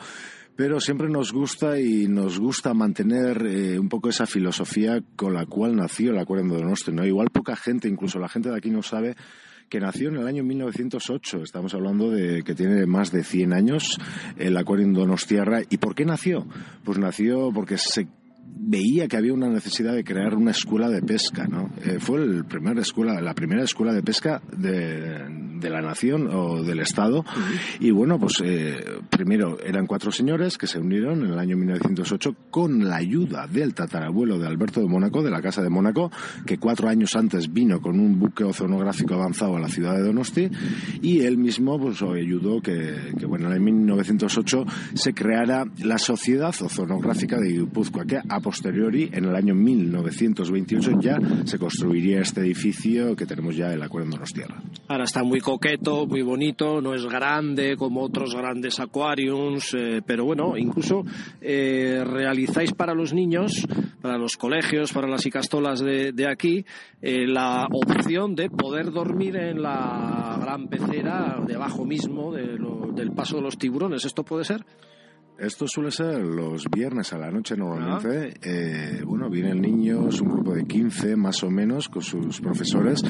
Pero 0.56 0.78
siempre 0.78 1.08
nos 1.08 1.32
gusta 1.32 1.80
y 1.80 2.06
nos 2.06 2.38
gusta 2.38 2.74
mantener 2.74 3.44
eh, 3.46 3.78
un 3.78 3.88
poco 3.88 4.08
esa 4.08 4.26
filosofía 4.26 5.02
con 5.16 5.34
la 5.34 5.46
cual 5.46 5.74
nació 5.74 6.12
el 6.12 6.18
Acuerdo 6.18 6.54
de 6.54 6.62
Donosti. 6.62 6.92
¿no? 6.92 7.04
Igual 7.04 7.30
poca 7.30 7.56
gente, 7.56 7.88
incluso 7.88 8.18
la 8.18 8.28
gente 8.28 8.50
de 8.50 8.56
aquí 8.56 8.70
no 8.70 8.82
sabe 8.82 9.16
que 9.68 9.80
nació 9.80 10.10
en 10.10 10.16
el 10.16 10.26
año 10.28 10.44
1908. 10.44 11.42
Estamos 11.42 11.74
hablando 11.74 12.10
de 12.10 12.42
que 12.44 12.54
tiene 12.54 12.86
más 12.86 13.10
de 13.10 13.24
100 13.24 13.52
años 13.52 13.98
el 14.36 14.56
Acuario 14.56 14.86
Donostiarra. 14.92 15.62
¿Y 15.68 15.78
por 15.78 15.94
qué 15.96 16.04
nació? 16.04 16.46
Pues 16.84 16.98
nació 16.98 17.50
porque 17.52 17.78
se 17.78 18.06
veía 18.66 19.08
que 19.08 19.16
había 19.16 19.34
una 19.34 19.48
necesidad 19.48 19.94
de 19.94 20.04
crear 20.04 20.34
una 20.34 20.50
escuela 20.50 20.88
de 20.88 21.02
pesca, 21.02 21.46
¿no? 21.46 21.70
Eh, 21.84 21.98
fue 22.00 22.22
el 22.22 22.44
primer 22.44 22.78
escuela, 22.78 23.20
la 23.20 23.34
primera 23.34 23.62
escuela 23.62 23.92
de 23.92 24.02
pesca 24.02 24.42
de, 24.56 25.44
la 25.64 25.80
nación 25.80 26.28
o 26.30 26.62
del 26.62 26.80
Estado. 26.80 27.24
Y 27.80 27.90
bueno, 27.90 28.18
pues 28.18 28.42
eh, 28.44 28.76
primero 29.08 29.58
eran 29.60 29.86
cuatro 29.86 30.12
señores 30.12 30.58
que 30.58 30.66
se 30.66 30.78
unieron 30.78 31.24
en 31.24 31.32
el 31.32 31.38
año 31.38 31.56
1908 31.56 32.36
con 32.50 32.86
la 32.86 32.96
ayuda 32.96 33.46
del 33.46 33.72
tatarabuelo 33.72 34.38
de 34.38 34.46
Alberto 34.46 34.80
de 34.80 34.88
Mónaco, 34.88 35.22
de 35.22 35.30
la 35.30 35.40
Casa 35.40 35.62
de 35.62 35.70
Mónaco, 35.70 36.10
que 36.44 36.58
cuatro 36.58 36.88
años 36.88 37.16
antes 37.16 37.50
vino 37.50 37.80
con 37.80 37.98
un 37.98 38.18
buque 38.18 38.44
oceanográfico 38.44 39.14
avanzado 39.14 39.56
a 39.56 39.60
la 39.60 39.68
ciudad 39.68 39.94
de 39.94 40.02
Donosti 40.02 40.50
y 41.00 41.22
él 41.22 41.38
mismo 41.38 41.78
pues 41.78 42.02
ayudó 42.02 42.60
que, 42.60 43.14
que 43.18 43.24
bueno, 43.24 43.50
en 43.50 43.64
1908 43.64 44.66
se 44.92 45.14
creara 45.14 45.64
la 45.82 45.96
Sociedad 45.96 46.54
Oceanográfica 46.60 47.38
de 47.38 47.52
Guipúzcoa, 47.52 48.04
que 48.04 48.20
a 48.34 48.40
posteriori, 48.40 49.10
en 49.12 49.26
el 49.26 49.36
año 49.36 49.54
1928, 49.54 51.00
ya 51.00 51.18
se 51.44 51.58
construiría 51.58 52.20
este 52.20 52.40
edificio 52.40 53.14
que 53.14 53.26
tenemos 53.26 53.56
ya 53.56 53.72
el 53.72 53.82
Acuario 53.82 54.10
Donostierra. 54.10 54.60
Ahora 54.88 55.04
está 55.04 55.22
muy 55.22 55.40
coqueto, 55.40 56.06
muy 56.06 56.22
bonito, 56.22 56.80
no 56.80 56.94
es 56.94 57.06
grande 57.06 57.76
como 57.76 58.02
otros 58.02 58.34
grandes 58.34 58.80
acuariums, 58.80 59.74
eh, 59.74 60.02
pero 60.04 60.24
bueno, 60.24 60.56
incluso 60.56 61.04
eh, 61.40 62.02
realizáis 62.04 62.72
para 62.72 62.94
los 62.94 63.12
niños, 63.12 63.66
para 64.02 64.18
los 64.18 64.36
colegios, 64.36 64.92
para 64.92 65.08
las 65.08 65.24
icastolas 65.24 65.80
de, 65.80 66.12
de 66.12 66.28
aquí, 66.28 66.64
eh, 67.00 67.26
la 67.26 67.66
opción 67.70 68.34
de 68.34 68.50
poder 68.50 68.90
dormir 68.90 69.36
en 69.36 69.62
la 69.62 70.38
gran 70.40 70.68
pecera 70.68 71.40
debajo 71.46 71.84
mismo 71.84 72.32
del 72.32 73.12
paso 73.12 73.36
de 73.36 73.42
los 73.42 73.58
tiburones. 73.58 74.04
¿Esto 74.04 74.24
puede 74.24 74.44
ser? 74.44 74.64
Esto 75.38 75.66
suele 75.66 75.90
ser 75.90 76.20
los 76.20 76.70
viernes 76.70 77.12
a 77.12 77.18
la 77.18 77.28
noche 77.28 77.56
normalmente. 77.56 78.34
Eh, 78.40 79.02
bueno, 79.04 79.28
vienen 79.28 79.60
niños, 79.60 80.20
un 80.20 80.28
grupo 80.28 80.54
de 80.54 80.64
15 80.64 81.16
más 81.16 81.42
o 81.42 81.50
menos, 81.50 81.88
con 81.88 82.02
sus 82.02 82.40
profesores. 82.40 83.02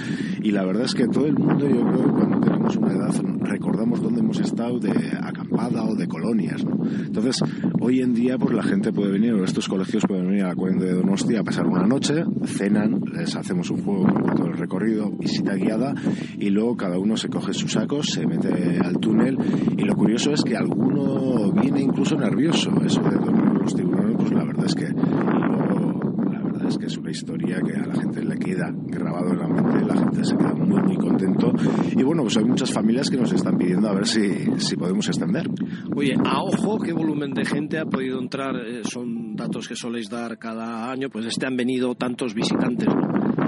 Y 0.43 0.51
la 0.51 0.65
verdad 0.65 0.85
es 0.85 0.95
que 0.95 1.07
todo 1.07 1.27
el 1.27 1.35
mundo, 1.35 1.69
yo 1.69 1.87
creo, 1.87 2.13
cuando 2.15 2.41
tenemos 2.41 2.77
una 2.77 2.93
edad, 2.93 3.15
recordamos 3.41 4.01
dónde 4.03 4.21
hemos 4.21 4.41
estado 4.41 4.79
de 4.79 4.91
acampada 5.21 5.85
o 5.85 5.95
de 5.95 6.09
colonias. 6.09 6.65
¿no? 6.65 6.79
Entonces, 6.89 7.43
hoy 7.79 8.01
en 8.01 8.15
día, 8.15 8.39
pues 8.39 8.55
la 8.55 8.63
gente 8.63 8.91
puede 8.91 9.13
venir, 9.13 9.35
o 9.35 9.45
estos 9.45 9.69
colegios 9.69 10.05
pueden 10.09 10.27
venir 10.27 10.45
a 10.45 10.49
la 10.49 10.55
Cuenca 10.55 10.87
de 10.87 10.95
Donostia 10.95 11.41
a 11.41 11.45
pasar 11.45 11.67
una 11.67 11.87
noche, 11.87 12.25
cenan, 12.47 13.03
les 13.13 13.37
hacemos 13.37 13.71
un 13.71 13.85
juego 13.85 14.05
con 14.05 14.35
todo 14.35 14.47
el 14.47 14.57
recorrido, 14.57 15.11
visita 15.11 15.57
guiada, 15.57 15.95
y 16.39 16.49
luego 16.49 16.75
cada 16.75 16.99
uno 16.99 17.19
se 17.19 17.29
coge 17.29 17.53
sus 17.53 17.73
sacos, 17.73 18.07
se 18.07 18.27
mete 18.27 18.79
al 18.83 18.99
túnel. 18.99 19.37
Y 19.77 19.83
lo 19.85 19.95
curioso 19.95 20.33
es 20.33 20.43
que 20.43 20.57
alguno 20.57 21.53
viene 21.53 21.83
incluso 21.83 22.13
nervioso. 22.16 22.70
Eso 22.85 23.03
de 23.03 23.16
dormir 23.16 23.61
los 23.61 23.74
tiburones, 23.74 24.16
pues 24.18 24.33
la 24.33 24.44
verdad 24.44 24.66
es 24.66 24.74
que 24.74 24.88
la 24.88 26.42
verdad 26.42 26.68
es 26.68 26.79
que 26.79 26.87
es 26.87 26.96
una 26.96 27.11
historia 27.11 27.61
que 27.61 27.77
a 27.77 27.87
la 27.87 27.94
gente 27.94 28.22
le 28.22 28.37
queda 28.38 28.72
grabado 28.72 29.33
en 29.33 29.38
la 29.38 29.48
mente, 29.48 29.87
la 29.87 29.96
gente 29.96 30.24
se 30.24 30.37
queda 30.37 30.55
muy 30.55 30.81
muy 30.83 30.96
contento 30.96 31.53
y 31.96 32.03
bueno, 32.03 32.22
pues 32.22 32.37
hay 32.37 32.44
muchas 32.44 32.72
familias 32.72 33.11
que 33.11 33.16
nos 33.16 33.33
están 33.33 33.57
pidiendo 33.57 33.88
a 33.88 33.94
ver 33.94 34.07
si, 34.07 34.46
si 34.59 34.77
podemos 34.77 35.07
extender. 35.09 35.48
Oye, 35.94 36.14
a 36.24 36.42
ojo, 36.42 36.79
¿qué 36.79 36.92
volumen 36.92 37.33
de 37.33 37.44
gente 37.44 37.79
ha 37.79 37.87
podido 37.87 38.18
entrar? 38.18 38.57
Eh, 38.57 38.83
son 38.85 39.35
datos 39.37 39.68
que 39.68 39.77
soléis 39.77 40.09
dar 40.09 40.38
cada 40.38 40.90
año, 40.90 41.09
pues 41.11 41.27
este 41.27 41.46
han 41.46 41.57
venido 41.57 41.94
tantos 41.94 42.35
visitantes, 42.35 42.88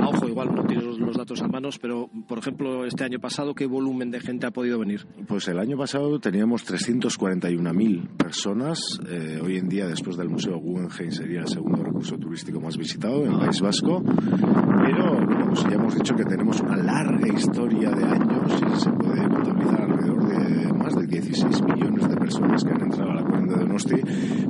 A 0.01 0.09
ojo, 0.09 0.29
igual 0.29 0.55
no 0.55 0.65
tienes 0.65 0.85
los 0.99 1.17
datos 1.17 1.43
a 1.43 1.49
manos, 1.49 1.79
pero 1.79 2.09
por 2.27 2.39
ejemplo, 2.39 2.85
este 2.85 3.05
año 3.05 3.19
pasado, 3.19 3.55
¿qué 3.55 3.67
volumen 3.67 4.11
de 4.11 4.21
gente 4.21 4.47
ha 4.47 4.51
podido 4.51 4.79
venir? 4.79 5.07
Pues 5.27 5.49
el 5.49 5.59
año 5.59 5.77
pasado 5.77 6.19
teníamos 6.19 6.67
341.000 6.67 8.09
personas. 8.17 9.01
Eh, 9.09 9.41
hoy 9.43 9.57
en 9.57 9.69
día, 9.69 9.87
después 9.87 10.17
del 10.17 10.29
Museo 10.29 10.59
Guggenheim, 10.59 11.11
sería 11.11 11.41
el 11.41 11.49
segundo 11.49 11.83
recurso 11.83 12.17
turístico 12.19 12.61
más 12.61 12.77
visitado 12.77 13.25
en 13.25 13.33
el 13.33 13.39
País 13.39 13.61
Vasco. 13.61 14.03
Pero 14.03 15.15
bueno, 15.25 15.47
pues 15.49 15.65
ya 15.65 15.75
hemos 15.75 15.95
dicho 15.95 16.15
que 16.15 16.25
tenemos 16.25 16.61
una 16.61 16.77
larga 16.77 17.29
historia 17.29 17.91
de 17.91 18.05
años 18.05 18.53
y 18.53 18.81
se 18.81 18.91
puede 18.91 19.29
contabilizar 19.29 19.81
alrededor 19.83 20.29
de 20.29 20.73
más 20.73 20.95
de 20.95 21.07
16 21.07 21.63
millones 21.63 22.09
de 22.09 22.17
personas 22.17 22.65
que 22.65 22.71
han 22.71 22.83
entrado 22.83 23.11
a 23.11 23.15
la 23.15 23.26
de 23.47 23.57
Donosti. 23.57 23.97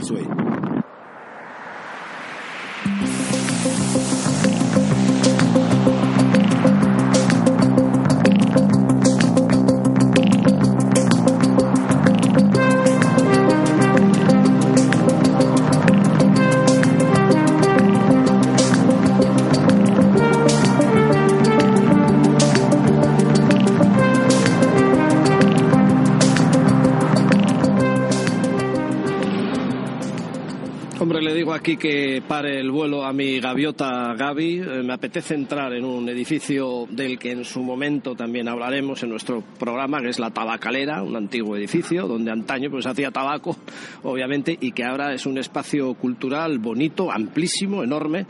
aquí 31.68 31.76
que 31.76 32.24
pare 32.26 32.62
el 32.62 32.72
vuelo 32.72 33.04
a 33.04 33.12
mi 33.12 33.42
gaviota 33.42 34.14
Gaby. 34.14 34.60
Eh, 34.60 34.84
me 34.84 34.94
apetece 34.94 35.36
entrar 35.36 35.74
en 35.74 35.84
un 35.84 36.08
edificio 36.08 36.88
del 36.90 37.20
que 37.20 37.34
en 37.34 37.44
su 37.44 37.62
momento 37.62 38.16
también 38.16 38.48
hablaremos 38.48 39.04
en 39.04 39.10
nuestro 39.10 39.44
programa, 39.60 40.00
que 40.00 40.08
es 40.08 40.18
la 40.18 40.30
Tabacalera, 40.30 41.04
un 41.04 41.18
antiguo 41.18 41.58
edificio 41.58 42.08
donde 42.08 42.32
antaño 42.32 42.70
pues 42.72 42.86
hacía 42.86 43.12
tabaco, 43.12 43.58
obviamente, 44.04 44.58
y 44.62 44.72
que 44.72 44.86
ahora 44.86 45.14
es 45.14 45.26
un 45.26 45.40
espacio 45.40 45.94
cultural 45.96 46.58
bonito, 46.58 47.12
amplísimo, 47.12 47.84
enorme, 47.84 48.28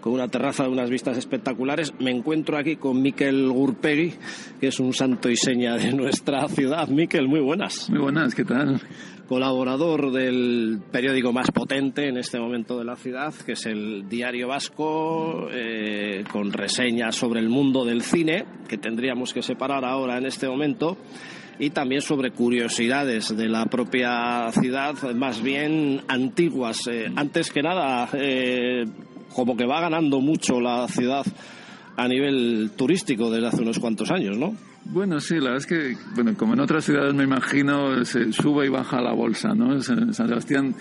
con 0.00 0.12
una 0.12 0.28
terraza 0.28 0.62
de 0.62 0.68
unas 0.68 0.88
vistas 0.88 1.18
espectaculares. 1.18 1.92
Me 1.98 2.12
encuentro 2.12 2.56
aquí 2.56 2.76
con 2.76 3.02
Miquel 3.02 3.48
Gurpegui, 3.48 4.14
que 4.60 4.68
es 4.68 4.78
un 4.78 4.92
santo 4.92 5.28
y 5.28 5.34
seña 5.34 5.74
de 5.74 5.92
nuestra 5.92 6.46
ciudad. 6.46 6.86
Miquel, 6.86 7.26
muy 7.26 7.40
buenas. 7.40 7.90
Muy 7.90 7.98
buenas, 7.98 8.32
¿qué 8.32 8.44
tal? 8.44 8.80
Colaborador 9.26 10.12
del 10.12 10.80
periódico 10.90 11.32
más 11.32 11.50
potente 11.50 12.08
en 12.08 12.16
este 12.16 12.38
momento 12.38 12.78
de 12.78 12.84
la 12.84 12.96
ciudad, 12.96 13.34
que 13.34 13.52
es 13.52 13.66
el 13.66 14.08
Diario 14.08 14.48
Vasco, 14.48 15.48
eh, 15.52 16.24
con 16.30 16.52
reseñas 16.52 17.16
sobre 17.16 17.40
el 17.40 17.48
mundo 17.48 17.84
del 17.84 18.02
cine, 18.02 18.44
que 18.68 18.78
tendríamos 18.78 19.32
que 19.32 19.42
separar 19.42 19.84
ahora 19.84 20.18
en 20.18 20.26
este 20.26 20.48
momento, 20.48 20.96
y 21.58 21.70
también 21.70 22.02
sobre 22.02 22.32
curiosidades 22.32 23.36
de 23.36 23.48
la 23.48 23.66
propia 23.66 24.50
ciudad, 24.52 24.94
más 25.14 25.42
bien 25.42 26.02
antiguas. 26.08 26.86
Eh, 26.90 27.10
antes 27.16 27.50
que 27.50 27.62
nada, 27.62 28.08
eh, 28.14 28.84
como 29.34 29.56
que 29.56 29.66
va 29.66 29.80
ganando 29.80 30.20
mucho 30.20 30.60
la 30.60 30.86
ciudad 30.88 31.26
a 31.96 32.08
nivel 32.08 32.72
turístico 32.76 33.30
desde 33.30 33.48
hace 33.48 33.62
unos 33.62 33.78
cuantos 33.78 34.10
años, 34.10 34.36
¿no? 34.36 34.54
Bueno, 34.88 35.18
sí, 35.20 35.34
la 35.34 35.50
verdad 35.50 35.56
es 35.58 35.66
que, 35.66 35.96
bueno, 36.14 36.34
como 36.36 36.54
en 36.54 36.60
otras 36.60 36.84
ciudades 36.84 37.12
me 37.12 37.24
imagino, 37.24 38.04
se 38.04 38.32
sube 38.32 38.66
y 38.66 38.68
baja 38.68 39.00
la 39.00 39.12
bolsa, 39.12 39.52
¿no? 39.52 39.80
San 39.80 40.14
Sebastián 40.14 40.74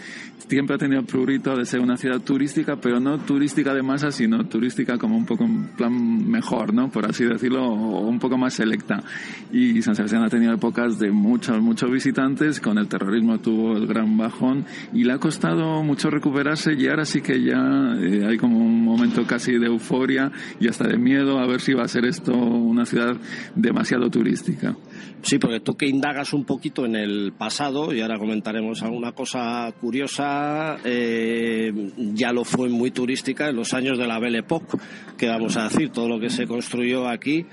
siempre 0.48 0.76
ha 0.76 0.78
tenido 0.78 1.04
prurito 1.04 1.56
de 1.56 1.66
ser 1.66 1.80
una 1.80 1.98
ciudad 1.98 2.22
turística, 2.22 2.76
pero 2.76 3.00
no 3.00 3.18
turística 3.20 3.74
de 3.74 3.82
masa, 3.82 4.12
sino 4.12 4.46
turística 4.46 4.98
como 4.98 5.18
un 5.18 5.26
poco 5.26 5.46
en 5.46 5.70
plan 5.70 6.30
mejor, 6.30 6.74
¿no? 6.74 6.90
Por 6.90 7.10
así 7.10 7.26
decirlo, 7.26 7.66
o 7.66 8.08
un 8.08 8.20
poco 8.20 8.38
más 8.38 8.54
selecta. 8.54 9.04
Y 9.52 9.82
San 9.82 9.96
Sebastián 9.96 10.24
ha 10.24 10.30
tenido 10.30 10.54
épocas 10.54 11.00
de 11.00 11.12
muchos, 11.12 11.60
muchos 11.62 11.90
visitantes, 11.90 12.60
con 12.60 12.78
el 12.78 12.88
terrorismo 12.88 13.40
tuvo 13.40 13.76
el 13.76 13.88
gran 13.88 14.18
bajón 14.18 14.66
y 14.94 15.04
le 15.04 15.14
ha 15.14 15.18
costado 15.18 15.82
mucho 15.84 16.10
recuperarse 16.10 16.74
y 16.74 16.88
ahora 16.88 17.06
sí 17.06 17.22
que 17.22 17.42
ya 17.42 17.96
eh, 18.00 18.26
hay 18.28 18.38
como 18.38 18.60
un 18.60 18.75
momento 18.96 19.26
casi 19.26 19.58
de 19.58 19.68
euforia 19.68 20.32
y 20.60 20.68
hasta 20.68 20.88
de 20.88 20.98
miedo 20.98 21.40
a 21.40 21.48
ver 21.48 21.62
si 21.62 21.74
va 21.74 21.84
a 21.84 21.88
ser 21.88 22.06
esto 22.06 22.34
una 22.34 22.86
ciudad 22.86 23.18
demasiado 23.56 24.10
turística. 24.10 24.76
Sí, 25.22 25.40
porque 25.40 25.60
tú 25.60 25.76
que 25.76 25.88
indagas 25.88 26.34
un 26.34 26.46
poquito 26.46 26.86
en 26.86 26.96
el 26.96 27.34
pasado, 27.34 27.94
y 27.94 28.02
ahora 28.02 28.20
comentaremos 28.20 28.84
alguna 28.84 29.12
cosa 29.12 29.74
curiosa, 29.82 30.78
eh, 30.84 31.74
ya 32.14 32.32
lo 32.32 32.44
fue 32.44 32.70
muy 32.70 32.92
turística 32.92 33.50
en 33.50 33.56
los 33.56 33.74
años 33.74 33.98
de 33.98 34.08
la 34.08 34.20
Belle 34.20 34.40
Époque, 34.40 34.78
que 35.18 35.28
vamos 35.28 35.58
a 35.58 35.64
decir, 35.64 35.90
todo 35.90 36.08
lo 36.08 36.20
que 36.20 36.30
se 36.30 36.46
construyó 36.46 37.08
aquí 37.08 37.46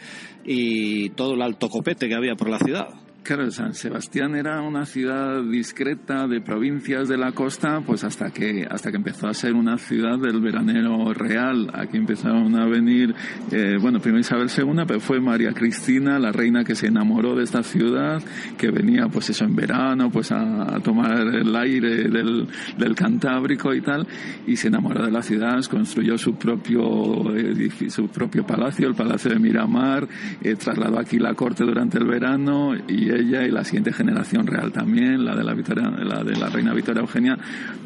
y 0.45 1.11
todo 1.11 1.35
el 1.35 1.43
alto 1.43 1.69
copete 1.69 2.09
que 2.09 2.15
había 2.15 2.35
por 2.35 2.51
la 2.51 2.59
ciudad. 2.59 2.89
Claro, 3.23 3.49
San 3.53 3.73
Sebastián 3.73 4.35
era 4.35 4.61
una 4.63 4.85
ciudad 4.85 5.45
discreta 5.45 6.27
de 6.27 6.41
provincias 6.41 7.09
de 7.09 7.17
la 7.17 7.31
costa, 7.31 7.81
pues 7.87 8.03
hasta 8.03 8.33
que 8.33 8.67
hasta 8.69 8.91
que 8.91 8.97
empezó 8.97 9.29
a 9.29 9.35
ser 9.35 9.55
una 9.55 9.79
ciudad 9.79 10.19
del 10.19 10.41
veranero 10.41 11.15
real. 11.15 11.71
Aquí 11.73 11.99
empezaron 11.99 12.59
a 12.59 12.67
venir, 12.67 13.15
eh, 13.53 13.77
bueno, 13.81 14.01
primero 14.01 14.19
Isabel 14.19 14.49
II, 14.51 14.83
pero 14.89 14.99
fue 14.99 15.21
María 15.21 15.53
Cristina, 15.53 16.19
la 16.19 16.33
reina 16.33 16.65
que 16.65 16.75
se 16.75 16.89
enamoró 16.89 17.37
de 17.37 17.45
esta 17.45 17.63
ciudad, 17.63 18.21
que 18.59 18.73
venía, 18.73 19.07
pues 19.07 19.31
eso, 19.31 19.45
en 19.45 19.55
verano, 19.55 20.11
pues 20.11 20.33
a, 20.33 20.81
tomar 20.83 21.21
el 21.21 21.55
aire 21.55 22.09
del, 22.09 22.49
del, 22.77 22.95
Cantábrico 22.97 23.73
y 23.73 23.83
tal, 23.83 24.05
y 24.49 24.57
se 24.57 24.67
enamoró 24.67 25.05
de 25.05 25.13
la 25.13 25.23
ciudad, 25.23 25.65
construyó 25.67 26.19
su 26.19 26.35
propio 26.35 27.33
edificio, 27.37 27.89
su 27.89 28.09
propio 28.09 28.45
palacio, 28.45 28.89
el 28.89 28.95
Palacio 28.97 29.31
de 29.31 29.39
Miramar, 29.39 30.09
eh, 30.43 30.57
trasladó 30.57 30.99
aquí 30.99 31.21
la 31.21 31.35
corte 31.35 31.63
durante 31.63 31.99
el 31.99 32.07
verano 32.07 32.75
y 32.89 33.12
ella 33.13 33.43
y 33.45 33.51
la 33.51 33.65
siguiente 33.65 33.93
generación 33.93 34.47
real 34.47 34.73
también, 34.73 35.25
la 35.25 35.35
de 35.35 35.45
la 35.45 35.55
Victoria, 35.55 35.91
la 35.91 36.23
de 36.23 36.37
la 36.37 36.49
reina 36.49 36.73
Victoria 36.73 37.01
Eugenia, 37.01 37.39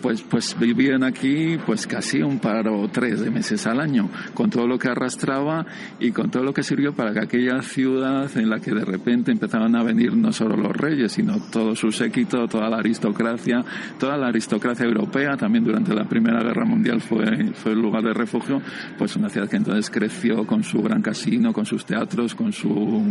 pues, 0.03 0.23
pues 0.23 0.57
vivían 0.59 1.05
aquí 1.05 1.59
pues 1.65 1.87
casi 1.87 2.23
un 2.23 2.39
par 2.39 2.69
o 2.69 2.89
tres 2.89 3.21
de 3.21 3.31
meses 3.31 3.67
al 3.67 3.81
año, 3.81 4.09
con 4.35 4.51
todo 4.51 4.67
lo 4.67 4.79
que 4.79 4.89
arrastraba 4.89 5.67
y 5.99 6.11
con 6.11 6.31
todo 6.31 6.43
lo 6.43 6.53
que 6.53 6.63
sirvió 6.63 6.95
para 6.95 7.13
que 7.13 7.21
aquella 7.21 7.63
ciudad 7.63 8.31
en 8.37 8.51
la 8.51 8.61
que 8.61 8.73
de 8.73 8.85
repente 8.85 9.33
empezaban 9.33 9.75
a 9.77 9.83
venir 9.83 10.15
no 10.17 10.33
solo 10.33 10.57
los 10.57 10.77
reyes, 10.77 11.13
sino 11.13 11.39
todo 11.51 11.75
su 11.75 11.93
séquito, 11.93 12.47
toda 12.49 12.69
la 12.69 12.79
aristocracia, 12.79 13.65
toda 13.99 14.17
la 14.17 14.29
aristocracia 14.29 14.87
europea, 14.87 15.37
también 15.37 15.65
durante 15.65 15.95
la 15.95 16.05
Primera 16.05 16.43
Guerra 16.43 16.65
Mundial 16.65 17.01
fue, 17.01 17.53
fue 17.55 17.73
el 17.73 17.81
lugar 17.81 18.03
de 18.03 18.15
refugio, 18.15 18.61
pues 18.99 19.17
una 19.17 19.29
ciudad 19.29 19.49
que 19.49 19.57
entonces 19.57 19.91
creció 19.91 20.47
con 20.47 20.63
su 20.63 20.83
gran 20.83 21.03
casino, 21.03 21.53
con 21.53 21.67
sus 21.67 21.85
teatros, 21.85 22.35
con 22.35 22.53
su 22.53 23.03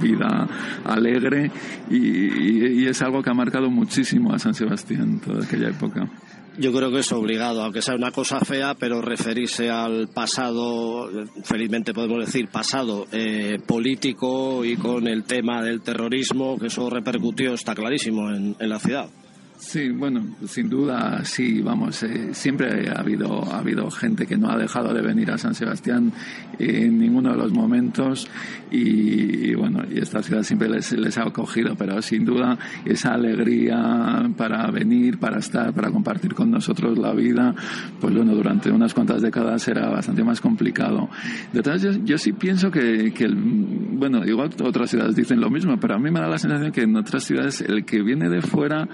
vida 0.00 0.48
alegre 0.84 1.50
y, 1.90 2.86
es 2.86 3.02
algo 3.02 3.22
que 3.22 3.30
ha 3.30 3.34
marcado 3.34 3.70
muchísimo 3.70 4.32
a 4.32 4.38
San 4.38 4.54
Sebastián 4.54 5.20
toda 5.20 5.44
aquella 5.44 5.68
época. 5.68 6.08
Yo 6.56 6.72
creo 6.72 6.92
que 6.92 7.00
es 7.00 7.10
obligado, 7.10 7.64
aunque 7.64 7.82
sea 7.82 7.96
una 7.96 8.12
cosa 8.12 8.38
fea, 8.40 8.74
pero 8.74 9.02
referirse 9.02 9.70
al 9.70 10.06
pasado, 10.08 11.10
felizmente 11.42 11.92
podemos 11.92 12.26
decir 12.26 12.46
pasado 12.48 13.08
eh, 13.10 13.58
político 13.66 14.64
y 14.64 14.76
con 14.76 15.08
el 15.08 15.24
tema 15.24 15.62
del 15.62 15.80
terrorismo, 15.80 16.56
que 16.56 16.68
eso 16.68 16.88
repercutió, 16.88 17.54
está 17.54 17.74
clarísimo, 17.74 18.30
en 18.30 18.56
la 18.60 18.78
ciudad. 18.78 19.08
Sí, 19.56 19.90
bueno, 19.90 20.20
sin 20.46 20.68
duda, 20.68 21.24
sí, 21.24 21.62
vamos, 21.62 22.02
eh, 22.02 22.34
siempre 22.34 22.88
ha 22.90 22.98
habido, 22.98 23.44
ha 23.44 23.58
habido 23.58 23.88
gente 23.88 24.26
que 24.26 24.36
no 24.36 24.50
ha 24.50 24.58
dejado 24.58 24.92
de 24.92 25.00
venir 25.00 25.30
a 25.30 25.38
San 25.38 25.54
Sebastián 25.54 26.12
en 26.58 26.98
ninguno 26.98 27.30
de 27.30 27.36
los 27.36 27.52
momentos 27.52 28.28
y, 28.70 29.54
bueno, 29.54 29.84
y 29.88 30.00
esta 30.00 30.22
ciudad 30.22 30.42
siempre 30.42 30.68
les, 30.68 30.90
les, 30.92 31.16
ha 31.18 31.22
acogido, 31.22 31.76
pero 31.76 32.02
sin 32.02 32.24
duda 32.24 32.58
esa 32.84 33.14
alegría 33.14 34.28
para 34.36 34.68
venir, 34.72 35.18
para 35.18 35.38
estar, 35.38 35.72
para 35.72 35.90
compartir 35.90 36.34
con 36.34 36.50
nosotros 36.50 36.98
la 36.98 37.12
vida, 37.12 37.54
pues 38.00 38.12
bueno, 38.12 38.34
durante 38.34 38.70
unas 38.72 38.92
cuantas 38.92 39.22
décadas 39.22 39.66
era 39.68 39.88
bastante 39.88 40.24
más 40.24 40.40
complicado. 40.40 41.08
De 41.52 41.62
todas 41.62 41.80
yo, 41.80 41.92
yo 42.04 42.18
sí 42.18 42.32
pienso 42.32 42.72
que, 42.72 43.12
que 43.12 43.28
bueno, 43.28 44.24
igual 44.26 44.50
otras 44.62 44.90
ciudades 44.90 45.14
dicen 45.14 45.40
lo 45.40 45.48
mismo, 45.48 45.78
pero 45.78 45.94
a 45.94 45.98
mí 45.98 46.10
me 46.10 46.20
da 46.20 46.28
la 46.28 46.38
sensación 46.38 46.72
que 46.72 46.82
en 46.82 46.96
otras 46.96 47.22
ciudades 47.22 47.60
el 47.60 47.84
que 47.84 48.02
viene 48.02 48.28
de 48.28 48.42
fuera 48.42 48.88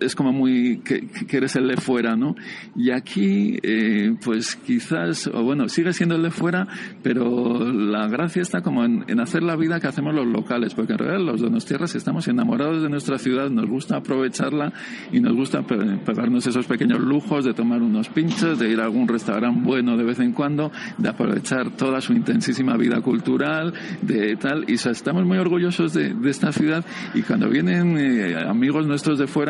es 0.00 0.14
como 0.14 0.32
muy 0.32 0.78
que, 0.78 1.08
eres 1.36 1.56
el 1.56 1.68
de 1.68 1.76
fuera, 1.76 2.16
¿no? 2.16 2.34
Y 2.76 2.90
aquí, 2.90 3.58
eh, 3.62 4.14
pues 4.24 4.56
quizás, 4.56 5.26
o 5.26 5.42
bueno, 5.42 5.68
sigue 5.68 5.92
siendo 5.92 6.16
el 6.16 6.22
de 6.22 6.30
fuera, 6.30 6.66
pero 7.02 7.72
la 7.72 8.06
gracia 8.06 8.42
está 8.42 8.62
como 8.62 8.84
en, 8.84 9.20
hacer 9.20 9.42
la 9.42 9.56
vida 9.56 9.80
que 9.80 9.86
hacemos 9.86 10.14
los 10.14 10.26
locales, 10.26 10.74
porque 10.74 10.92
en 10.92 10.98
realidad 10.98 11.24
los 11.24 11.40
de 11.40 11.50
nuestras 11.50 11.64
tierras 11.68 11.94
estamos 11.94 12.28
enamorados 12.28 12.82
de 12.82 12.88
nuestra 12.88 13.18
ciudad, 13.18 13.50
nos 13.50 13.66
gusta 13.66 13.96
aprovecharla 13.96 14.72
y 15.12 15.20
nos 15.20 15.34
gusta 15.34 15.62
pegarnos 15.62 16.46
esos 16.46 16.66
pequeños 16.66 17.00
lujos 17.00 17.44
de 17.44 17.54
tomar 17.54 17.82
unos 17.82 18.08
pinchos, 18.08 18.58
de 18.58 18.70
ir 18.70 18.80
a 18.80 18.84
algún 18.84 19.08
restaurante 19.08 19.60
bueno 19.64 19.96
de 19.96 20.04
vez 20.04 20.20
en 20.20 20.32
cuando, 20.32 20.70
de 20.98 21.08
aprovechar 21.08 21.70
toda 21.70 22.00
su 22.00 22.12
intensísima 22.12 22.76
vida 22.76 23.00
cultural, 23.00 23.72
de 24.02 24.36
tal, 24.36 24.64
y 24.68 24.74
estamos 24.74 25.24
muy 25.24 25.38
orgullosos 25.38 25.94
de, 25.94 26.14
esta 26.24 26.52
ciudad 26.52 26.84
y 27.14 27.22
cuando 27.22 27.48
vienen 27.48 27.96
eh, 27.98 28.34
amigos 28.48 28.86
nuestros 28.86 29.18
de 29.18 29.26
fuera, 29.26 29.43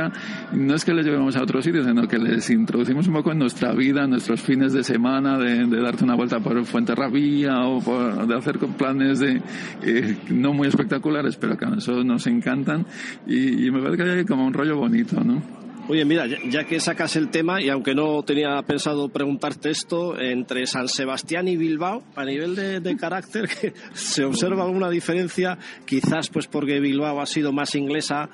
no 0.52 0.74
es 0.74 0.84
que 0.84 0.92
les 0.92 1.04
llevemos 1.04 1.36
a 1.36 1.42
otros 1.42 1.64
sitios, 1.64 1.86
sino 1.86 2.06
que 2.06 2.18
les 2.18 2.48
introducimos 2.50 3.06
un 3.06 3.14
poco 3.14 3.32
en 3.32 3.38
nuestra 3.38 3.72
vida, 3.72 4.04
en 4.04 4.10
nuestros 4.10 4.40
fines 4.40 4.72
de 4.72 4.82
semana, 4.82 5.38
de, 5.38 5.66
darte 5.66 6.04
una 6.04 6.14
vuelta 6.14 6.40
por 6.40 6.64
Fuenterrabía 6.64 7.60
o 7.66 8.26
de 8.26 8.34
hacer 8.34 8.58
planes 8.76 9.18
de, 9.18 9.40
eh, 9.82 10.16
no 10.30 10.52
muy 10.52 10.68
espectaculares, 10.68 11.36
pero 11.36 11.56
que 11.56 11.64
a 11.64 11.70
nosotros 11.70 12.04
nos 12.04 12.26
encantan 12.26 12.86
y, 13.26 13.70
me 13.70 13.82
parece 13.82 14.04
que 14.04 14.10
hay 14.10 14.24
como 14.24 14.46
un 14.46 14.52
rollo 14.52 14.76
bonito, 14.76 15.20
¿no? 15.22 15.42
Oye, 15.86 16.04
mira, 16.06 16.24
ya, 16.26 16.64
que 16.64 16.80
sacas 16.80 17.14
el 17.16 17.28
tema, 17.28 17.60
y 17.60 17.68
aunque 17.68 17.94
no 17.94 18.22
tenía 18.22 18.62
pensado 18.62 19.10
preguntarte 19.10 19.68
esto, 19.68 20.18
entre 20.18 20.66
San 20.66 20.88
Sebastián 20.88 21.46
y 21.46 21.58
Bilbao, 21.58 22.02
a 22.16 22.24
nivel 22.24 22.54
de, 22.54 22.80
de 22.80 22.96
carácter, 22.96 23.50
se 23.92 24.24
observa 24.24 24.64
alguna 24.64 24.88
diferencia, 24.88 25.58
quizás 25.84 26.30
pues 26.30 26.46
porque 26.46 26.80
Bilbao 26.80 27.20
ha 27.20 27.26
sido 27.26 27.52
más 27.52 27.74
inglesa 27.74 28.30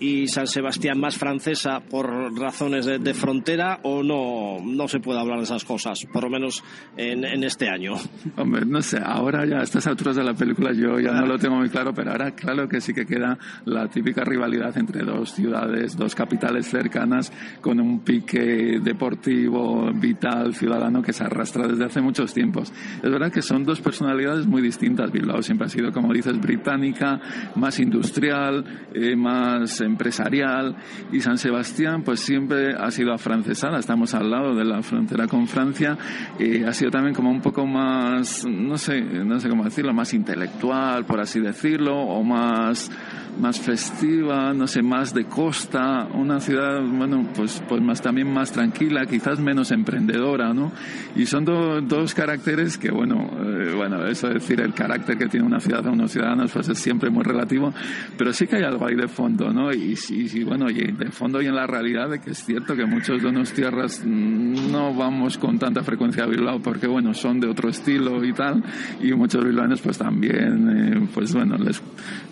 y 0.00 0.28
San 0.28 0.46
Sebastián 0.46 0.98
más 1.00 1.16
francesa 1.16 1.80
por 1.80 2.08
razones 2.38 2.86
de, 2.86 3.14
frontera 3.14 3.80
o 3.82 4.02
no, 4.02 4.58
no 4.62 4.86
se 4.86 5.00
puede 5.00 5.18
hablar 5.18 5.38
de 5.38 5.44
esas 5.44 5.64
cosas, 5.64 6.04
por 6.12 6.24
lo 6.24 6.30
menos 6.30 6.62
en, 6.96 7.24
en, 7.24 7.42
este 7.42 7.68
año? 7.68 7.94
Hombre, 8.36 8.64
no 8.64 8.80
sé, 8.82 8.98
ahora 9.02 9.44
ya 9.46 9.58
a 9.58 9.62
estas 9.62 9.86
alturas 9.86 10.16
de 10.16 10.24
la 10.24 10.34
película 10.34 10.72
yo 10.72 11.00
ya 11.00 11.12
no 11.12 11.26
lo 11.26 11.38
tengo 11.38 11.56
muy 11.56 11.68
claro, 11.68 11.92
pero 11.92 12.12
ahora 12.12 12.32
claro 12.32 12.68
que 12.68 12.80
sí 12.80 12.94
que 12.94 13.06
queda 13.06 13.38
la 13.64 13.88
típica 13.88 14.24
rivalidad 14.24 14.76
entre 14.78 15.02
dos 15.02 15.32
ciudades, 15.32 15.96
dos 15.96 16.14
capitales 16.14 16.66
cercanas 16.66 17.32
con 17.60 17.80
un 17.80 18.00
pique 18.00 18.78
deportivo, 18.80 19.90
vital, 19.92 20.54
ciudadano 20.54 21.02
que 21.02 21.12
se 21.12 21.24
arrastra 21.24 21.66
desde 21.66 21.84
hace 21.84 22.00
muchos 22.00 22.32
tiempos. 22.32 22.72
Es 23.02 23.10
verdad 23.10 23.32
que 23.32 23.42
son 23.42 23.64
dos 23.64 23.80
personalidades 23.80 24.46
muy 24.46 24.62
distintas. 24.62 25.10
Bilbao 25.10 25.42
siempre 25.42 25.66
ha 25.66 25.70
sido, 25.70 25.92
como 25.92 26.12
dices, 26.12 26.38
británica, 26.40 27.20
más 27.56 27.78
industrial, 27.80 28.64
eh, 28.94 29.16
más 29.16 29.80
empresarial 29.88 30.76
y 31.12 31.20
San 31.20 31.38
Sebastián 31.38 32.02
pues 32.02 32.20
siempre 32.20 32.74
ha 32.74 32.90
sido 32.90 33.12
afrancesada, 33.12 33.78
estamos 33.78 34.14
al 34.14 34.30
lado 34.30 34.54
de 34.54 34.64
la 34.64 34.82
frontera 34.82 35.26
con 35.26 35.46
Francia 35.48 35.98
y 36.38 36.62
ha 36.62 36.72
sido 36.72 36.90
también 36.90 37.14
como 37.14 37.30
un 37.30 37.40
poco 37.40 37.66
más, 37.66 38.44
no 38.46 38.78
sé, 38.78 39.00
no 39.00 39.40
sé 39.40 39.48
cómo 39.48 39.64
decirlo, 39.64 39.92
más 39.92 40.14
intelectual, 40.14 41.04
por 41.04 41.20
así 41.20 41.40
decirlo, 41.40 41.96
o 41.96 42.22
más 42.22 42.90
más 43.38 43.60
festiva, 43.60 44.52
no 44.52 44.66
sé, 44.66 44.82
más 44.82 45.14
de 45.14 45.24
costa, 45.24 46.08
una 46.12 46.40
ciudad, 46.40 46.80
bueno, 46.82 47.28
pues, 47.34 47.62
pues 47.68 47.80
más 47.80 48.02
también 48.02 48.32
más 48.32 48.50
tranquila, 48.52 49.06
quizás 49.06 49.38
menos 49.38 49.70
emprendedora, 49.70 50.52
¿no? 50.52 50.72
Y 51.14 51.26
son 51.26 51.44
dos 51.44 52.14
caracteres 52.14 52.76
que, 52.78 52.90
bueno, 52.90 53.30
eh, 53.40 53.74
bueno, 53.76 54.04
eso 54.06 54.28
es 54.28 54.34
decir, 54.34 54.60
el 54.60 54.74
carácter 54.74 55.16
que 55.16 55.28
tiene 55.28 55.46
una 55.46 55.60
ciudad 55.60 55.86
o 55.86 55.92
unos 55.92 56.10
ciudadanos, 56.10 56.50
pues 56.52 56.68
es 56.68 56.78
siempre 56.78 57.10
muy 57.10 57.22
relativo, 57.22 57.72
pero 58.16 58.32
sí 58.32 58.46
que 58.46 58.56
hay 58.56 58.64
algo 58.64 58.86
ahí 58.86 58.96
de 58.96 59.08
fondo, 59.08 59.52
¿no? 59.52 59.72
Y, 59.78 60.44
bueno, 60.44 60.70
y 60.70 60.92
de 60.92 61.10
fondo 61.10 61.40
y 61.40 61.46
en 61.46 61.54
la 61.54 61.66
realidad 61.66 62.10
de 62.10 62.20
que 62.20 62.30
es 62.30 62.44
cierto 62.44 62.74
que 62.74 62.84
muchos 62.84 63.22
de 63.22 63.32
nuestras 63.32 63.56
tierras 63.56 64.04
no 64.04 64.94
vamos 64.94 65.38
con 65.38 65.58
tanta 65.58 65.82
frecuencia 65.82 66.24
a 66.24 66.26
Bilbao 66.26 66.60
porque, 66.60 66.86
bueno, 66.86 67.14
son 67.14 67.40
de 67.40 67.48
otro 67.48 67.68
estilo 67.68 68.24
y 68.24 68.32
tal, 68.32 68.62
y 69.00 69.12
muchos 69.12 69.44
bilbaones 69.44 69.80
pues 69.80 69.98
también, 69.98 70.68
eh, 70.68 71.08
pues 71.12 71.32
bueno, 71.34 71.56
les 71.56 71.80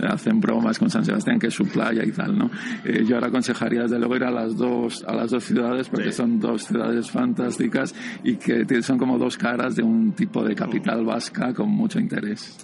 hacen 0.02 0.40
bromas 0.40 0.78
con 0.78 0.90
San 0.90 1.04
Sebastián, 1.04 1.38
que 1.38 1.48
es 1.48 1.54
su 1.54 1.66
playa 1.66 2.04
y 2.04 2.12
tal, 2.12 2.36
¿no? 2.36 2.50
Eh, 2.84 3.04
yo 3.06 3.16
ahora 3.16 3.28
aconsejaría 3.28 3.82
desde 3.82 3.98
luego 3.98 4.16
ir 4.16 4.24
a 4.24 4.30
las 4.30 4.56
dos, 4.56 5.04
a 5.06 5.14
las 5.14 5.30
dos 5.30 5.44
ciudades 5.44 5.88
porque 5.88 6.12
son 6.12 6.38
dos 6.40 6.64
ciudades 6.64 7.10
fantásticas 7.10 7.94
y 8.24 8.36
que 8.36 8.66
son 8.82 8.98
como 8.98 9.18
dos 9.18 9.36
caras 9.36 9.76
de 9.76 9.82
un 9.82 10.12
tipo 10.12 10.44
de 10.44 10.54
capital 10.54 11.04
vasca 11.04 11.52
con 11.54 11.70
mucho 11.70 11.98
interés. 11.98 12.56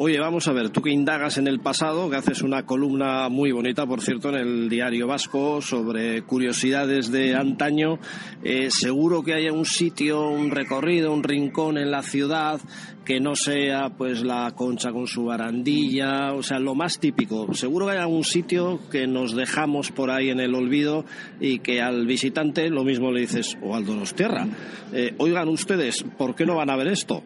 Oye, 0.00 0.20
vamos 0.20 0.46
a 0.46 0.52
ver, 0.52 0.70
tú 0.70 0.80
que 0.80 0.92
indagas 0.92 1.38
en 1.38 1.48
el 1.48 1.58
pasado, 1.58 2.08
que 2.08 2.14
haces 2.14 2.42
una 2.42 2.64
columna 2.64 3.28
muy 3.28 3.50
bonita, 3.50 3.84
por 3.84 4.00
cierto, 4.00 4.28
en 4.28 4.36
el 4.36 4.68
diario 4.68 5.08
vasco 5.08 5.60
sobre 5.60 6.22
curiosidades 6.22 7.10
de 7.10 7.34
antaño, 7.34 7.98
eh, 8.44 8.68
seguro 8.70 9.24
que 9.24 9.34
haya 9.34 9.52
un 9.52 9.64
sitio, 9.64 10.30
un 10.30 10.52
recorrido, 10.52 11.12
un 11.12 11.24
rincón 11.24 11.78
en 11.78 11.90
la 11.90 12.02
ciudad 12.02 12.60
que 13.04 13.18
no 13.18 13.34
sea 13.34 13.88
pues 13.88 14.22
la 14.22 14.52
concha 14.54 14.92
con 14.92 15.08
su 15.08 15.24
barandilla, 15.24 16.32
o 16.32 16.44
sea, 16.44 16.60
lo 16.60 16.76
más 16.76 17.00
típico. 17.00 17.52
Seguro 17.54 17.86
que 17.86 17.92
hay 17.92 17.98
algún 17.98 18.22
sitio 18.22 18.78
que 18.92 19.08
nos 19.08 19.34
dejamos 19.34 19.90
por 19.90 20.12
ahí 20.12 20.30
en 20.30 20.38
el 20.38 20.54
olvido 20.54 21.06
y 21.40 21.58
que 21.58 21.82
al 21.82 22.06
visitante 22.06 22.70
lo 22.70 22.84
mismo 22.84 23.10
le 23.10 23.22
dices, 23.22 23.58
o 23.64 23.74
al 23.74 23.84
Donostierra, 23.84 24.46
eh, 24.92 25.16
oigan 25.18 25.48
ustedes, 25.48 26.04
¿por 26.16 26.36
qué 26.36 26.46
no 26.46 26.54
van 26.54 26.70
a 26.70 26.76
ver 26.76 26.86
esto? 26.86 27.24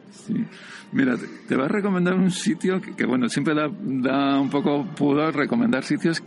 Mira, 0.93 1.17
te 1.49 1.57
voy 1.57 1.65
a 1.65 1.69
recomendar 1.69 2.13
un 2.15 2.31
sitio 2.31 2.81
que, 2.81 3.07
bueno, 3.07 3.27
siempre 3.31 3.55
da, 3.55 3.71
da, 3.81 4.39
un 4.39 4.51
poco 4.51 4.85
pudor 4.85 5.35
recomendar 5.35 5.85
sitios 5.85 6.23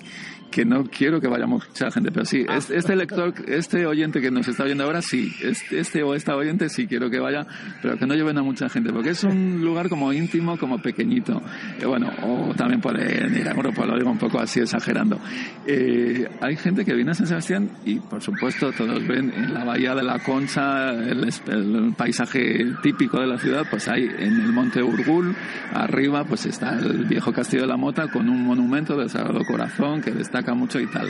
que 0.56 0.64
no 0.64 0.86
quiero 0.86 1.20
que 1.20 1.28
vaya 1.28 1.46
mucha 1.46 1.92
gente, 1.92 2.14
pero 2.14 2.24
sí, 2.24 2.46
este, 2.48 2.96
lector, 2.96 3.34
este 3.46 3.86
oyente 3.86 4.22
que 4.22 4.32
nos 4.32 4.48
está 4.48 4.64
viendo 4.64 4.86
ahora, 4.86 5.02
sí, 5.02 5.30
este, 5.42 6.02
o 6.02 6.16
esta 6.16 6.34
oyente 6.34 6.70
sí 6.70 6.88
quiero 6.88 7.10
que 7.10 7.20
vaya, 7.20 7.46
pero 7.82 7.98
que 7.98 8.06
no 8.08 8.14
lleven 8.14 8.38
a 8.38 8.42
mucha 8.42 8.70
gente, 8.70 8.94
porque 8.94 9.10
es 9.10 9.26
un 9.26 9.60
lugar 9.62 9.90
como 9.90 10.14
íntimo, 10.14 10.58
como 10.58 10.82
pequeñito. 10.82 11.42
Eh, 11.78 11.86
bueno, 11.86 12.10
o 12.24 12.54
también 12.56 12.80
pueden 12.80 13.36
ir 13.36 13.50
a 13.50 13.54
lo 13.54 13.98
digo 13.98 14.10
un 14.10 14.18
poco 14.18 14.40
así 14.40 14.62
exagerando. 14.62 15.20
Eh, 15.68 16.26
hay 16.40 16.56
gente 16.56 16.86
que 16.86 16.94
viene 16.94 17.12
a 17.12 17.16
San 17.16 17.28
Sebastián 17.28 17.70
y, 17.84 18.00
por 18.00 18.22
supuesto, 18.22 18.72
todos 18.72 19.06
ven 19.06 19.34
en 19.36 19.54
la 19.54 19.66
bahía 19.66 19.94
de 19.94 20.04
la 20.04 20.20
Concha 20.20 20.92
el, 20.92 21.28
el 21.48 21.94
paisaje 21.98 22.66
típico 22.82 23.20
de 23.20 23.28
la 23.28 23.38
ciudad, 23.38 23.66
pues 23.70 23.90
hay 23.90 24.04
en 24.04 24.40
el 24.40 24.54
monte 24.54 24.82
Urgul, 24.82 25.36
arriba 25.74 26.24
pues 26.24 26.46
está 26.46 26.80
el 26.80 27.04
viejo 27.04 27.34
castillo 27.34 27.64
de 27.64 27.68
la 27.68 27.78
Mota 27.78 28.08
con 28.08 28.30
un 28.30 28.42
monumento 28.42 28.96
del 28.96 29.10
Sagrado 29.10 29.44
Corazón 29.46 30.02
que 30.02 30.12
destaca 30.12 30.45
mucho 30.54 30.80
y 30.80 30.88
tal. 30.88 31.10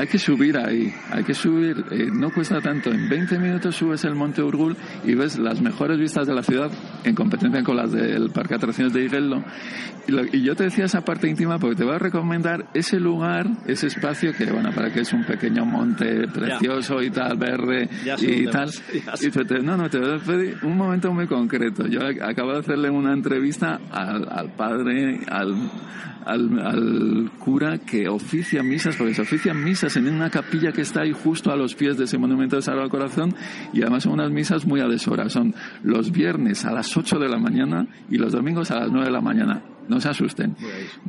Hay 0.00 0.06
que 0.06 0.18
subir 0.18 0.56
ahí, 0.56 0.90
hay 1.10 1.22
que 1.24 1.34
subir, 1.34 1.84
eh, 1.90 2.08
no 2.10 2.30
cuesta 2.32 2.58
tanto, 2.62 2.90
en 2.90 3.06
20 3.08 3.38
minutos 3.38 3.76
subes 3.76 4.02
el 4.04 4.14
Monte 4.14 4.42
Urgul 4.42 4.74
y 5.04 5.14
ves 5.14 5.38
las 5.38 5.60
mejores 5.60 5.98
vistas 5.98 6.26
de 6.26 6.32
la 6.34 6.42
ciudad 6.42 6.70
en 7.04 7.14
competencia 7.14 7.62
con 7.62 7.76
las 7.76 7.92
del 7.92 8.30
Parque 8.30 8.54
de 8.54 8.56
Atracciones 8.56 8.94
de 8.94 9.04
Igueldo. 9.04 9.44
Y, 10.08 10.12
lo- 10.12 10.24
y 10.24 10.42
yo 10.42 10.56
te 10.56 10.64
decía 10.64 10.86
esa 10.86 11.02
parte 11.04 11.28
íntima 11.28 11.58
porque 11.58 11.76
te 11.76 11.84
voy 11.84 11.96
a 11.96 11.98
recomendar 11.98 12.66
ese 12.72 12.98
lugar, 12.98 13.46
ese 13.66 13.88
espacio 13.88 14.32
que, 14.32 14.46
bueno, 14.46 14.70
para 14.74 14.90
que 14.90 15.00
es 15.00 15.12
un 15.12 15.24
pequeño 15.24 15.66
monte 15.66 16.26
precioso 16.28 17.02
y 17.02 17.10
tal, 17.10 17.36
verde 17.36 17.90
Ya 18.02 18.16
y 18.18 18.46
tal. 18.46 18.70
ya. 18.70 19.12
Y 19.20 19.30
te- 19.30 19.60
no, 19.62 19.76
no, 19.76 19.90
te 19.90 19.98
voy 19.98 20.14
a 20.14 20.18
pedir 20.18 20.56
un 20.62 20.78
momento 20.78 21.12
muy 21.12 21.26
concreto. 21.26 21.86
Yo 21.86 22.00
ac- 22.00 22.22
acabo 22.26 22.52
de 22.54 22.60
hacerle 22.60 22.88
una 22.88 23.12
entrevista 23.12 23.78
al, 23.90 24.26
al 24.30 24.50
padre, 24.54 25.20
al, 25.28 25.54
al, 26.24 26.58
al 26.66 27.30
cura 27.38 27.78
que 27.78 28.08
oficia 28.08 28.62
misas, 28.62 28.96
porque 28.96 29.14
se 29.14 29.22
ofician 29.22 29.62
misas 29.62 29.89
en 29.96 30.08
una 30.08 30.30
capilla 30.30 30.72
que 30.72 30.82
está 30.82 31.02
ahí 31.02 31.12
justo 31.12 31.50
a 31.50 31.56
los 31.56 31.74
pies 31.74 31.96
de 31.96 32.04
ese 32.04 32.18
monumento 32.18 32.56
de 32.56 32.62
Sagrado 32.62 32.88
Corazón 32.88 33.34
y 33.72 33.82
además 33.82 34.04
son 34.04 34.12
unas 34.12 34.30
misas 34.30 34.64
muy 34.64 34.80
a 34.80 34.88
deshora. 34.88 35.28
Son 35.28 35.54
los 35.82 36.10
viernes 36.10 36.64
a 36.64 36.72
las 36.72 36.96
8 36.96 37.18
de 37.18 37.28
la 37.28 37.38
mañana 37.38 37.86
y 38.10 38.16
los 38.16 38.32
domingos 38.32 38.70
a 38.70 38.80
las 38.80 38.90
9 38.90 39.06
de 39.06 39.12
la 39.12 39.20
mañana. 39.20 39.62
No 39.90 40.00
se 40.00 40.08
asusten. 40.08 40.54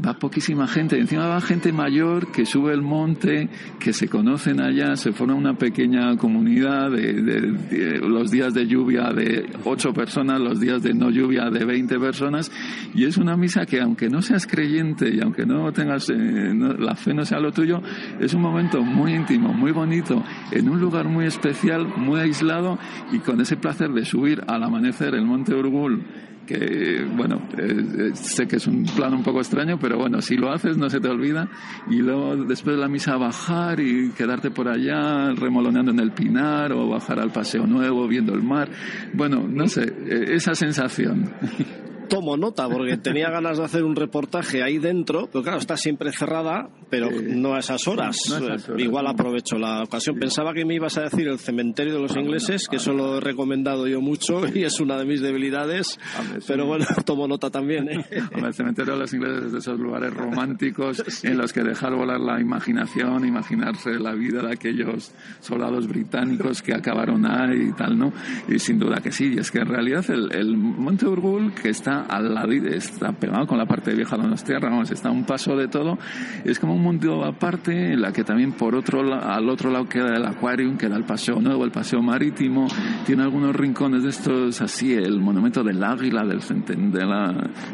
Va 0.03 0.15
poquísima 0.17 0.67
gente. 0.67 0.97
Encima 0.99 1.27
va 1.27 1.39
gente 1.39 1.71
mayor 1.71 2.31
que 2.31 2.45
sube 2.45 2.73
el 2.73 2.81
monte, 2.81 3.47
que 3.79 3.93
se 3.93 4.07
conocen 4.09 4.59
allá, 4.59 4.95
se 4.95 5.11
forma 5.13 5.35
una 5.35 5.53
pequeña 5.53 6.17
comunidad 6.17 6.89
de, 6.91 7.13
de- 7.21 7.41
de 7.41 7.99
los 7.99 8.31
días 8.31 8.53
de 8.55 8.65
lluvia 8.65 9.13
de 9.13 9.45
ocho 9.65 9.93
personas, 9.93 10.41
los 10.41 10.59
días 10.59 10.81
de 10.81 10.93
no 10.95 11.11
lluvia 11.11 11.49
de 11.51 11.63
20 11.63 11.99
personas. 11.99 12.51
Y 12.95 13.05
es 13.05 13.17
una 13.17 13.37
misa 13.37 13.65
que 13.67 13.79
aunque 13.79 14.09
no 14.09 14.21
seas 14.21 14.47
creyente 14.47 15.13
y 15.13 15.21
aunque 15.21 15.45
no 15.45 15.71
tengas, 15.71 16.09
eh, 16.09 16.15
no- 16.53 16.73
la 16.73 16.95
fe 16.95 17.13
no 17.13 17.23
sea 17.23 17.39
lo 17.39 17.51
tuyo, 17.51 17.81
es 18.19 18.33
un 18.33 18.41
momento 18.41 18.81
muy 18.83 19.13
íntimo, 19.13 19.53
muy 19.53 19.71
bonito, 19.71 20.23
en 20.51 20.67
un 20.67 20.79
lugar 20.79 21.07
muy 21.07 21.25
especial, 21.25 21.87
muy 21.97 22.19
aislado 22.19 22.79
y 23.11 23.19
con 23.19 23.39
ese 23.41 23.57
placer 23.57 23.91
de 23.91 24.05
subir 24.05 24.41
al 24.47 24.63
amanecer 24.63 25.13
el 25.13 25.25
monte 25.25 25.53
Urgul 25.53 26.01
que 26.45 27.06
bueno, 27.15 27.41
eh, 27.58 27.86
eh, 27.97 28.15
sé 28.15 28.47
que 28.47 28.58
es 28.58 28.67
un 28.67 28.84
plan 28.84 29.13
un 29.13 29.23
poco 29.23 29.39
extraño, 29.39 29.77
pero 29.80 29.97
bueno, 29.97 30.21
si 30.21 30.36
lo 30.36 30.51
haces 30.51 30.77
no 30.77 30.89
se 30.89 30.99
te 30.99 31.08
olvida 31.08 31.49
y 31.89 31.97
luego 31.97 32.36
después 32.36 32.75
de 32.75 32.82
la 32.82 32.88
misa 32.88 33.17
bajar 33.17 33.80
y 33.80 34.10
quedarte 34.12 34.51
por 34.51 34.67
allá 34.67 35.32
remoloneando 35.34 35.91
en 35.91 35.99
el 35.99 36.12
pinar 36.12 36.71
o 36.73 36.88
bajar 36.88 37.19
al 37.19 37.32
paseo 37.32 37.65
nuevo 37.65 38.08
viendo 38.08 38.34
el 38.34 38.43
mar, 38.43 38.69
bueno, 39.13 39.47
no 39.47 39.67
sé, 39.67 39.84
eh, 39.84 40.34
esa 40.34 40.56
sensación. 40.56 41.32
Tomo 42.12 42.36
nota 42.36 42.67
porque 42.67 42.97
tenía 42.97 43.30
ganas 43.30 43.58
de 43.58 43.63
hacer 43.63 43.86
un 43.86 43.95
reportaje 43.95 44.62
ahí 44.62 44.80
dentro, 44.80 45.30
pero 45.32 45.43
claro, 45.43 45.60
está 45.60 45.78
siempre 45.78 46.12
cerrada, 46.12 46.67
pero 46.89 47.10
no 47.10 47.56
a 47.56 47.60
esas 47.60 47.88
horas. 47.88 48.17
no 48.28 48.36
a 48.36 48.39
esas 48.39 48.67
horas, 48.67 48.82
Igual 48.82 49.08
aprovecho 49.08 49.58
la 49.58 49.82
ocasión. 49.82 50.19
Pensaba 50.19 50.54
que 50.54 50.65
me 50.65 50.76
ibas 50.76 50.97
a 50.97 51.04
decir 51.04 51.30
el 51.30 51.39
cementerio 51.39 51.93
de 51.93 52.02
los 52.02 52.17
ingleses, 52.17 52.67
que 52.67 52.76
eso 52.76 52.91
lo 52.91 53.17
he 53.17 53.21
recomendado 53.21 53.88
yo 53.88 54.02
mucho 54.02 54.41
y 54.54 54.65
es 54.65 54.82
una 54.82 54.97
de 54.97 55.06
mis 55.06 55.21
debilidades, 55.21 55.88
sí. 55.88 56.45
pero 56.45 56.65
bueno, 56.65 56.86
tomo 57.06 57.30
nota 57.30 57.50
también. 57.50 57.89
¿eh? 57.89 58.06
Hombre, 58.34 58.50
el 58.50 58.54
cementerio 58.56 58.95
de 58.95 59.00
los 59.00 59.13
ingleses 59.13 59.45
es 59.45 59.52
de 59.54 59.60
esos 59.60 59.80
lugares 59.80 60.13
románticos 60.13 61.24
en 61.24 61.38
los 61.38 61.54
que 61.54 61.63
dejar 61.63 61.95
volar 61.95 62.19
la 62.19 62.41
imaginación, 62.41 63.26
imaginarse 63.26 63.91
la 63.97 64.13
vida 64.15 64.41
de 64.41 64.52
aquellos 64.52 65.13
soldados 65.39 65.88
británicos 65.88 66.62
que 66.62 66.74
acabaron 66.74 67.26
ahí 67.26 67.69
y 67.69 67.71
tal, 67.71 67.97
¿no? 67.97 68.12
Y 68.50 68.60
sin 68.60 68.80
duda 68.80 68.97
que 68.97 69.13
sí, 69.13 69.32
y 69.34 69.39
es 69.39 69.50
que 69.50 69.60
en 69.60 69.67
realidad 69.67 70.04
el, 70.10 70.30
el 70.36 70.58
Monte 70.58 71.06
Urgul, 71.06 71.54
que 71.54 71.69
está 71.69 72.00
al 72.09 72.33
lado, 72.33 72.51
está 72.51 73.11
pegado 73.13 73.45
con 73.47 73.57
la 73.57 73.65
parte 73.65 73.93
vieja 73.93 74.15
de 74.17 74.23
Donostierra, 74.23 74.69
vamos, 74.69 74.91
está 74.91 75.09
a 75.09 75.11
un 75.11 75.25
paso 75.25 75.55
de 75.55 75.67
todo, 75.67 75.97
es 76.43 76.59
como 76.59 76.75
un 76.75 76.81
mundo 76.81 77.23
aparte, 77.23 77.93
en 77.93 78.01
la 78.01 78.11
que 78.11 78.23
también 78.23 78.53
por 78.53 78.75
otro 78.75 79.01
al 79.01 79.49
otro 79.49 79.71
lado 79.71 79.87
queda 79.87 80.15
el 80.15 80.25
Aquarium, 80.25 80.77
queda 80.77 80.95
el 80.97 81.03
Paseo 81.03 81.39
Nuevo, 81.39 81.65
el 81.65 81.71
Paseo 81.71 82.01
Marítimo, 82.01 82.67
tiene 83.05 83.23
algunos 83.23 83.55
rincones 83.55 84.03
de 84.03 84.09
estos 84.09 84.61
así, 84.61 84.93
el 84.93 85.19
monumento 85.19 85.63
del 85.63 85.83
águila, 85.83 86.25
del, 86.25 86.41
centen- 86.41 86.91
de 86.91 87.05
la, 87.05 87.33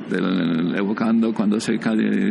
del- 0.09 0.75
evocando 0.75 1.33
cuando 1.33 1.59
se, 1.59 1.79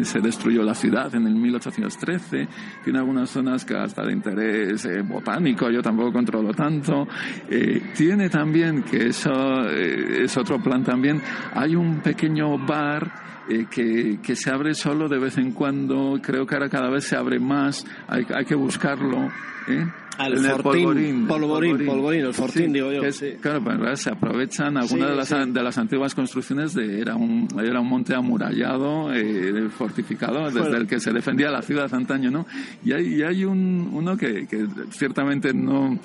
se 0.04 0.20
destruyó 0.20 0.62
la 0.62 0.74
ciudad 0.74 1.14
en 1.14 1.26
el 1.26 1.35
1813, 1.35 2.48
tiene 2.85 2.98
algunas 2.98 3.30
zonas 3.30 3.64
que 3.64 3.76
hasta 3.76 4.04
de 4.04 4.12
interés 4.12 4.85
eh, 4.87 5.02
botánico, 5.02 5.70
yo 5.70 5.82
tampoco 5.82 6.12
controlo 6.12 6.52
tanto, 6.52 7.06
Eh, 7.48 7.80
tiene 7.96 8.28
también, 8.28 8.82
que 8.82 9.06
eso 9.09 9.30
eh, 9.70 10.24
es 10.24 10.37
otro 10.37 10.59
plan 10.61 10.82
también, 10.82 11.20
hay 11.54 11.74
un 11.76 11.86
pequeño 12.03 12.59
bar 12.59 13.12
eh, 13.49 13.66
que, 13.70 14.18
que 14.22 14.37
se 14.37 14.51
abre 14.51 14.75
solo 14.75 15.09
de 15.09 15.18
vez 15.18 15.38
en 15.38 15.53
cuando, 15.53 16.18
creo 16.22 16.46
que 16.46 16.55
ahora 16.55 16.68
cada 16.68 16.90
vez 16.90 17.05
se 17.05 17.16
abre 17.16 17.38
más, 17.38 17.85
hay, 18.09 18.27
hay 18.35 18.44
que 18.44 18.55
buscarlo. 18.55 19.29
¿eh? 19.68 19.87
Al 20.18 20.33
En 20.38 20.44
el 20.46 20.51
Fortín, 20.53 20.62
polvorín, 20.85 21.27
polvorín, 21.27 21.87
polvorín, 21.87 22.20
el 22.25 22.33
Fortín, 22.33 22.72
digo 22.72 22.90
yo, 22.90 23.03
es- 23.03 23.16
sí. 23.16 23.33
Claro, 23.38 23.62
pues 23.62 24.01
se 24.01 24.11
aprovechan 24.11 24.79
algunas 24.79 24.88
Sí, 25.09 25.11
de, 25.11 25.14
las, 25.16 25.29
sí. 25.29 25.35
de 25.53 25.62
las 25.62 25.77
antiguas 25.77 26.14
construcciones 26.14 26.72
de 26.72 27.01
era 27.03 27.16
un 27.16 27.46
era 27.62 27.81
un 27.83 27.88
monte 27.88 28.14
amurallado, 28.14 29.12
eh, 29.12 29.68
fortificado, 29.68 30.46
desde 30.46 30.61
Bueno. 30.61 30.77
el 30.79 30.87
que 30.87 31.01
se 31.01 31.12
defendía 31.12 31.51
la 31.51 31.61
ciudad 31.61 31.92
antaño, 31.94 32.31
¿no? 32.31 32.46
Y 32.83 32.92
hay, 32.92 33.16
y 33.16 33.22
hay 33.22 33.44
un, 33.44 33.90
uno 33.92 34.16
que, 34.16 34.46
que 34.46 34.66
ciertamente 34.90 35.53
no, 35.53 35.99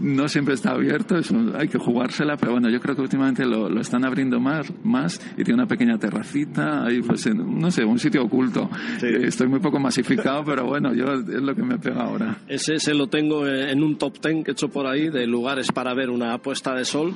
no 0.00 0.28
siempre 0.28 0.54
está 0.54 0.70
abierto, 0.72 1.16
es 1.18 1.30
un- 1.30 1.54
hay 1.56 1.68
que 1.68 1.78
jugársela, 1.78 2.36
pero 2.36 2.52
bueno, 2.52 2.68
yo 2.70 2.80
creo 2.80 2.96
que 2.96 3.02
últimamente 3.02 3.44
lo, 3.46 3.68
lo 3.68 3.80
están 3.80 4.04
abriendo 4.04 4.40
más, 4.40 4.72
más 4.82 5.20
y 5.36 5.44
tiene 5.44 5.54
una 5.54 5.66
pequeña 5.66 5.98
terracita, 5.98 6.84
ahí 6.84 7.00
pues, 7.02 7.26
en- 7.26 7.58
no 7.60 7.70
sé, 7.70 7.84
un 7.84 7.98
sitio 7.98 8.24
oculto. 8.24 8.68
Eh, 9.02 9.20
estoy 9.24 9.48
muy 9.48 9.60
poco 9.60 9.78
masificado, 9.78 10.44
pero 10.44 10.64
bueno, 10.66 10.94
yo 10.94 11.04
es 11.14 11.26
lo 11.42 11.54
que 11.54 11.62
me 11.62 11.78
pega 11.78 12.02
ahora. 12.04 12.38
Ese, 12.48 12.74
ese 12.74 12.94
lo 12.94 13.08
tengo 13.08 13.46
eh, 13.46 13.70
en 13.72 13.82
un 13.82 13.96
top 13.96 14.18
ten 14.20 14.42
que 14.44 14.50
he 14.50 14.52
hecho 14.52 14.68
por 14.68 14.86
ahí 14.86 15.08
de 15.10 15.26
lugares 15.26 15.70
para 15.72 15.94
ver 15.94 16.10
una 16.10 16.36
puesta 16.38 16.74
de 16.74 16.84
sol, 16.84 17.14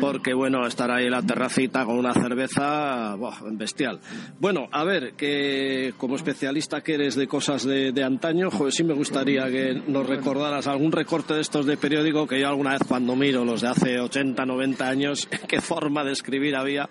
porque 0.00 0.34
bueno, 0.34 0.66
estar 0.66 0.90
ahí 0.90 1.06
en 1.06 1.10
la 1.12 1.22
terracita 1.22 1.84
con 1.84 1.98
una 1.98 2.12
cerveza, 2.14 3.14
buah, 3.16 3.36
bestial. 3.52 4.00
Bueno, 4.40 4.68
a 4.70 4.84
ver, 4.84 5.14
que 5.14 5.94
como 5.96 6.16
especialista 6.16 6.80
que 6.82 6.94
eres 6.94 7.14
de 7.16 7.26
cosas 7.26 7.64
de, 7.64 7.92
de 7.92 8.04
antaño, 8.04 8.50
joder, 8.50 8.72
sí 8.72 8.84
me 8.84 8.94
gustaría 8.94 9.48
que 9.50 9.82
nos 9.88 10.06
recordaras 10.06 10.66
algún 10.66 10.92
recorte 10.92 11.34
de 11.34 11.40
estos 11.40 11.66
de 11.66 11.76
periódico 11.76 12.11
que 12.12 12.38
yo 12.38 12.48
alguna 12.48 12.72
vez 12.72 12.82
cuando 12.86 13.16
miro 13.16 13.44
los 13.44 13.62
de 13.62 13.68
hace 13.68 13.98
80, 13.98 14.44
90 14.44 14.86
años, 14.86 15.28
qué 15.48 15.60
forma 15.60 16.04
de 16.04 16.12
escribir 16.12 16.54
había 16.54 16.88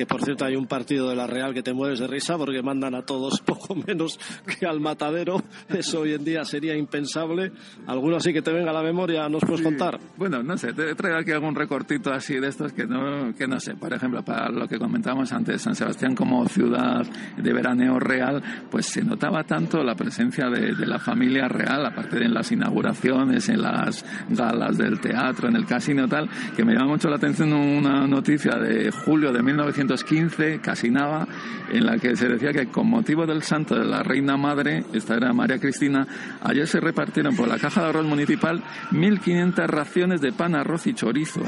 que 0.00 0.06
por 0.06 0.22
cierto 0.24 0.46
hay 0.46 0.56
un 0.56 0.66
partido 0.66 1.10
de 1.10 1.14
la 1.14 1.26
Real 1.26 1.52
que 1.52 1.62
te 1.62 1.74
mueves 1.74 1.98
de 1.98 2.06
risa 2.06 2.38
porque 2.38 2.62
mandan 2.62 2.94
a 2.94 3.02
todos 3.02 3.38
poco 3.44 3.74
menos 3.74 4.18
que 4.46 4.64
al 4.64 4.80
matadero. 4.80 5.42
Eso 5.68 6.00
hoy 6.00 6.14
en 6.14 6.24
día 6.24 6.42
sería 6.46 6.74
impensable. 6.74 7.52
¿Alguno 7.86 8.16
así 8.16 8.32
que 8.32 8.40
te 8.40 8.50
venga 8.50 8.70
a 8.70 8.72
la 8.72 8.82
memoria 8.82 9.28
nos 9.28 9.44
puedes 9.44 9.60
contar? 9.60 10.00
Bueno, 10.16 10.42
no 10.42 10.56
sé, 10.56 10.72
te 10.72 10.94
traigo 10.94 11.18
aquí 11.18 11.32
algún 11.32 11.54
recortito 11.54 12.10
así 12.10 12.40
de 12.40 12.48
estos 12.48 12.72
que 12.72 12.86
no, 12.86 13.34
que 13.36 13.46
no 13.46 13.60
sé. 13.60 13.74
Por 13.74 13.92
ejemplo, 13.92 14.24
para 14.24 14.48
lo 14.48 14.66
que 14.66 14.78
comentábamos 14.78 15.30
antes, 15.34 15.60
San 15.60 15.74
Sebastián 15.74 16.14
como 16.14 16.48
ciudad 16.48 17.04
de 17.36 17.52
veraneo 17.52 17.98
real, 17.98 18.42
pues 18.70 18.86
se 18.86 19.04
notaba 19.04 19.44
tanto 19.44 19.84
la 19.84 19.94
presencia 19.96 20.48
de, 20.48 20.74
de 20.74 20.86
la 20.86 20.98
familia 20.98 21.46
real, 21.46 21.84
aparte 21.84 22.20
de 22.20 22.24
en 22.24 22.32
las 22.32 22.50
inauguraciones, 22.52 23.50
en 23.50 23.60
las 23.60 24.02
galas 24.30 24.78
del 24.78 24.98
teatro, 24.98 25.48
en 25.48 25.56
el 25.56 25.66
casino 25.66 26.08
tal, 26.08 26.26
que 26.56 26.64
me 26.64 26.72
llama 26.72 26.92
mucho 26.92 27.10
la 27.10 27.16
atención 27.16 27.52
una 27.52 28.06
noticia 28.06 28.56
de 28.56 28.90
julio 28.90 29.30
de 29.30 29.42
1915, 29.90 30.60
casi 30.60 30.90
nada, 30.90 31.26
en 31.72 31.86
la 31.86 31.98
que 31.98 32.14
se 32.16 32.28
decía 32.28 32.52
que 32.52 32.66
con 32.68 32.88
motivo 32.88 33.26
del 33.26 33.42
santo 33.42 33.74
de 33.74 33.84
la 33.84 34.02
reina 34.02 34.36
madre, 34.36 34.84
esta 34.92 35.16
era 35.16 35.32
María 35.32 35.58
Cristina, 35.58 36.06
ayer 36.42 36.66
se 36.66 36.80
repartieron 36.80 37.34
por 37.36 37.48
la 37.48 37.58
caja 37.58 37.82
de 37.82 37.88
arroz 37.88 38.06
municipal 38.06 38.62
1.500 38.92 39.66
raciones 39.66 40.20
de 40.20 40.32
pan, 40.32 40.54
arroz 40.54 40.86
y 40.86 40.94
chorizo. 40.94 41.42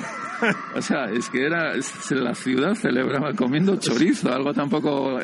O 0.74 0.82
sea, 0.82 1.04
es 1.04 1.28
que 1.28 1.46
era 1.46 1.72
la 2.10 2.34
ciudad 2.34 2.74
celebraba 2.74 3.32
comiendo 3.32 3.76
chorizo, 3.76 4.32
algo 4.32 4.52
tampoco 4.52 5.18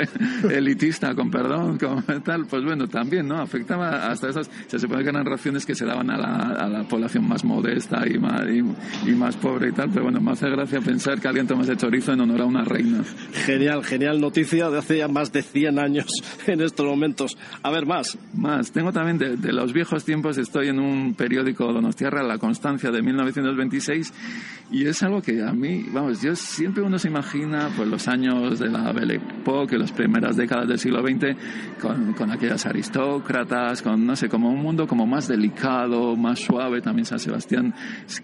elitista, 0.50 1.14
con 1.14 1.30
perdón, 1.30 1.78
como 1.78 2.02
tal. 2.22 2.46
Pues 2.46 2.64
bueno, 2.64 2.86
también, 2.86 3.26
¿no? 3.26 3.40
Afectaba 3.40 4.08
hasta 4.10 4.28
esas. 4.28 4.50
Se 4.66 4.78
supone 4.78 5.02
que 5.02 5.10
eran 5.10 5.24
raciones 5.24 5.66
que 5.66 5.74
se 5.74 5.84
daban 5.84 6.10
a 6.10 6.16
la, 6.16 6.34
a 6.52 6.68
la 6.68 6.84
población 6.84 7.28
más 7.28 7.44
modesta 7.44 8.06
y 8.06 8.18
más, 8.18 8.42
y, 8.48 9.10
más 9.12 9.36
pobre 9.36 9.70
y 9.70 9.72
tal, 9.72 9.90
pero 9.90 10.04
bueno, 10.04 10.20
me 10.20 10.32
hace 10.32 10.48
gracia 10.48 10.80
pensar 10.80 11.20
que 11.20 11.28
alguien 11.28 11.46
tomase 11.46 11.76
chorizo 11.76 12.12
en 12.12 12.20
honor 12.20 12.42
a 12.42 12.44
una 12.44 12.64
reina. 12.64 13.02
Genial, 13.32 13.84
genial 13.84 14.20
noticia 14.20 14.70
de 14.70 14.78
hace 14.78 14.98
ya 14.98 15.08
más 15.08 15.32
de 15.32 15.42
100 15.42 15.78
años 15.78 16.06
en 16.46 16.60
estos 16.60 16.86
momentos. 16.86 17.36
A 17.62 17.70
ver, 17.70 17.86
más. 17.86 18.18
Más. 18.34 18.72
Tengo 18.72 18.92
también 18.92 19.18
de, 19.18 19.52
los 19.52 19.72
viejos 19.72 20.04
tiempos, 20.04 20.38
estoy 20.38 20.68
en 20.68 20.80
un 20.80 21.14
periódico 21.14 21.72
Donostiarra, 21.72 22.22
La 22.22 22.38
Constancia 22.38 22.90
de 22.90 23.02
1926, 23.02 24.12
y 24.70 24.86
es 24.86 25.02
algo 25.02 25.22
que 25.22 25.42
a 25.42 25.52
mí, 25.52 25.86
vamos, 25.92 26.22
yo 26.22 26.34
siempre 26.34 26.82
uno 26.82 26.98
se 26.98 27.08
imagina 27.08 27.70
pues 27.76 27.88
los 27.88 28.06
años 28.08 28.58
de 28.58 28.68
la 28.68 28.92
Belle 28.92 29.16
Époque, 29.16 29.78
las 29.78 29.92
primeras 29.92 30.36
décadas 30.36 30.68
del 30.68 30.78
siglo 30.78 31.02
XX, 31.02 31.36
con, 31.80 32.12
con 32.14 32.30
aquellas 32.30 32.66
aristócratas, 32.66 33.82
con, 33.82 34.06
no 34.06 34.14
sé, 34.14 34.28
como 34.28 34.50
un 34.50 34.60
mundo 34.60 34.86
como 34.86 35.06
más 35.06 35.28
delicado, 35.28 36.16
más 36.16 36.40
suave. 36.40 36.80
También 36.80 37.06
San 37.06 37.18
Sebastián 37.18 37.74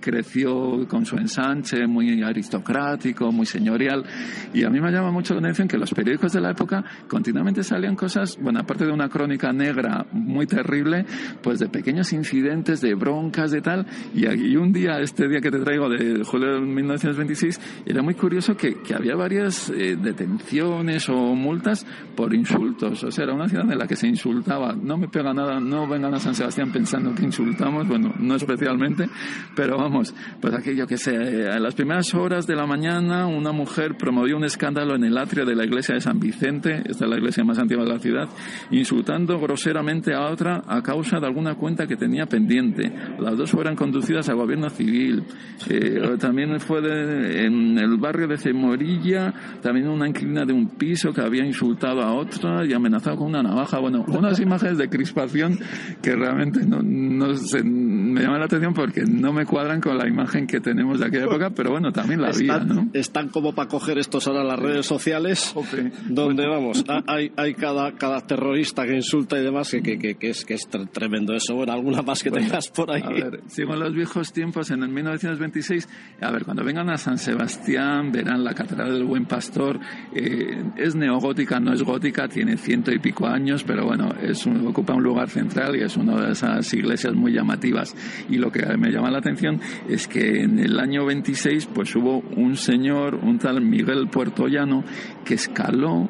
creció 0.01 0.87
con 0.89 1.07
su 1.07 1.17
ensanche, 1.17 1.87
muy 1.87 2.23
aristocrático, 2.23 3.33
muy 3.33 3.47
señorial. 3.47 4.05
Y 4.53 4.65
a 4.65 4.71
mí 4.75 4.81
me 4.81 4.91
llama 4.91 5.13
mucho 5.13 5.35
la 5.35 5.41
atención 5.41 5.69
que 5.69 5.79
los 5.79 5.95
periódicos 5.95 6.33
de 6.33 6.41
la 6.41 6.51
época 6.51 6.85
continuamente 7.09 7.63
salían 7.63 7.95
cosas, 7.95 8.37
bueno, 8.41 8.59
aparte 8.59 8.85
de 8.85 8.93
una 8.93 9.09
crónica 9.09 9.53
negra 9.53 10.05
muy 10.11 10.47
terrible, 10.47 11.07
pues 11.43 11.61
de 11.61 11.69
pequeños 11.69 12.13
incidentes, 12.13 12.81
de 12.81 12.95
broncas, 12.95 13.53
de 13.53 13.61
tal. 13.61 13.87
Y, 14.15 14.27
y 14.27 14.57
un 14.57 14.73
día, 14.73 14.99
este 14.99 15.29
día 15.29 15.41
que 15.41 15.51
te 15.53 15.61
traigo 15.61 15.89
de 15.89 16.25
julio 16.25 16.55
de 16.55 16.61
1926, 16.61 17.61
era 17.87 18.03
muy 18.03 18.15
curioso 18.15 18.57
que, 18.57 18.81
que 18.83 18.95
había 18.95 19.15
varias 19.15 19.71
eh, 19.71 19.97
detenciones 19.97 21.09
o 21.09 21.15
multas 21.35 21.87
por 22.17 22.35
insultos. 22.35 23.05
O 23.05 23.11
sea, 23.13 23.25
era 23.25 23.35
una 23.35 23.49
ciudad 23.49 23.71
en 23.71 23.79
la 23.79 23.87
que 23.87 23.97
se 23.97 24.09
insultaba. 24.09 24.75
No 24.75 24.97
me 24.97 25.09
pega 25.09 25.33
nada, 25.33 25.61
no 25.61 25.87
vengan 25.87 26.15
a 26.15 26.19
San 26.19 26.35
Sebastián 26.35 26.73
pensando 26.73 27.15
que 27.15 27.23
insultamos, 27.23 27.87
bueno, 27.87 28.13
no 28.19 28.35
especialmente, 28.35 29.09
pero 29.55 29.77
vamos, 29.77 30.15
pues 30.41 30.53
aquello 30.55 30.87
que 30.87 30.97
sé, 30.97 31.49
a 31.49 31.61
las 31.61 31.75
primeras 31.75 32.13
horas 32.15 32.47
de 32.47 32.57
la 32.57 32.67
mañana 32.67 33.27
una 33.27 33.53
mujer 33.53 33.97
promovió 33.97 34.37
un 34.37 34.45
escándalo 34.55 34.95
en 34.95 35.03
el 35.05 35.19
atrio 35.19 35.45
de 35.45 35.57
la 35.57 35.65
iglesia 35.65 35.97
de 35.97 36.01
San 36.01 36.21
Vicente, 36.21 36.83
esta 36.87 37.05
es 37.05 37.11
la 37.11 37.17
iglesia 37.17 37.43
más 37.43 37.59
antigua 37.59 37.85
de 37.85 37.91
la 37.91 37.99
ciudad, 37.99 38.29
insultando 38.71 39.39
groseramente 39.41 40.15
a 40.15 40.31
otra 40.31 40.63
a 40.67 40.81
causa 40.81 41.19
de 41.19 41.27
alguna 41.27 41.57
cuenta 41.57 41.89
que 41.89 41.97
tenía 41.97 42.27
pendiente. 42.27 42.93
Las 43.19 43.37
dos 43.37 43.51
fueron 43.51 43.75
conducidas 43.75 44.29
al 44.29 44.37
gobierno 44.37 44.71
civil. 44.71 45.25
Eh, 45.69 46.17
también 46.21 46.59
fue 46.61 46.79
en 46.79 47.77
el 47.79 47.97
barrio 47.97 48.29
de 48.29 48.39
Cemorilla, 48.39 49.35
también 49.61 49.89
una 49.89 50.09
inquilina 50.09 50.45
de 50.45 50.53
un 50.53 50.69
piso 50.69 51.13
que 51.13 51.21
había 51.21 51.45
insultado 51.45 52.01
a 52.03 52.15
otra 52.15 52.65
y 52.65 52.73
amenazado 52.73 53.17
con 53.17 53.29
una 53.29 53.43
navaja. 53.43 53.81
Bueno, 53.81 54.05
unas 54.07 54.39
imágenes 54.39 54.79
de 54.79 54.89
crispación 54.89 55.59
que 56.01 56.15
realmente 56.15 56.65
no, 56.65 56.81
no 56.81 57.35
se, 57.35 57.65
me 57.65 58.23
llaman 58.23 58.39
la 58.39 58.47
atención 58.47 58.73
porque 58.73 59.03
no 59.03 59.33
me 59.33 59.47
cuadran 59.47 59.81
con 59.81 59.99
la 59.99 60.07
imagen 60.07 60.47
que 60.47 60.61
tenemos 60.61 61.01
de 61.01 61.07
aquella 61.07 61.25
época, 61.25 61.51
pero 61.51 61.73
bueno, 61.73 61.91
también 61.91 62.23
la 62.23 62.29
había, 62.29 62.59
¿no? 62.59 62.89
Están 62.93 63.31
como 63.31 63.53
para 63.53 63.69
coger 63.69 63.99
estos 63.99 64.29
ahora 64.29 64.44
las 64.49 64.59
redes 64.59 64.87
sociales, 64.87 65.55
donde 66.09 66.47
vamos, 66.47 66.85
hay, 67.07 67.33
hay 67.37 67.55
cada, 67.55 67.93
cada 67.93 68.21
terrorista 68.27 68.87
que 68.87 68.95
insulta 68.95 69.39
y 69.39 69.43
demás, 69.43 69.71
que, 69.71 69.99
que, 69.99 70.15
que, 70.15 70.31
es, 70.31 70.45
que 70.45 70.55
es 70.55 70.69
tremendo 70.93 71.35
eso. 71.35 71.55
Bueno, 71.55 71.73
alguna 71.73 72.03
más 72.03 72.23
que 72.23 72.31
tengas 72.31 72.69
por 72.69 72.91
ahí. 72.91 73.03
A 73.03 73.09
ver, 73.09 73.41
sigo 73.49 73.75
en 73.75 73.81
los 73.81 73.95
viejos 73.95 74.33
tiempos, 74.33 74.71
en 74.71 74.83
el 74.83 74.89
1926, 74.89 75.89
a 76.21 76.31
ver, 76.31 76.45
cuando 76.45 76.65
vengan 76.65 76.91
a 76.91 76.97
San 76.97 77.19
Sebastián, 77.19 78.13
verán 78.13 78.45
la 78.45 78.55
Catedral 78.55 78.93
del 78.93 79.05
Buen 79.05 79.27
Pastor, 79.27 79.79
eh, 80.15 80.63
es 80.77 80.95
neogótica, 80.95 81.61
no 81.61 81.73
es 81.73 81.83
gótica, 81.83 82.29
tiene 82.29 82.57
ciento 82.57 82.93
y 82.93 82.99
pico 82.99 83.27
años, 83.27 83.65
pero 83.65 83.85
bueno, 83.85 84.11
es 84.23 84.47
ocupa 84.47 84.95
un 84.95 85.03
lugar 85.03 85.29
central 85.29 85.77
y 85.77 85.83
es 85.83 85.97
una 85.97 86.21
de 86.21 86.33
esas 86.33 86.73
iglesias 86.75 87.15
muy 87.15 87.33
llamativas. 87.33 87.95
Y 88.29 88.37
lo 88.37 88.51
que 88.51 88.65
me 88.77 88.91
llama 88.91 89.11
la 89.11 89.19
atención 89.19 89.61
es 89.89 90.09
que 90.09 90.43
en 90.43 90.59
el 90.59 90.79
año 90.79 91.05
26 91.07 91.67
pues 91.67 91.95
hubo 91.97 92.19
un 92.37 92.57
señor, 92.57 93.17
un 93.17 93.39
tal 93.39 93.61
Miguel 93.61 94.09
Puertollano, 94.35 94.85
que 95.25 95.35
escaló 95.35 96.09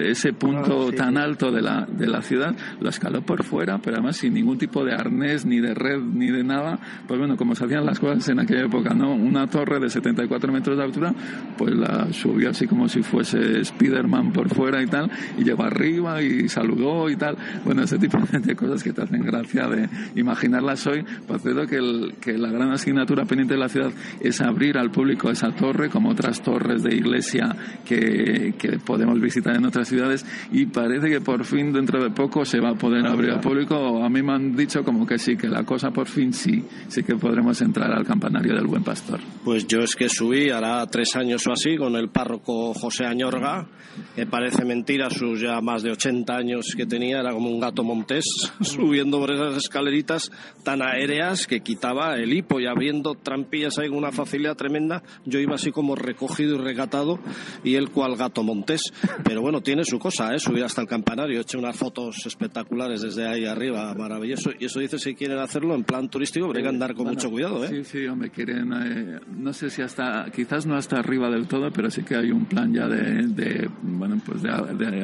ese 0.00 0.32
punto 0.32 0.88
ah, 0.88 0.96
tan 0.96 1.16
alto 1.16 1.52
de 1.52 1.62
la, 1.62 1.86
de 1.86 2.08
la 2.08 2.22
ciudad, 2.22 2.54
lo 2.80 2.88
escaló 2.88 3.22
por 3.22 3.44
fuera, 3.44 3.78
pero 3.78 3.96
además 3.96 4.16
sin 4.16 4.34
ningún 4.34 4.58
tipo 4.58 4.84
de 4.84 4.94
arnés, 4.94 5.44
ni 5.44 5.60
de 5.60 5.74
red, 5.74 6.00
ni 6.00 6.30
de 6.30 6.42
nada. 6.42 6.78
Pues 7.06 7.18
bueno, 7.18 7.36
como 7.36 7.54
se 7.54 7.64
hacían 7.64 7.84
las 7.84 8.00
cosas 8.00 8.28
en 8.30 8.40
aquella 8.40 8.64
época, 8.64 8.94
¿no? 8.94 9.12
Una 9.14 9.46
torre 9.48 9.78
de 9.78 9.90
74 9.90 10.52
metros 10.52 10.76
de 10.76 10.82
altura, 10.82 11.14
pues 11.56 11.74
la 11.74 12.12
subió 12.12 12.50
así 12.50 12.66
como 12.66 12.88
si 12.88 13.02
fuese 13.02 13.64
Spiderman 13.64 14.32
por 14.32 14.48
fuera 14.48 14.82
y 14.82 14.86
tal, 14.86 15.10
y 15.38 15.44
llegó 15.44 15.64
arriba 15.64 16.22
y 16.22 16.48
saludó 16.48 17.08
y 17.10 17.16
tal. 17.16 17.36
Bueno, 17.64 17.82
ese 17.82 17.98
tipo 17.98 18.18
de 18.32 18.56
cosas 18.56 18.82
que 18.82 18.92
te 18.92 19.02
hacen 19.02 19.22
gracia 19.22 19.68
de 19.68 19.88
imaginarlas 20.16 20.86
hoy, 20.86 21.04
pues 21.26 21.42
creo 21.42 21.66
que, 21.66 21.76
el, 21.76 22.14
que 22.20 22.38
la 22.38 22.50
gran 22.50 22.72
asignatura 22.72 23.24
pendiente 23.24 23.54
de 23.54 23.60
la 23.60 23.68
ciudad 23.68 23.92
es 24.20 24.40
abrir 24.40 24.78
al 24.78 24.90
público 24.90 25.30
esa 25.30 25.50
torre, 25.52 25.90
como 25.90 26.10
otras 26.10 26.42
torres 26.42 26.82
de 26.82 26.94
iglesia 26.94 27.41
que, 27.84 28.54
que 28.58 28.78
podemos 28.78 29.20
visitar 29.20 29.56
en 29.56 29.64
otras 29.64 29.88
ciudades, 29.88 30.24
y 30.50 30.66
parece 30.66 31.08
que 31.08 31.20
por 31.20 31.44
fin 31.44 31.72
dentro 31.72 32.02
de 32.02 32.10
poco 32.10 32.44
se 32.44 32.60
va 32.60 32.70
a 32.70 32.74
poder 32.74 33.06
abrir 33.06 33.30
al 33.30 33.40
público. 33.40 34.02
A 34.02 34.08
mí 34.08 34.22
me 34.22 34.32
han 34.32 34.56
dicho 34.56 34.82
como 34.84 35.06
que 35.06 35.18
sí, 35.18 35.36
que 35.36 35.48
la 35.48 35.64
cosa 35.64 35.90
por 35.90 36.08
fin 36.08 36.32
sí, 36.32 36.64
sí 36.88 37.02
que 37.02 37.16
podremos 37.16 37.60
entrar 37.60 37.92
al 37.92 38.04
campanario 38.04 38.54
del 38.54 38.66
Buen 38.66 38.82
Pastor. 38.82 39.20
Pues 39.44 39.66
yo 39.66 39.80
es 39.80 39.96
que 39.96 40.08
subí 40.08 40.50
hará 40.50 40.86
tres 40.86 41.16
años 41.16 41.46
o 41.46 41.52
así 41.52 41.76
con 41.76 41.96
el 41.96 42.08
párroco 42.08 42.74
José 42.74 43.04
Añorga, 43.04 43.66
que 44.14 44.26
parece 44.26 44.64
mentira 44.64 45.10
sus 45.10 45.40
ya 45.40 45.60
más 45.60 45.82
de 45.82 45.90
80 45.90 46.34
años 46.34 46.74
que 46.76 46.86
tenía, 46.86 47.20
era 47.20 47.32
como 47.32 47.50
un 47.50 47.60
gato 47.60 47.82
montés, 47.82 48.24
subiendo 48.60 49.18
por 49.18 49.32
esas 49.32 49.56
escaleritas 49.56 50.30
tan 50.62 50.82
aéreas 50.82 51.46
que 51.46 51.60
quitaba 51.60 52.16
el 52.16 52.32
hipo 52.32 52.60
y 52.60 52.66
abriendo 52.66 53.14
trampillas 53.14 53.78
ahí 53.78 53.88
con 53.88 53.98
una 53.98 54.12
facilidad 54.12 54.56
tremenda, 54.56 55.02
yo 55.24 55.38
iba 55.40 55.54
así 55.54 55.70
como 55.70 55.94
recogido 55.94 56.56
y 56.56 56.58
regatado 56.58 57.18
y 57.64 57.74
él 57.74 57.90
cual 57.90 58.16
gato 58.16 58.42
montés. 58.42 58.92
Pero 59.24 59.40
bueno, 59.42 59.60
tiene 59.60 59.84
su 59.84 59.98
cosa, 59.98 60.34
¿eh? 60.34 60.38
subir 60.38 60.64
hasta 60.64 60.80
el 60.80 60.88
campanario, 60.88 61.38
he 61.38 61.42
hecho 61.42 61.58
unas 61.58 61.76
fotos 61.76 62.26
espectaculares 62.26 63.02
desde 63.02 63.26
ahí 63.26 63.46
arriba, 63.46 63.94
maravilloso. 63.94 64.50
Y 64.58 64.66
eso 64.66 64.80
dice 64.80 64.98
si 64.98 65.14
quieren 65.14 65.38
hacerlo 65.38 65.74
en 65.74 65.84
plan 65.84 66.08
turístico, 66.08 66.48
pero 66.48 66.58
hay 66.58 66.62
que 66.64 66.68
andar 66.68 66.94
con 66.94 67.06
mucho 67.06 67.30
cuidado. 67.30 67.64
¿eh? 67.64 67.68
Sí, 67.68 67.84
sí, 67.84 68.06
hombre, 68.06 68.30
quieren, 68.30 68.72
eh, 68.72 69.20
no 69.36 69.52
sé 69.52 69.70
si 69.70 69.82
hasta, 69.82 70.26
quizás 70.34 70.66
no 70.66 70.76
hasta 70.76 70.98
arriba 70.98 71.30
del 71.30 71.46
todo, 71.46 71.70
pero 71.70 71.90
sí 71.90 72.02
que 72.02 72.16
hay 72.16 72.30
un 72.30 72.46
plan 72.46 72.72
ya 72.72 72.88
de, 72.88 73.68
bueno, 73.82 74.20
pues 74.24 74.42
de, 74.42 74.50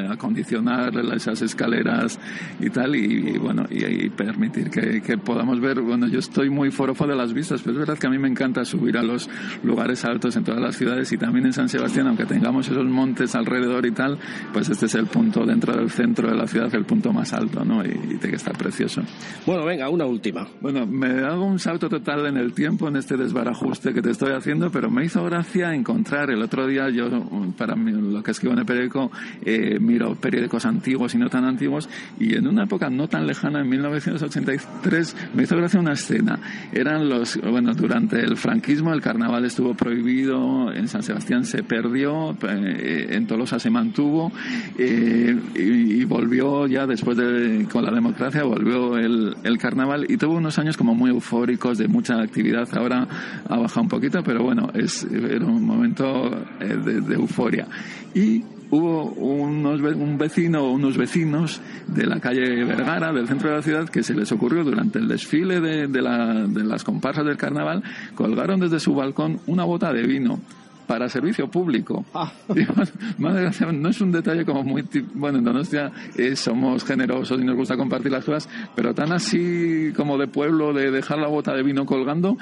acondicionar 0.09 0.93
esas 1.15 1.43
escaleras 1.43 2.19
y 2.61 2.71
tal, 2.71 2.95
y, 2.95 3.39
bueno, 3.39 3.67
y, 3.71 4.09
permitir 4.11 4.71
que, 4.71 5.01
que 5.03 5.19
podamos 5.19 5.61
ver, 5.61 5.81
bueno, 5.81 6.09
yo 6.09 6.19
estoy 6.19 6.51
muy 6.51 6.71
forofo 6.71 7.07
de 7.07 7.15
las 7.15 7.33
vistas, 7.33 7.61
pero 7.63 7.73
es 7.73 7.79
verdad 7.79 7.99
que 7.99 8.07
a 8.07 8.11
mí 8.11 8.19
me 8.19 8.29
encanta 8.29 8.65
subir 8.65 8.97
a 8.97 9.03
los 9.03 9.29
lugares 9.63 10.05
altos 10.05 10.37
en 10.37 10.45
todas 10.45 10.61
las 10.61 10.77
ciudades 10.77 11.11
y 11.13 11.19
también 11.19 11.47
en 11.47 11.53
San 11.53 11.69
Sebastián, 11.69 12.07
aunque 12.19 12.35
tengamos 12.35 12.69
esos 12.69 12.87
montes 12.87 13.35
alrededor 13.35 13.87
y 13.87 13.93
tal, 13.93 14.19
pues 14.53 14.69
este 14.69 14.87
es 14.87 14.95
el 14.95 15.07
punto 15.07 15.45
dentro 15.45 15.75
del 15.75 15.91
centro 15.91 16.29
de 16.29 16.37
la 16.37 16.47
ciudad, 16.47 16.75
el 16.75 16.85
punto 16.85 17.13
más 17.13 17.33
alto, 17.33 17.65
¿no? 17.65 17.85
Y, 17.85 17.89
y 17.89 17.93
tiene 17.93 18.31
que 18.31 18.37
estar 18.37 18.57
precioso. 18.57 19.03
Bueno, 19.47 19.65
venga, 19.65 19.89
una 19.89 20.05
última. 20.05 20.47
Bueno, 20.61 20.87
me 20.87 21.25
hago 21.25 21.45
un 21.45 21.59
salto 21.59 21.89
total 21.89 22.27
en 22.27 22.37
el 22.37 22.53
tiempo, 22.53 22.89
en 22.89 22.97
este 22.97 23.17
desbarajuste 23.17 23.93
que 23.93 24.03
te 24.03 24.11
estoy 24.11 24.33
haciendo, 24.33 24.71
pero 24.71 24.91
me 24.91 25.05
hizo 25.05 25.23
gracia 25.25 25.75
encontrar 25.75 26.31
el 26.31 26.43
otro 26.43 26.67
día, 26.67 26.89
yo, 26.91 27.09
para 27.57 27.77
mí, 27.77 27.93
lo 27.93 28.23
que 28.23 28.33
escribo 28.33 28.55
en 28.55 28.61
el 28.61 28.67
periódico, 28.67 29.11
eh, 29.45 29.79
miro 29.81 30.15
periódicos 30.17 30.67
antiguos 30.67 31.15
y 31.15 31.19
no 31.19 31.29
tan 31.29 31.45
antiguos, 31.45 31.89
y 32.19 32.35
en 32.35 32.49
una 32.49 32.65
época 32.65 32.91
no 32.91 33.07
tan 33.07 33.27
lejana, 33.27 33.61
en 33.61 33.69
1983, 33.69 35.17
me 35.35 35.45
hizo 35.45 35.57
gracia 35.57 35.79
una 35.79 35.93
escena. 35.93 36.41
Eran 36.73 37.09
los, 37.09 37.41
bueno, 37.41 37.75
durante 37.75 38.21
el 38.21 38.37
franquismo 38.37 38.93
el 38.93 39.01
carnaval 39.01 39.45
estuvo 39.45 39.75
prohibido, 39.75 40.73
en 40.73 40.89
San 40.89 41.03
Sebastián 41.03 41.45
se 41.45 41.63
perdió, 41.63 42.08
eh, 42.43 43.07
en 43.11 43.27
Tolosa 43.27 43.59
se 43.59 43.71
mantuvo, 43.71 44.33
eh, 44.79 45.37
y, 45.55 46.05
volvió 46.05 46.67
ya 46.67 46.87
después 46.87 47.17
de, 47.17 47.67
con 47.71 47.85
la 47.85 47.91
democracia, 47.91 48.45
volvió 48.45 48.97
el, 48.97 49.37
el 49.43 49.59
carnaval, 49.59 50.07
y 50.09 50.17
tuvo 50.17 50.35
unos 50.35 50.59
años 50.59 50.77
como 50.77 50.95
muy 50.95 51.11
eufóricos, 51.11 51.79
de 51.79 51.89
mucha 51.89 52.21
actividad. 52.21 52.69
Ahora 52.77 53.07
ha 53.49 53.57
bajado 53.57 53.83
un 53.83 53.89
poquito, 53.89 54.23
pero 54.23 54.43
bueno, 54.43 54.71
es, 54.75 55.05
era 55.05 55.45
un 55.45 55.65
momento 55.65 56.31
eh, 56.61 56.77
de, 56.77 57.15
euforia. 57.15 57.67
Y 58.15 58.43
hubo 58.71 59.05
unos, 59.13 59.81
un 59.81 60.19
vecino 60.19 60.63
o 60.63 60.73
unos 60.73 60.97
vecinos 60.97 61.61
de 61.87 62.07
la 62.07 62.21
calle 62.21 62.65
Vergara, 62.65 63.13
del 63.13 63.27
centro 63.27 63.51
de 63.51 63.57
la 63.57 63.63
ciudad, 63.63 63.89
que 63.89 64.03
se 64.03 64.15
les 64.15 64.31
ocurrió 64.33 64.65
durante 64.65 64.99
el 64.99 65.09
desfile 65.09 65.61
de, 65.61 65.87
de, 65.89 66.03
la, 66.03 66.47
de 66.47 66.65
las 66.65 66.85
comparsas 66.85 67.25
del 67.25 67.37
carnaval, 67.37 67.83
colgaron 68.15 68.61
desde 68.61 68.81
su 68.81 68.95
balcón 68.95 69.41
una 69.47 69.65
bota 69.65 69.93
de 69.93 70.03
vino 70.03 70.41
para 70.89 71.09
servicio 71.09 71.49
público. 71.49 72.05
Ah. 72.15 72.33
no 73.19 73.89
es 73.89 74.01
un 74.01 74.11
detalle 74.11 74.45
como 74.45 74.65
muy... 74.65 74.83
Bueno, 75.15 75.39
en 75.39 75.45
Donostia 75.45 75.93
eh, 76.17 76.35
somos 76.35 76.83
generosos 76.85 77.41
y 77.41 77.45
nos 77.45 77.55
gusta 77.55 77.77
compartir 77.77 78.11
las 78.11 78.25
cosas, 78.25 78.49
pero 78.75 78.95
tan 78.95 79.13
así 79.13 79.93
como 79.95 80.19
de 80.19 80.27
pueblo, 80.27 80.73
de 80.73 80.91
dejar 80.91 81.19
la 81.19 81.29
bota 81.29 81.55
de 81.55 81.63
vino 81.63 81.85
colgando, 81.87 82.39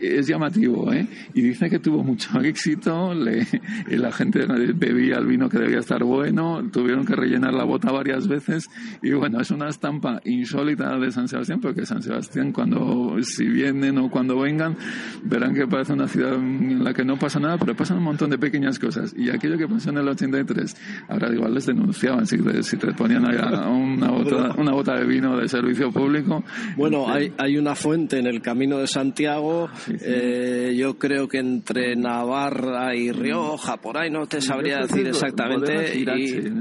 es 0.00 0.26
llamativo, 0.26 0.92
¿eh? 0.92 1.06
Y 1.34 1.42
dice 1.42 1.68
que 1.68 1.78
tuvo 1.78 2.02
mucho 2.02 2.40
éxito, 2.42 3.14
le, 3.14 3.46
la 3.88 4.12
gente 4.12 4.46
bebía 4.74 5.16
el 5.16 5.26
vino 5.26 5.48
que 5.48 5.58
debía 5.58 5.78
estar 5.78 6.02
bueno, 6.04 6.62
tuvieron 6.72 7.04
que 7.04 7.14
rellenar 7.14 7.54
la 7.54 7.64
bota 7.64 7.90
varias 7.90 8.28
veces 8.28 8.68
y 9.02 9.12
bueno, 9.12 9.40
es 9.40 9.50
una 9.50 9.68
estampa 9.68 10.20
insólita 10.24 10.98
de 10.98 11.10
San 11.10 11.28
Sebastián, 11.28 11.60
porque 11.60 11.84
San 11.86 12.02
Sebastián 12.02 12.52
cuando, 12.52 13.16
si 13.22 13.46
vienen 13.46 13.98
o 13.98 14.10
cuando 14.10 14.38
vengan, 14.38 14.76
verán 15.24 15.54
que 15.54 15.66
parece 15.66 15.92
una 15.92 16.08
ciudad 16.08 16.34
en 16.34 16.84
la 16.84 16.94
que 16.94 17.04
no 17.04 17.18
pasa 17.18 17.40
nada, 17.40 17.58
pero 17.58 17.74
pasan 17.74 17.98
un 17.98 18.04
montón 18.04 18.30
de 18.30 18.38
pequeñas 18.38 18.78
cosas. 18.78 19.14
Y 19.16 19.30
aquello 19.30 19.58
que 19.58 19.68
pasó 19.68 19.90
en 19.90 19.98
el 19.98 20.08
83, 20.08 20.76
ahora 21.08 21.32
igual 21.32 21.54
les 21.54 21.66
denunciaban 21.66 22.26
si, 22.26 22.38
si 22.62 22.76
te 22.76 22.92
ponían 22.92 23.24
una 23.24 24.10
bota, 24.10 24.54
una 24.56 24.72
bota 24.72 24.94
de 24.94 25.06
vino 25.06 25.36
de 25.36 25.48
servicio 25.48 25.90
público. 25.90 26.44
Bueno, 26.76 27.08
hay, 27.08 27.32
hay 27.38 27.56
una 27.56 27.74
fuente 27.74 28.18
en 28.18 28.26
el 28.26 28.40
camino 28.40 28.78
de 28.78 28.86
Santiago 28.86 29.68
eh, 30.00 30.74
yo 30.76 30.98
creo 30.98 31.28
que 31.28 31.38
entre 31.38 31.96
Navarra 31.96 32.94
y 32.94 33.10
Rioja, 33.12 33.76
por 33.78 33.98
ahí 33.98 34.10
no 34.10 34.26
te 34.26 34.40
sabría 34.40 34.78
decir 34.78 35.06
exactamente, 35.06 35.98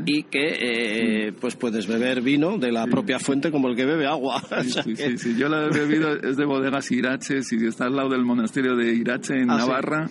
y, 0.05 0.23
que 0.23 1.27
eh, 1.27 1.33
pues 1.39 1.55
puedes 1.55 1.87
beber 1.87 2.21
vino 2.21 2.57
de 2.57 2.71
la 2.71 2.85
propia 2.87 3.19
fuente 3.19 3.51
como 3.51 3.69
el 3.69 3.75
que 3.75 3.85
bebe 3.85 4.07
agua. 4.07 4.41
Yo 5.37 5.49
la 5.49 5.65
he 5.65 5.69
bebido, 5.69 6.15
es 6.15 6.37
de 6.37 6.45
bodegas 6.45 6.91
Iraches 6.91 7.51
y 7.53 7.65
está 7.65 7.85
al 7.85 7.95
lado 7.95 8.09
del 8.09 8.23
monasterio 8.23 8.75
de 8.75 8.93
Irache 8.93 9.35
en 9.35 9.51
ah, 9.51 9.57
Navarra, 9.57 10.09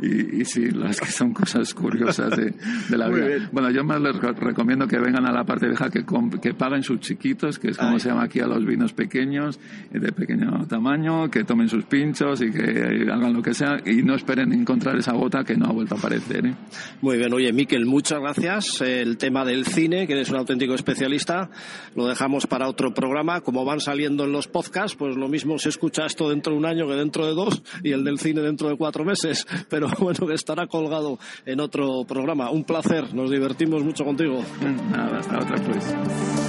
y, 0.00 0.44
sí, 0.44 0.70
las 0.70 1.00
que 1.00 1.10
son 1.10 1.32
cosas 1.32 1.74
curiosas 1.74 2.36
de, 2.36 2.54
la 2.96 3.08
vida. 3.08 3.48
Bueno, 3.52 3.70
yo 3.70 3.84
más 3.84 4.00
les 4.00 4.16
recomiendo 4.16 4.86
que 4.86 4.98
vengan 4.98 5.26
a 5.26 5.32
la 5.32 5.44
parte 5.44 5.66
vieja, 5.66 5.90
que, 5.90 6.04
que 6.40 6.54
paguen 6.54 6.82
sus 6.82 7.00
chiquitos, 7.00 7.58
que 7.58 7.68
es 7.68 7.78
como 7.78 7.98
se 7.98 8.08
llama 8.08 8.24
aquí 8.24 8.40
a 8.40 8.46
los 8.46 8.64
vinos 8.64 8.92
pequeños, 8.92 9.58
de 9.90 10.12
pequeño 10.12 10.66
tamaño, 10.66 11.30
que 11.30 11.44
tomen 11.44 11.68
sus 11.68 11.84
pinchos 11.84 12.40
y 12.42 12.50
que 12.56 13.10
hagan 13.10 13.34
lo 13.34 13.42
que 13.42 13.54
sea 13.54 13.78
y 13.84 14.02
no 14.02 14.14
esperen 14.14 14.52
encontrar 14.52 14.96
esa 14.96 15.12
bota 15.12 15.44
que 15.44 15.56
no 15.56 15.66
ha 15.66 15.72
vuelto 15.72 15.94
a 15.94 15.98
aparecer. 15.98 16.46
¿eh? 16.46 16.54
Muy 17.00 17.16
bien, 17.18 17.32
oye, 17.32 17.52
Miquel, 17.52 17.86
muchas 17.86 18.20
gracias. 18.20 18.80
El 18.80 19.18
tema 19.18 19.44
del 19.44 19.66
cine, 19.66 20.06
que 20.06 20.14
eres 20.14 20.30
un 20.30 20.36
auténtico 20.36 20.74
especialista, 20.74 21.50
lo 21.94 22.06
dejamos 22.06 22.46
para 22.46 22.68
otro 22.68 22.94
programa. 22.94 23.40
Como 23.40 23.64
van 23.64 23.80
saliendo 23.80 24.24
en 24.24 24.32
los 24.32 24.48
podcasts, 24.48 24.96
pues 24.96 25.16
lo 25.16 25.28
mismo 25.28 25.58
se 25.58 25.68
escucha 25.68 26.06
esto 26.06 26.30
dentro 26.30 26.52
de 26.52 26.58
un 26.58 26.66
año 26.66 26.86
que 26.86 26.94
dentro 26.94 27.26
de 27.26 27.32
dos 27.32 27.62
y 27.82 27.92
el 27.92 28.04
del 28.04 28.18
cine 28.18 28.40
dentro 28.40 28.68
de 28.68 28.76
cuatro 28.76 29.04
meses. 29.04 29.46
Pero 29.68 29.88
bueno, 29.98 30.26
que 30.26 30.34
estará 30.34 30.66
colgado 30.66 31.18
en 31.44 31.60
otro 31.60 32.04
programa. 32.06 32.50
Un 32.50 32.64
placer, 32.64 33.14
nos 33.14 33.30
divertimos 33.30 33.82
mucho 33.84 34.04
contigo. 34.04 34.42
Nada, 34.90 35.18
hasta 35.18 35.38
otra 35.38 35.56
pues. 35.56 36.45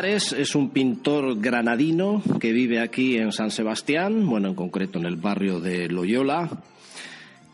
Espigares 0.00 0.32
es 0.32 0.54
un 0.54 0.70
pintor 0.70 1.38
granadino 1.42 2.22
que 2.40 2.52
vive 2.52 2.80
aquí 2.80 3.18
en 3.18 3.32
San 3.32 3.50
Sebastián, 3.50 4.26
bueno, 4.26 4.48
en 4.48 4.54
concreto 4.54 4.98
en 4.98 5.04
el 5.04 5.16
barrio 5.16 5.60
de 5.60 5.90
Loyola, 5.90 6.48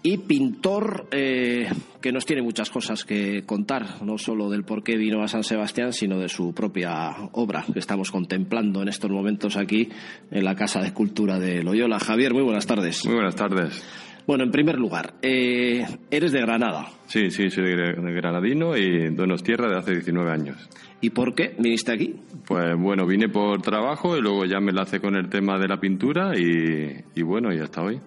y 0.00 0.18
pintor 0.18 1.08
eh, 1.10 1.68
que 2.00 2.12
nos 2.12 2.24
tiene 2.24 2.42
muchas 2.42 2.70
cosas 2.70 3.04
que 3.04 3.42
contar, 3.44 4.00
no 4.04 4.16
solo 4.16 4.48
del 4.48 4.62
por 4.62 4.84
qué 4.84 4.96
vino 4.96 5.24
a 5.24 5.28
San 5.28 5.42
Sebastián, 5.42 5.92
sino 5.92 6.20
de 6.20 6.28
su 6.28 6.54
propia 6.54 7.16
obra 7.32 7.64
que 7.72 7.80
estamos 7.80 8.12
contemplando 8.12 8.80
en 8.80 8.90
estos 8.90 9.10
momentos 9.10 9.56
aquí 9.56 9.88
en 10.30 10.44
la 10.44 10.54
Casa 10.54 10.80
de 10.80 10.92
Cultura 10.92 11.40
de 11.40 11.64
Loyola. 11.64 11.98
Javier, 11.98 12.32
muy 12.32 12.44
buenas 12.44 12.68
tardes. 12.68 13.04
Muy 13.06 13.16
buenas 13.16 13.34
tardes. 13.34 13.84
Bueno, 14.24 14.44
en 14.44 14.52
primer 14.52 14.76
lugar, 14.76 15.14
eh, 15.20 15.84
eres 16.12 16.30
de 16.30 16.40
Granada. 16.42 16.86
Sí, 17.06 17.28
sí, 17.30 17.50
soy 17.50 17.74
de 17.74 17.92
granadino 18.12 18.76
y 18.76 19.14
Donostierra 19.14 19.68
de 19.68 19.78
hace 19.78 19.92
19 19.94 20.30
años. 20.30 20.68
¿Y 21.00 21.10
por 21.10 21.34
qué 21.34 21.54
viniste 21.58 21.92
aquí? 21.92 22.14
Pues 22.46 22.74
bueno, 22.78 23.06
vine 23.06 23.28
por 23.28 23.60
trabajo 23.60 24.16
y 24.16 24.20
luego 24.20 24.44
ya 24.44 24.60
me 24.60 24.72
lancé 24.72 25.00
con 25.00 25.14
el 25.14 25.28
tema 25.28 25.58
de 25.58 25.68
la 25.68 25.78
pintura 25.78 26.32
y, 26.36 27.22
bueno, 27.22 27.52
y 27.52 27.58
hasta 27.58 27.82
hoy. 27.82 28.00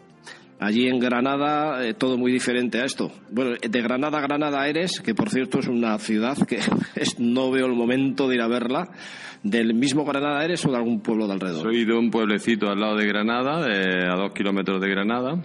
Allí 0.59 0.87
en 0.87 0.99
Granada, 0.99 1.85
eh, 1.85 1.93
todo 1.93 2.17
muy 2.17 2.31
diferente 2.31 2.81
a 2.81 2.85
esto. 2.85 3.11
Bueno, 3.31 3.51
de 3.61 3.81
Granada 3.81 4.17
a 4.17 4.21
Granada 4.21 4.67
eres, 4.67 4.99
que 4.99 5.15
por 5.15 5.29
cierto 5.29 5.59
es 5.59 5.67
una 5.67 5.97
ciudad 5.99 6.35
que 6.45 6.59
no 7.19 7.51
veo 7.51 7.67
el 7.67 7.75
momento 7.75 8.27
de 8.27 8.35
ir 8.35 8.41
a 8.41 8.47
verla. 8.47 8.89
¿Del 9.41 9.73
mismo 9.73 10.03
Granada 10.03 10.43
eres 10.43 10.65
o 10.65 10.71
de 10.71 10.77
algún 10.77 10.99
pueblo 10.99 11.27
de 11.27 11.33
alrededor? 11.33 11.61
Soy 11.61 11.85
de 11.85 11.93
un 11.93 12.11
pueblecito 12.11 12.67
al 12.67 12.79
lado 12.79 12.97
de 12.97 13.05
Granada, 13.05 13.65
a 13.65 14.15
dos 14.17 14.33
kilómetros 14.33 14.81
de 14.81 14.89
Granada, 14.89 15.41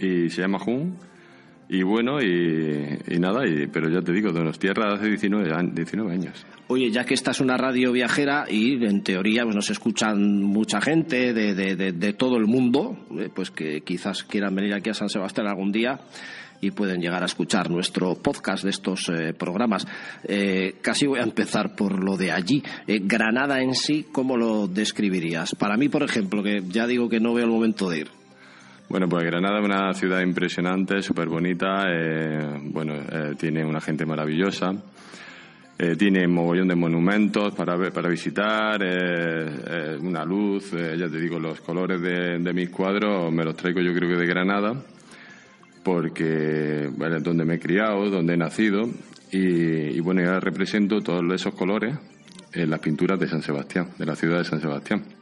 y 0.00 0.30
se 0.30 0.42
llama 0.42 0.58
Jun 0.58 0.96
y 1.72 1.84
bueno, 1.84 2.20
y, 2.20 2.98
nada, 3.20 3.46
y, 3.46 3.68
pero 3.68 3.88
ya 3.88 4.02
te 4.02 4.12
digo, 4.12 4.32
tierras 4.58 4.94
hace 4.94 5.06
19, 5.06 5.70
19 5.72 6.12
años. 6.12 6.44
Oye, 6.66 6.90
ya 6.90 7.04
que 7.04 7.14
esta 7.14 7.30
es 7.30 7.40
una 7.40 7.56
radio 7.56 7.92
viajera 7.92 8.46
y 8.50 8.84
en 8.84 9.04
teoría 9.04 9.44
pues, 9.44 9.54
nos 9.54 9.70
escuchan 9.70 10.42
mucha 10.42 10.80
gente 10.80 11.32
de, 11.32 11.54
de, 11.54 11.92
de, 11.92 12.12
todo 12.12 12.38
el 12.38 12.46
mundo, 12.46 12.96
eh, 13.16 13.28
pues 13.32 13.52
que 13.52 13.82
quizás 13.82 14.24
quieran 14.24 14.52
venir 14.56 14.74
aquí 14.74 14.90
a 14.90 14.94
San 14.94 15.08
Sebastián 15.08 15.46
algún 15.46 15.70
día 15.70 16.00
y 16.60 16.72
pueden 16.72 17.00
llegar 17.00 17.22
a 17.22 17.26
escuchar 17.26 17.70
nuestro 17.70 18.16
podcast 18.16 18.64
de 18.64 18.70
estos 18.70 19.08
eh, 19.08 19.32
programas. 19.32 19.86
Eh, 20.24 20.74
casi 20.82 21.06
voy 21.06 21.20
a 21.20 21.22
empezar 21.22 21.76
por 21.76 22.02
lo 22.02 22.16
de 22.16 22.32
allí. 22.32 22.64
Granada 22.86 23.62
en 23.62 23.76
sí, 23.76 24.06
¿cómo 24.10 24.36
lo 24.36 24.66
describirías? 24.66 25.54
Para 25.54 25.76
mí, 25.76 25.88
por 25.88 26.02
ejemplo, 26.02 26.42
que 26.42 26.64
ya 26.68 26.88
digo 26.88 27.08
que 27.08 27.20
no 27.20 27.32
veo 27.32 27.44
el 27.44 27.52
momento 27.52 27.88
de 27.88 28.00
ir. 28.00 28.19
Bueno, 28.90 29.08
pues 29.08 29.24
Granada 29.24 29.60
es 29.60 29.64
una 29.64 29.94
ciudad 29.94 30.20
impresionante, 30.20 31.00
súper 31.00 31.28
bonita, 31.28 31.84
eh, 31.88 32.58
bueno, 32.72 32.94
eh, 32.94 33.36
tiene 33.38 33.64
una 33.64 33.80
gente 33.80 34.04
maravillosa, 34.04 34.72
eh, 35.78 35.94
tiene 35.94 36.26
mogollón 36.26 36.66
de 36.66 36.74
monumentos 36.74 37.54
para, 37.54 37.78
para 37.92 38.08
visitar, 38.08 38.82
una 40.00 40.24
luz, 40.24 40.72
ya 40.72 41.08
te 41.08 41.20
digo, 41.20 41.38
los 41.38 41.60
colores 41.60 42.02
de, 42.02 42.52
mis 42.52 42.70
cuadros 42.70 43.32
me 43.32 43.44
los 43.44 43.54
traigo 43.54 43.80
yo 43.80 43.94
creo 43.94 44.10
que 44.10 44.16
de 44.16 44.26
Granada, 44.26 44.74
porque 45.84 46.86
es 46.86 47.22
donde 47.22 47.44
me 47.44 47.54
he 47.54 47.60
criado, 47.60 48.10
donde 48.10 48.34
he 48.34 48.36
nacido, 48.36 48.90
y, 49.30 49.96
y 49.96 50.00
bueno, 50.00 50.20
ya 50.20 50.40
represento 50.40 51.00
todos 51.00 51.22
esos 51.32 51.54
colores 51.54 51.96
en 52.52 52.68
las 52.68 52.80
pinturas 52.80 53.20
de 53.20 53.28
San 53.28 53.40
Sebastián, 53.40 53.90
de 53.96 54.04
la 54.04 54.16
ciudad 54.16 54.38
de 54.38 54.44
San 54.46 54.60
Sebastián. 54.60 55.19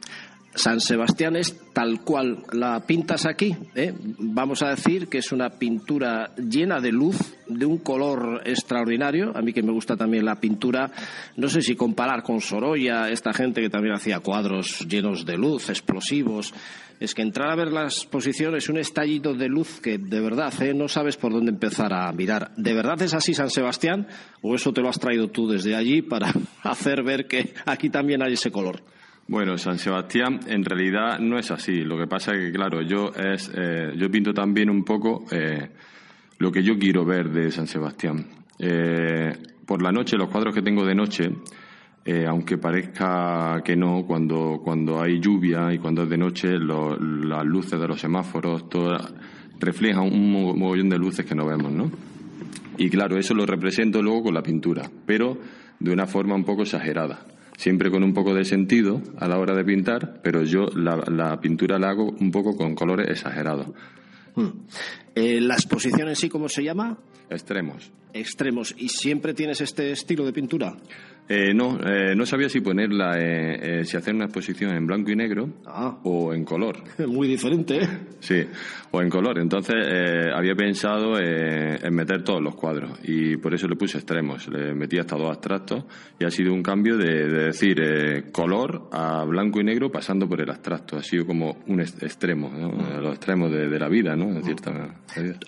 San 0.59 0.81
Sebastián 0.81 1.37
es 1.37 1.57
tal 1.71 2.01
cual 2.01 2.43
la 2.51 2.85
pintas 2.85 3.25
aquí. 3.25 3.55
¿eh? 3.75 3.93
Vamos 4.17 4.61
a 4.61 4.71
decir 4.71 5.07
que 5.07 5.19
es 5.19 5.31
una 5.31 5.51
pintura 5.51 6.35
llena 6.35 6.81
de 6.81 6.91
luz, 6.91 7.15
de 7.47 7.65
un 7.65 7.77
color 7.77 8.41
extraordinario. 8.43 9.31
A 9.37 9.41
mí 9.41 9.53
que 9.53 9.63
me 9.63 9.71
gusta 9.71 9.95
también 9.95 10.25
la 10.25 10.41
pintura, 10.41 10.91
no 11.37 11.47
sé 11.47 11.61
si 11.61 11.77
comparar 11.77 12.23
con 12.23 12.41
Sorolla, 12.41 13.09
esta 13.09 13.31
gente 13.31 13.61
que 13.61 13.69
también 13.69 13.95
hacía 13.95 14.19
cuadros 14.19 14.85
llenos 14.85 15.25
de 15.25 15.37
luz, 15.37 15.69
explosivos. 15.69 16.53
Es 16.99 17.15
que 17.15 17.21
entrar 17.21 17.51
a 17.51 17.55
ver 17.55 17.71
las 17.71 18.05
posiciones, 18.05 18.67
un 18.67 18.79
estallido 18.79 19.33
de 19.33 19.47
luz 19.47 19.79
que 19.79 19.97
de 19.97 20.19
verdad 20.19 20.53
¿eh? 20.61 20.73
no 20.73 20.89
sabes 20.89 21.15
por 21.15 21.31
dónde 21.31 21.51
empezar 21.51 21.93
a 21.93 22.11
mirar. 22.11 22.51
¿De 22.57 22.73
verdad 22.73 23.01
es 23.01 23.13
así 23.13 23.33
San 23.33 23.49
Sebastián 23.49 24.09
o 24.41 24.55
eso 24.55 24.73
te 24.73 24.81
lo 24.81 24.89
has 24.89 24.99
traído 24.99 25.29
tú 25.29 25.47
desde 25.47 25.77
allí 25.77 26.01
para 26.01 26.33
hacer 26.63 27.01
ver 27.01 27.27
que 27.27 27.53
aquí 27.65 27.89
también 27.89 28.21
hay 28.21 28.33
ese 28.33 28.51
color? 28.51 28.83
Bueno, 29.29 29.59
San 29.59 29.77
Sebastián 29.77 30.39
en 30.47 30.65
realidad 30.65 31.19
no 31.19 31.37
es 31.37 31.51
así. 31.51 31.83
Lo 31.83 31.99
que 31.99 32.07
pasa 32.07 32.31
es 32.33 32.47
que, 32.47 32.51
claro, 32.51 32.81
yo, 32.81 33.11
es, 33.13 33.51
eh, 33.55 33.93
yo 33.95 34.09
pinto 34.09 34.33
también 34.33 34.71
un 34.71 34.83
poco 34.83 35.23
eh, 35.31 35.69
lo 36.39 36.51
que 36.51 36.63
yo 36.63 36.79
quiero 36.79 37.05
ver 37.05 37.29
de 37.29 37.51
San 37.51 37.67
Sebastián. 37.67 38.25
Eh, 38.57 39.31
por 39.67 39.83
la 39.83 39.91
noche, 39.91 40.17
los 40.17 40.29
cuadros 40.29 40.55
que 40.55 40.63
tengo 40.63 40.83
de 40.83 40.95
noche, 40.95 41.29
aunque 42.27 42.57
parezca 42.57 43.61
que 43.63 43.75
no, 43.75 44.03
cuando, 44.07 44.61
cuando 44.63 44.99
hay 44.99 45.19
lluvia 45.19 45.71
y 45.71 45.77
cuando 45.77 46.01
es 46.01 46.09
de 46.09 46.17
noche, 46.17 46.57
las 46.57 47.45
luces 47.45 47.79
de 47.79 47.87
los 47.87 48.01
semáforos, 48.01 48.67
toda, 48.67 48.97
refleja 49.59 50.01
un 50.01 50.31
mogollón 50.31 50.89
de 50.89 50.97
luces 50.97 51.23
que 51.23 51.35
no 51.35 51.45
vemos, 51.45 51.71
¿no? 51.71 51.91
Y 52.79 52.89
claro, 52.89 53.15
eso 53.19 53.35
lo 53.35 53.45
represento 53.45 54.01
luego 54.01 54.23
con 54.23 54.33
la 54.33 54.41
pintura, 54.41 54.89
pero 55.05 55.37
de 55.79 55.93
una 55.93 56.07
forma 56.07 56.33
un 56.33 56.45
poco 56.45 56.63
exagerada. 56.63 57.27
Siempre 57.59 57.91
con 57.91 58.05
un 58.05 58.13
poco 58.13 58.33
de 58.33 58.45
sentido 58.45 59.01
a 59.17 59.27
la 59.27 59.37
hora 59.37 59.53
de 59.53 59.65
pintar, 59.65 60.21
pero 60.23 60.43
yo 60.43 60.67
la, 60.73 61.41
pintura 61.41 61.77
la 61.77 61.89
hago 61.89 62.05
un 62.05 62.31
poco 62.31 62.55
con 62.55 62.73
colores 62.73 63.09
exagerados. 63.09 63.67
Eh, 65.19 65.41
¿La 65.41 65.55
exposición 65.55 66.07
en 66.07 66.15
sí 66.15 66.29
cómo 66.29 66.47
se 66.47 66.63
llama? 66.63 66.97
Extremos. 67.29 67.91
Extremos. 68.13 68.73
¿Y 68.77 68.87
siempre 68.87 69.33
tienes 69.33 69.59
este 69.59 69.91
estilo 69.91 70.25
de 70.25 70.31
pintura? 70.31 70.77
Eh, 71.31 71.53
no, 71.53 71.77
eh, 71.85 72.15
no 72.15 72.25
sabía 72.25 72.49
si 72.49 72.59
ponerla, 72.59 73.13
eh, 73.19 73.85
si 73.85 73.95
hacer 73.95 74.15
una 74.15 74.25
exposición 74.25 74.75
en 74.75 74.87
blanco 74.87 75.11
y 75.11 75.15
negro 75.15 75.47
ah. 75.67 75.99
o 76.03 76.33
en 76.33 76.43
color. 76.43 76.77
Muy 77.07 77.27
diferente, 77.27 77.83
¿eh? 77.83 77.87
Sí, 78.19 78.41
o 78.89 78.99
en 78.99 79.11
color. 79.11 79.37
Entonces 79.37 79.75
había 80.33 80.55
pensado 80.55 81.19
en 81.19 81.93
meter 81.93 82.23
todos 82.23 82.41
los 82.41 82.55
cuadros 82.55 82.99
y 83.03 83.37
por 83.37 83.53
eso 83.53 83.67
le 83.67 83.75
puse 83.75 83.99
extremos. 83.99 84.47
Le 84.47 84.73
metí 84.73 84.97
hasta 84.97 85.15
dos 85.15 85.29
abstractos 85.29 85.85
y 86.19 86.25
ha 86.25 86.31
sido 86.31 86.51
un 86.51 86.63
cambio 86.63 86.97
de, 86.97 87.27
decir 87.29 88.31
color 88.31 88.89
a 88.91 89.23
blanco 89.23 89.61
y 89.61 89.63
negro 89.63 89.91
pasando 89.91 90.27
por 90.27 90.41
el 90.41 90.49
abstracto. 90.49 90.97
Ha 90.97 91.03
sido 91.03 91.27
como 91.27 91.59
un 91.67 91.79
extremo, 91.79 92.49
los 92.99 93.11
extremos 93.11 93.51
de, 93.51 93.79
la 93.79 93.87
vida, 93.87 94.15
¿no? 94.15 94.33
De 94.33 94.41
cierta 94.41 94.95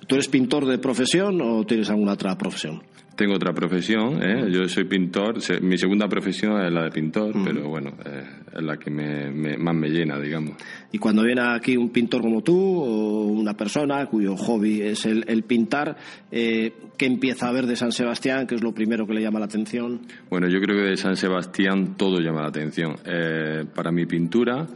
¿Tú 0.07 0.15
eres 0.15 0.27
pintor 0.27 0.65
de 0.65 0.77
profesión 0.77 1.41
o 1.41 1.63
tienes 1.65 1.89
alguna 1.89 2.13
otra 2.13 2.37
profesión? 2.37 2.81
Tengo 3.15 3.35
otra 3.35 3.53
profesión, 3.53 4.23
¿eh? 4.23 4.49
yo 4.49 4.67
soy 4.67 4.85
pintor, 4.85 5.35
mi 5.61 5.77
segunda 5.77 6.07
profesión 6.07 6.59
es 6.65 6.71
la 6.73 6.85
de 6.85 6.89
pintor, 6.91 7.33
pero 7.43 7.67
bueno, 7.67 7.91
es 8.03 8.63
la 8.63 8.77
que 8.77 8.89
me, 8.89 9.57
más 9.57 9.75
me 9.75 9.89
llena, 9.89 10.17
digamos. 10.17 10.55
Y 10.91 10.97
cuando 10.97 11.21
viene 11.23 11.41
aquí 11.41 11.75
un 11.75 11.89
pintor 11.89 12.21
como 12.21 12.41
tú, 12.41 12.57
o 12.57 13.25
una 13.27 13.53
persona 13.53 14.05
cuyo 14.05 14.35
hobby 14.37 14.81
es 14.81 15.05
el, 15.05 15.43
pintar, 15.43 15.97
eh, 16.31 16.73
¿qué 16.97 17.05
empieza 17.05 17.49
a 17.49 17.51
ver 17.51 17.67
de 17.67 17.75
San 17.75 17.91
Sebastián? 17.91 18.47
¿Qué 18.47 18.55
es 18.55 18.63
lo 18.63 18.73
primero 18.73 19.05
que 19.05 19.13
le 19.13 19.21
llama 19.21 19.39
la 19.39 19.45
atención? 19.45 20.01
Bueno, 20.29 20.47
yo 20.47 20.59
creo 20.61 20.77
que 20.77 20.89
de 20.89 20.97
San 20.97 21.15
Sebastián 21.17 21.95
todo 21.97 22.19
llama 22.19 22.41
la 22.41 22.47
atención. 22.47 22.95
Eh, 23.05 23.65
para 23.75 23.91
mi 23.91 24.05
pintura 24.05 24.67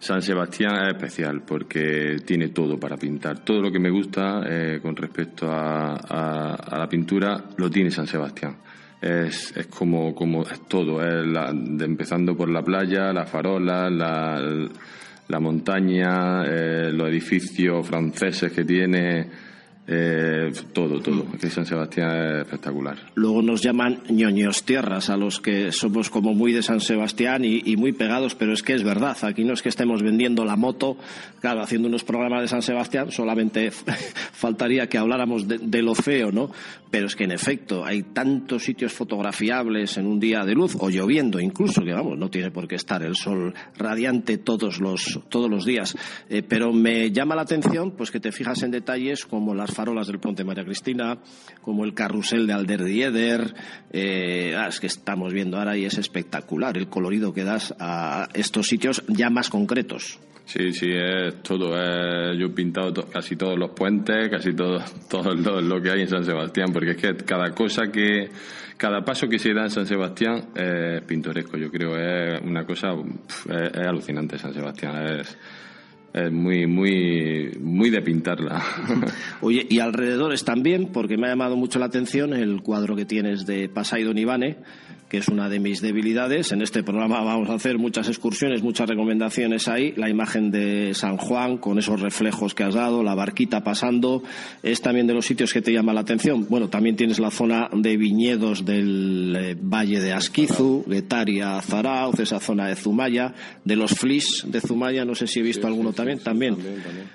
San 0.00 0.22
Sebastián 0.22 0.76
es 0.84 0.94
especial 0.94 1.42
porque 1.42 2.18
tiene 2.24 2.48
todo 2.48 2.78
para 2.78 2.96
pintar. 2.96 3.40
Todo 3.40 3.60
lo 3.60 3.72
que 3.72 3.80
me 3.80 3.90
gusta 3.90 4.42
eh, 4.48 4.78
con 4.80 4.94
respecto 4.94 5.48
a, 5.50 6.76
la 6.78 6.88
pintura 6.88 7.44
lo 7.56 7.68
tiene 7.68 7.90
San 7.90 8.06
Sebastián. 8.06 8.56
Es, 9.00 9.54
como, 9.70 10.14
como 10.14 10.42
es 10.42 10.66
todo, 10.66 11.00
es 11.04 11.24
empezando 11.80 12.36
por 12.36 12.48
la 12.48 12.62
playa, 12.62 13.12
la, 13.12 13.26
la 15.28 15.40
montaña, 15.40 16.44
eh, 16.44 16.90
los 16.92 17.08
edificios 17.08 17.86
franceses 17.86 18.52
que 18.52 18.64
tiene 18.64 19.28
eh, 19.90 20.52
todo, 20.74 21.00
todo. 21.00 21.24
Aquí 21.32 21.48
San 21.48 21.64
Sebastián 21.64 22.10
es 22.10 22.42
espectacular. 22.42 22.98
Luego 23.14 23.40
nos 23.40 23.62
llaman 23.62 24.02
ñoños 24.10 24.64
tierras 24.64 25.08
a 25.08 25.16
los 25.16 25.40
que 25.40 25.72
somos 25.72 26.10
como 26.10 26.34
muy 26.34 26.52
de 26.52 26.62
San 26.62 26.80
Sebastián 26.80 27.42
y, 27.42 27.74
muy 27.78 27.92
pegados, 27.92 28.34
pero 28.34 28.52
es 28.52 28.62
que 28.62 28.74
es 28.74 28.84
verdad. 28.84 29.16
Aquí 29.22 29.44
no 29.44 29.54
es 29.54 29.62
que 29.62 29.70
estemos 29.70 30.02
vendiendo 30.02 30.44
la 30.44 30.56
moto, 30.56 30.98
claro, 31.40 31.62
haciendo 31.62 31.88
unos 31.88 32.04
programas 32.04 32.42
de 32.42 32.48
San 32.48 32.60
Sebastián, 32.60 33.10
solamente 33.10 33.70
faltaría 34.32 34.88
que 34.88 34.98
habláramos 34.98 35.48
de, 35.48 35.82
lo 35.82 35.94
feo, 35.94 36.32
¿no? 36.32 36.50
Pero 36.90 37.06
es 37.06 37.16
que 37.16 37.24
en 37.24 37.32
efecto 37.32 37.84
hay 37.84 38.02
tantos 38.02 38.64
sitios 38.64 38.92
fotografiables 38.92 39.96
en 39.96 40.06
un 40.06 40.20
día 40.20 40.44
de 40.44 40.54
luz 40.54 40.76
o 40.78 40.90
lloviendo 40.90 41.40
incluso, 41.40 41.82
que 41.82 41.92
vamos, 41.92 42.18
no 42.18 42.28
tiene 42.28 42.50
por 42.50 42.68
qué 42.68 42.74
estar 42.74 43.02
el 43.02 43.14
sol 43.14 43.54
radiante 43.76 44.36
todos 44.36 44.80
los, 44.80 45.20
todos 45.30 45.50
los 45.50 45.64
días. 45.64 45.96
Eh, 46.28 46.42
pero 46.42 46.72
me 46.72 47.10
llama 47.10 47.34
la 47.34 47.42
atención 47.42 47.92
pues 47.92 48.10
que 48.10 48.20
te 48.20 48.32
fijas 48.32 48.62
en 48.62 48.70
detalles 48.70 49.24
como 49.24 49.54
las 49.54 49.77
farolas 49.78 50.08
del 50.08 50.18
Puente 50.18 50.42
María 50.42 50.64
Cristina, 50.64 51.18
como 51.62 51.84
el 51.84 51.94
carrusel 51.94 52.48
de 52.48 52.52
Alderdieder. 52.52 53.54
Eh, 53.92 54.52
ah, 54.58 54.66
es 54.66 54.80
que 54.80 54.88
estamos 54.88 55.32
viendo 55.32 55.56
ahora 55.56 55.76
y 55.76 55.84
es 55.84 55.96
espectacular 55.98 56.76
el 56.76 56.88
colorido 56.88 57.32
que 57.32 57.44
das 57.44 57.72
a 57.78 58.26
estos 58.34 58.66
sitios 58.66 59.04
ya 59.06 59.30
más 59.30 59.50
concretos. 59.50 60.18
Sí, 60.46 60.72
sí, 60.72 60.88
es 60.90 61.40
todo. 61.42 61.76
yo 62.34 62.46
he 62.46 62.50
pintado 62.50 63.06
casi 63.08 63.36
todos 63.36 63.56
los 63.56 63.70
puentes, 63.70 64.28
casi 64.28 64.52
todo, 64.52 64.82
todo 65.08 65.32
lo, 65.32 65.80
que 65.80 65.92
hay 65.92 66.00
en 66.00 66.08
San 66.08 66.24
Sebastián, 66.24 66.72
porque 66.72 66.92
es 66.92 66.96
que 66.96 67.14
cada 67.24 67.52
cosa 67.52 67.92
que, 67.92 68.30
cada 68.76 69.04
paso 69.04 69.28
que 69.28 69.38
se 69.38 69.54
da 69.54 69.62
en 69.62 69.70
San 69.70 69.86
Sebastián 69.86 70.48
es 70.56 71.02
pintoresco. 71.02 71.56
Yo 71.56 71.70
creo 71.70 71.96
es 71.96 72.42
una 72.42 72.64
cosa, 72.64 72.94
es, 73.48 73.76
es 73.76 73.86
alucinante 73.86 74.38
San 74.38 74.52
Sebastián. 74.52 75.20
Es, 75.20 75.38
es 76.12 76.32
muy, 76.32 76.66
muy, 76.66 77.52
muy 77.60 77.90
de 77.90 78.02
pintarla. 78.02 78.62
Oye, 79.40 79.66
y 79.68 79.80
alrededores 79.80 80.44
también, 80.44 80.90
porque 80.92 81.16
me 81.16 81.26
ha 81.26 81.30
llamado 81.30 81.56
mucho 81.56 81.78
la 81.78 81.86
atención 81.86 82.32
el 82.32 82.62
cuadro 82.62 82.96
que 82.96 83.04
tienes 83.04 83.46
de 83.46 83.68
Pasaido 83.68 84.14
Nivane, 84.14 84.56
que 85.08 85.18
es 85.18 85.28
una 85.28 85.48
de 85.48 85.58
mis 85.58 85.80
debilidades. 85.80 86.52
En 86.52 86.60
este 86.60 86.82
programa 86.82 87.22
vamos 87.22 87.48
a 87.48 87.54
hacer 87.54 87.78
muchas 87.78 88.08
excursiones, 88.08 88.62
muchas 88.62 88.88
recomendaciones 88.88 89.66
ahí. 89.68 89.92
La 89.96 90.10
imagen 90.10 90.50
de 90.50 90.92
San 90.94 91.16
Juan 91.16 91.58
con 91.58 91.78
esos 91.78 92.00
reflejos 92.00 92.54
que 92.54 92.64
has 92.64 92.74
dado, 92.74 93.02
la 93.02 93.14
barquita 93.14 93.64
pasando, 93.64 94.22
es 94.62 94.82
también 94.82 95.06
de 95.06 95.14
los 95.14 95.26
sitios 95.26 95.52
que 95.52 95.62
te 95.62 95.72
llama 95.72 95.94
la 95.94 96.00
atención. 96.00 96.46
Bueno, 96.48 96.68
también 96.68 96.96
tienes 96.96 97.18
la 97.18 97.30
zona 97.30 97.70
de 97.72 97.96
viñedos 97.96 98.64
del 98.64 99.36
eh, 99.36 99.56
Valle 99.58 100.00
de 100.00 100.12
Asquizu, 100.12 100.84
Guetaria, 100.86 101.60
Zarauz, 101.62 102.20
esa 102.20 102.38
zona 102.38 102.68
de 102.68 102.76
Zumaya, 102.76 103.34
de 103.64 103.76
los 103.76 103.92
Flis 103.92 104.44
de 104.46 104.60
Zumaya, 104.60 105.04
no 105.04 105.14
sé 105.14 105.26
si 105.26 105.40
he 105.40 105.42
visto 105.42 105.66
alguno 105.66 105.92
también, 105.98 106.18
también. 106.20 106.56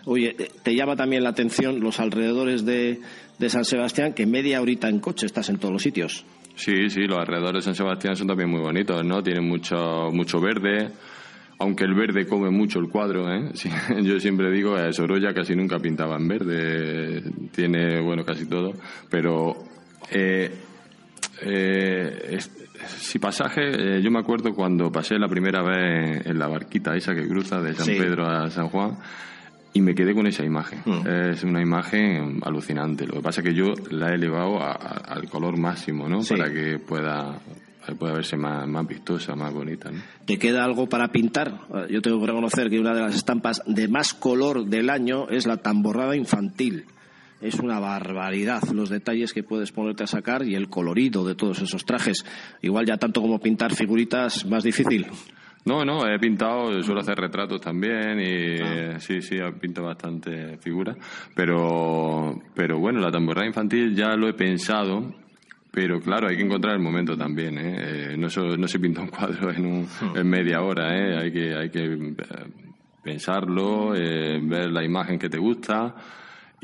Oye, 0.05 0.35
eh, 0.37 0.51
te 0.61 0.75
llama 0.75 0.95
también 0.95 1.23
la 1.23 1.29
atención 1.29 1.79
los 1.79 1.99
alrededores 1.99 2.65
de, 2.65 2.99
de 3.39 3.49
San 3.49 3.65
Sebastián, 3.65 4.13
que 4.13 4.25
media 4.25 4.61
horita 4.61 4.89
en 4.89 4.99
coche 4.99 5.25
estás 5.25 5.49
en 5.49 5.57
todos 5.57 5.73
los 5.73 5.81
sitios. 5.81 6.25
Sí, 6.55 6.89
sí, 6.89 7.01
los 7.07 7.17
alrededores 7.17 7.63
de 7.63 7.73
San 7.73 7.75
Sebastián 7.75 8.15
son 8.15 8.27
también 8.27 8.49
muy 8.49 8.61
bonitos, 8.61 9.03
¿no? 9.03 9.23
Tienen 9.23 9.47
mucho, 9.47 10.11
mucho 10.11 10.39
verde, 10.39 10.91
aunque 11.59 11.83
el 11.85 11.95
verde 11.95 12.27
come 12.27 12.49
mucho 12.51 12.79
el 12.79 12.89
cuadro, 12.89 13.33
¿eh? 13.33 13.51
yo 14.03 14.19
siempre 14.19 14.51
digo, 14.51 14.77
eh, 14.77 14.93
Sorolla 14.93 15.33
casi 15.33 15.55
nunca 15.55 15.79
pintaba 15.79 16.17
en 16.17 16.27
verde, 16.27 17.23
tiene, 17.51 18.01
bueno, 18.01 18.23
casi 18.23 18.45
todo, 18.45 18.73
pero 19.09 19.55
eh, 20.11 20.51
eh 21.45 22.39
si 22.87 23.19
pasaje, 23.19 24.01
yo 24.01 24.11
me 24.11 24.19
acuerdo 24.19 24.53
cuando 24.53 24.91
pasé 24.91 25.17
la 25.17 25.27
primera 25.27 25.61
vez 25.61 26.25
en 26.25 26.37
la 26.37 26.47
barquita 26.47 26.95
esa 26.95 27.13
que 27.13 27.27
cruza 27.27 27.61
de 27.61 27.73
San 27.73 27.85
Pedro 27.85 28.27
a 28.27 28.49
San 28.49 28.67
Juan, 28.69 28.97
y 29.73 29.81
me 29.81 29.95
quedé 29.95 30.13
con 30.13 30.27
esa 30.27 30.43
imagen. 30.43 30.81
Mm. 30.85 31.07
Es 31.07 31.43
una 31.43 31.61
imagen 31.61 32.39
alucinante. 32.43 33.07
Lo 33.07 33.13
que 33.13 33.21
pasa 33.21 33.41
es 33.41 33.47
que 33.47 33.55
yo 33.55 33.73
la 33.89 34.11
he 34.11 34.15
elevado 34.15 34.59
al 34.61 35.27
color 35.29 35.57
máximo, 35.57 36.07
¿no? 36.07 36.21
Para 36.23 36.51
que 36.51 36.77
pueda 36.79 37.39
pueda 37.97 38.13
verse 38.13 38.37
más, 38.37 38.65
más 38.67 38.87
vistosa, 38.87 39.35
más 39.35 39.53
bonita. 39.53 39.91
¿no? 39.91 39.99
¿Te 40.25 40.37
queda 40.37 40.63
algo 40.63 40.87
para 40.87 41.09
pintar? 41.09 41.59
Yo 41.89 42.01
tengo 42.01 42.19
que 42.21 42.27
reconocer 42.27 42.69
que 42.69 42.79
una 42.79 42.93
de 42.93 43.01
las 43.01 43.15
estampas 43.15 43.61
de 43.65 43.89
más 43.89 44.13
color 44.13 44.65
del 44.65 44.89
año 44.89 45.27
es 45.29 45.45
la 45.45 45.57
tamborrada 45.57 46.15
infantil. 46.15 46.85
Es 47.43 47.55
una 47.55 47.77
barbaridad 47.77 48.63
los 48.73 48.89
detalles 48.89 49.33
que 49.33 49.43
puedes 49.43 49.73
ponerte 49.73 50.05
a 50.05 50.07
sacar 50.07 50.47
y 50.47 50.55
el 50.55 50.69
colorido 50.69 51.25
de 51.25 51.35
todos 51.35 51.61
esos 51.61 51.83
trajes. 51.83 52.23
Igual 52.61 52.85
ya 52.85 52.95
tanto 52.95 53.21
como 53.21 53.37
pintar 53.37 53.75
figuritas, 53.75 54.45
más 54.45 54.63
difícil. 54.63 55.07
No, 55.65 55.83
no, 55.83 56.07
he 56.07 56.17
pintado, 56.19 56.81
suelo 56.81 57.01
hacer 57.01 57.17
retratos 57.17 57.59
también 57.59 58.17
y 58.21 58.61
ah. 58.61 58.99
sí, 58.99 59.21
sí, 59.21 59.37
pinto 59.59 59.83
bastante 59.83 60.57
figuras. 60.59 60.95
Pero, 61.35 62.41
pero 62.55 62.79
bueno, 62.79 63.01
la 63.01 63.11
tamborrada 63.11 63.47
infantil 63.47 63.93
ya 63.93 64.15
lo 64.15 64.29
he 64.29 64.33
pensado, 64.33 65.13
pero 65.69 65.99
claro, 65.99 66.29
hay 66.29 66.37
que 66.37 66.43
encontrar 66.43 66.75
el 66.75 66.81
momento 66.81 67.17
también. 67.17 67.57
¿eh? 67.57 67.75
eh 67.77 68.17
no, 68.17 68.27
no 68.57 68.67
se 68.69 68.79
pinta 68.79 69.01
un 69.01 69.09
cuadro 69.09 69.51
en, 69.51 69.65
un, 69.65 69.83
hmm. 69.83 70.17
en 70.17 70.29
media 70.29 70.61
hora, 70.61 70.97
¿eh? 70.97 71.17
hay 71.17 71.31
que, 71.33 71.53
hay 71.53 71.69
que 71.69 71.83
eh, 71.83 72.17
pensarlo, 73.03 73.93
eh, 73.95 74.39
ver 74.41 74.71
la 74.71 74.85
imagen 74.85 75.19
que 75.19 75.29
te 75.29 75.37
gusta 75.37 75.93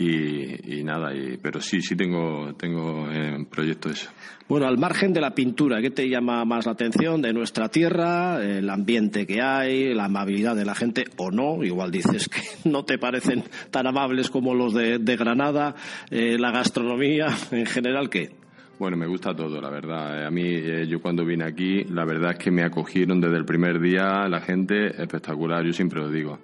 y, 0.02 0.84
nada, 0.84 1.14
y, 1.14 1.38
pero 1.38 1.60
sí, 1.60 1.82
sí 1.82 1.96
tengo, 1.96 2.54
tengo 2.56 3.12
en 3.12 3.46
proyecto 3.46 3.90
eso. 3.90 4.10
Bueno, 4.48 4.66
al 4.66 4.78
margen 4.78 5.12
de 5.14 5.22
la 5.22 5.36
pintura, 5.36 5.82
¿qué 5.82 5.92
te 5.92 6.10
llama 6.10 6.46
más 6.46 6.66
la 6.66 6.72
atención 6.72 7.22
de 7.22 7.34
nuestra 7.34 7.70
tierra? 7.70 8.42
El 8.42 8.70
ambiente 8.70 9.28
que 9.28 9.42
hay, 9.42 9.94
la 9.94 10.06
amabilidad 10.06 10.56
de 10.56 10.66
la 10.66 10.74
gente 10.74 11.04
o 11.18 11.32
no. 11.32 11.64
Igual 11.64 11.92
dices 11.92 12.30
que 12.30 12.42
no 12.70 12.86
te 12.86 12.98
parecen 12.98 13.44
tan 13.72 13.88
amables 13.88 14.30
como 14.30 14.56
los 14.56 14.74
de, 14.74 15.16
Granada, 15.18 15.76
eh, 16.10 16.38
la 16.40 16.52
gastronomía, 16.52 17.28
en 17.52 17.66
general, 17.66 18.10
¿qué? 18.10 18.32
Bueno, 18.80 18.96
me 18.96 19.06
gusta 19.06 19.36
todo, 19.36 19.60
la 19.60 19.70
verdad. 19.70 20.26
A 20.26 20.32
mí, 20.32 20.46
eh, 20.46 20.88
yo 20.88 21.02
cuando 21.02 21.26
vine 21.26 21.44
aquí, 21.44 21.84
la 21.84 22.06
verdad 22.06 22.32
es 22.32 22.38
que 22.38 22.50
me 22.50 22.64
acogieron 22.64 23.20
desde 23.20 23.36
el 23.36 23.44
primer 23.44 23.82
día 23.82 24.30
la 24.30 24.40
gente 24.40 24.88
espectacular, 25.02 25.66
yo 25.66 25.74
siempre 25.74 26.00
lo 26.00 26.10
digo. 26.10 26.40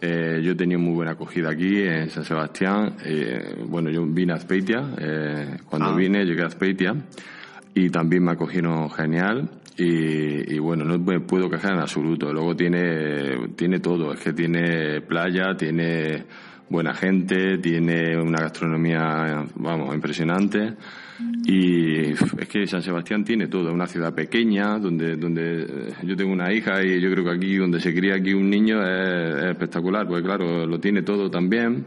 Eh, 0.00 0.40
yo 0.42 0.52
he 0.52 0.54
tenido 0.54 0.78
muy 0.78 0.94
buena 0.94 1.12
acogida 1.12 1.50
aquí 1.50 1.82
en 1.82 2.08
San 2.10 2.24
Sebastián. 2.24 2.96
Eh, 3.04 3.56
bueno, 3.66 3.90
yo 3.90 4.06
vine 4.06 4.32
a 4.32 4.36
Azpeitia. 4.36 4.94
Eh, 4.98 5.56
cuando 5.68 5.90
ah. 5.90 5.96
vine 5.96 6.24
llegué 6.24 6.42
a 6.42 6.46
Azpeitia 6.46 6.94
y 7.74 7.90
también 7.90 8.24
me 8.24 8.32
acogieron 8.32 8.90
genial. 8.90 9.48
Y, 9.80 10.58
bueno, 10.58 10.84
no 10.84 10.98
me 10.98 11.20
puedo 11.20 11.48
quejar 11.48 11.74
en 11.74 11.78
absoluto. 11.78 12.32
Luego 12.32 12.56
tiene, 12.56 13.48
tiene 13.54 13.78
todo. 13.78 14.12
Es 14.12 14.20
que 14.20 14.32
tiene 14.32 15.00
playa, 15.02 15.56
tiene 15.56 16.24
buena 16.68 16.94
gente, 16.94 17.58
tiene 17.58 18.20
una 18.20 18.40
gastronomía, 18.40 19.46
vamos, 19.54 19.94
impresionante. 19.94 20.74
Y 21.44 22.12
es 22.12 22.48
que 22.48 22.66
San 22.66 22.82
Sebastián 22.82 23.24
tiene 23.24 23.48
todo, 23.48 23.72
una 23.72 23.86
ciudad 23.86 24.14
pequeña 24.14 24.78
donde, 24.78 25.16
donde 25.16 25.62
eh, 25.62 25.94
yo 26.04 26.16
tengo 26.16 26.32
una 26.32 26.52
hija 26.52 26.82
y 26.84 27.00
yo 27.00 27.10
creo 27.10 27.24
que 27.24 27.30
aquí 27.30 27.56
donde 27.56 27.80
se 27.80 27.94
cría 27.94 28.14
aquí 28.14 28.34
un 28.34 28.48
niño 28.48 28.82
es, 28.82 29.36
es 29.36 29.50
espectacular, 29.50 30.06
porque 30.06 30.22
claro, 30.22 30.66
lo 30.66 30.78
tiene 30.78 31.02
todo 31.02 31.30
también. 31.30 31.86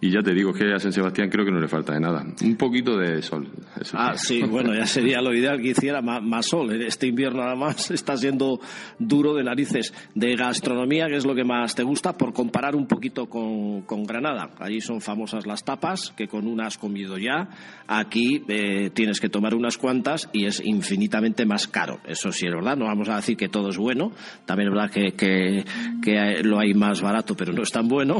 Y 0.00 0.12
ya 0.12 0.22
te 0.22 0.32
digo 0.32 0.52
que 0.52 0.72
a 0.72 0.78
San 0.78 0.92
Sebastián 0.92 1.28
creo 1.28 1.44
que 1.44 1.50
no 1.50 1.58
le 1.58 1.66
falta 1.66 1.92
de 1.92 1.98
nada. 1.98 2.24
Un 2.44 2.56
poquito 2.56 2.96
de 2.96 3.20
sol. 3.20 3.48
ah, 3.94 4.14
sí, 4.14 4.42
bueno, 4.48 4.72
ya 4.72 4.86
sería 4.86 5.20
lo 5.20 5.34
ideal 5.34 5.60
que 5.60 5.70
hiciera 5.70 6.00
más, 6.00 6.46
sol. 6.46 6.70
Este 6.82 7.08
invierno 7.08 7.42
nada 7.42 7.56
más 7.56 7.90
está 7.90 8.16
siendo 8.16 8.60
duro 9.00 9.34
de 9.34 9.42
narices. 9.42 9.92
De 10.14 10.36
gastronomía, 10.36 11.08
¿qué 11.08 11.16
es 11.16 11.26
lo 11.26 11.34
que 11.34 11.42
más 11.42 11.74
te 11.74 11.82
gusta? 11.82 12.16
Por 12.16 12.32
comparar 12.32 12.76
un 12.76 12.86
poquito 12.86 13.26
con, 13.26 13.84
Granada. 14.04 14.50
Allí 14.60 14.80
son 14.80 15.00
famosas 15.00 15.46
las 15.46 15.64
tapas, 15.64 16.12
que 16.16 16.28
con 16.28 16.46
una 16.46 16.66
has 16.66 16.78
comido 16.78 17.18
ya. 17.18 17.48
Aquí 17.88 18.44
eh, 18.46 18.90
tienes 18.90 19.18
que 19.18 19.28
tomar 19.28 19.54
unas 19.56 19.78
cuantas 19.78 20.30
y 20.32 20.44
es 20.44 20.62
infinitamente 20.64 21.44
más 21.44 21.66
caro. 21.66 21.98
Eso 22.06 22.30
sí 22.30 22.46
es 22.46 22.54
verdad. 22.54 22.76
No 22.76 22.84
vamos 22.84 23.08
a 23.08 23.16
decir 23.16 23.36
que 23.36 23.48
todo 23.48 23.70
es 23.70 23.76
bueno. 23.76 24.12
También 24.46 24.68
es 24.68 24.74
verdad 24.74 24.90
que, 24.92 25.12
que, 25.16 25.64
que 26.00 26.44
lo 26.44 26.60
hay 26.60 26.72
más 26.74 27.02
barato, 27.02 27.34
pero 27.34 27.52
no 27.52 27.62
es 27.62 27.72
tan 27.72 27.88
bueno. 27.88 28.18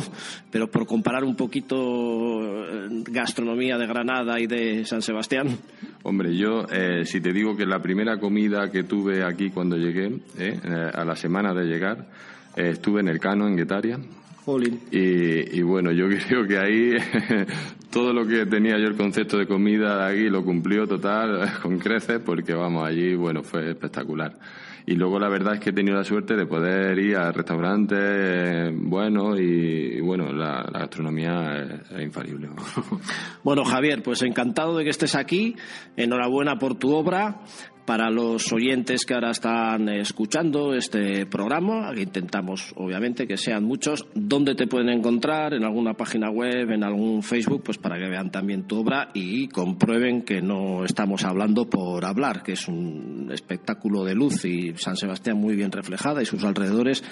Pero 0.51 0.69
por 0.69 0.85
comparar 0.85 1.23
un 1.23 1.37
poquito 1.37 1.68
eh, 1.77 2.89
gastronomía 3.11 3.77
de 3.77 3.87
Granada 3.87 4.41
y 4.41 4.47
de 4.47 4.85
San 4.85 5.03
Sebastián? 5.03 5.59
Hombre, 6.03 6.37
yo, 6.37 6.67
eh, 6.73 7.05
si 7.05 7.21
te 7.21 7.33
digo 7.33 7.57
que 7.57 7.67
la 7.67 7.81
primera 7.81 8.19
comida 8.19 8.71
que 8.71 8.85
tuve 8.85 9.25
aquí 9.25 9.51
cuando 9.51 9.77
llegué, 9.77 10.21
eh, 10.39 10.59
a 10.93 11.05
la 11.05 11.17
semana 11.17 11.53
de 11.53 11.65
llegar, 11.65 12.07
estuve 12.57 13.01
en 13.01 13.09
el 13.09 13.19
Cano, 13.19 13.47
en 13.47 13.57
Guetaria. 13.57 13.99
Y, 14.91 15.59
y, 15.59 15.63
bueno, 15.63 15.93
yo 15.93 16.07
creo 16.29 16.47
que 16.47 16.59
ahí 16.59 16.93
todo 17.91 18.13
lo 18.15 18.27
que 18.27 18.47
tenía 18.47 18.79
yo 18.79 18.87
el 18.87 18.97
concepto 18.97 19.37
de 19.37 19.47
comida 19.47 20.07
de 20.07 20.13
aquí 20.13 20.31
lo 20.31 20.43
cumplió 20.43 20.87
total 20.87 21.53
con 21.63 21.79
creces 21.79 22.21
porque 22.25 22.55
vamos, 22.55 22.87
allí, 22.87 23.15
bueno, 23.15 23.43
fue 23.43 23.71
espectacular. 23.71 24.33
Y 24.89 24.95
luego 24.95 25.19
la 25.19 25.29
verdad 25.29 25.57
es 25.57 25.61
que 25.61 25.69
he 25.69 25.73
tenido 25.75 25.99
la 25.99 26.03
suerte 26.03 26.35
de 26.35 26.47
poder 26.47 26.99
ir 26.99 27.15
a 27.15 27.31
restaurantes 27.31 28.73
buenos 28.75 29.39
y, 29.39 30.01
bueno, 30.01 30.33
la, 30.33 30.63
gastronomía 30.73 31.83
es, 31.95 32.03
infalible. 32.03 32.49
Bueno, 33.45 33.67
Javier, 33.67 34.03
pues 34.03 34.23
encantado 34.23 34.79
de 34.79 34.85
que 34.85 34.91
estés 34.91 35.15
aquí. 35.15 35.57
Enhorabuena 35.95 36.59
por 36.59 36.77
tu 36.77 36.95
obra 36.95 37.43
para 37.89 38.11
los 38.11 38.53
oyentes 38.53 39.07
que 39.07 39.15
ahora 39.15 39.31
están 39.31 39.89
escuchando 39.89 40.75
este 40.75 41.25
programa, 41.25 41.91
que 41.95 42.03
intentamos 42.03 42.75
obviamente 42.77 43.27
que 43.27 43.39
sean 43.39 43.65
muchos, 43.65 44.07
¿dónde 44.15 44.55
te 44.55 44.67
pueden 44.67 44.91
encontrar? 44.91 45.55
¿En 45.55 45.65
alguna 45.65 45.95
página 45.95 46.29
web, 46.29 46.71
en 46.71 46.85
algún 46.85 47.23
Facebook? 47.23 47.63
Pues 47.65 47.79
para 47.79 47.97
que 47.97 48.11
vean 48.11 48.31
también 48.31 48.65
tu 48.65 48.81
obra 48.81 49.09
y 49.15 49.49
comprueben 49.49 50.21
que 50.21 50.43
no 50.43 50.85
estamos 50.85 51.25
hablando 51.25 51.71
por 51.71 52.05
hablar, 52.05 52.43
que 52.43 52.53
es 52.53 52.69
un 52.69 53.31
espectáculo 53.33 54.05
de 54.05 54.15
luz 54.15 54.45
y 54.45 54.75
San 54.77 54.99
Sebastián 54.99 55.39
muy 55.39 55.57
bien 55.57 55.73
reflejada 55.73 56.21
y 56.21 56.27
sus 56.27 56.45
alrededores. 56.45 57.03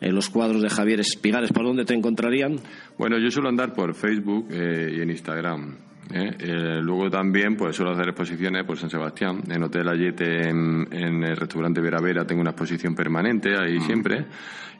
En 0.00 0.14
los 0.14 0.30
cuadros 0.30 0.62
de 0.62 0.70
Javier 0.70 1.00
Espigares, 1.00 1.52
¿por 1.52 1.66
dónde 1.66 1.84
te 1.84 1.92
encontrarían? 1.92 2.56
Bueno, 2.96 3.18
yo 3.18 3.30
suelo 3.30 3.50
andar 3.50 3.74
por 3.74 3.94
Facebook 3.94 4.46
eh, 4.50 4.94
y 4.96 5.02
en 5.02 5.10
Instagram. 5.10 5.91
¿Eh? 6.12 6.36
Eh, 6.38 6.80
luego 6.82 7.10
también 7.10 7.56
pues 7.56 7.76
suelo 7.76 7.92
hacer 7.92 8.08
exposiciones 8.08 8.64
por 8.64 8.78
San 8.78 8.90
Sebastián. 8.90 9.42
En 9.48 9.62
Hotel 9.62 9.88
Ayete, 9.88 10.48
en, 10.48 10.86
el 10.92 11.36
restaurante 11.36 11.80
Vera 11.80 12.00
Vera, 12.00 12.24
tengo 12.24 12.40
una 12.40 12.50
exposición 12.50 12.94
permanente 12.94 13.56
ahí 13.56 13.78
mm. 13.78 13.82
siempre. 13.82 14.24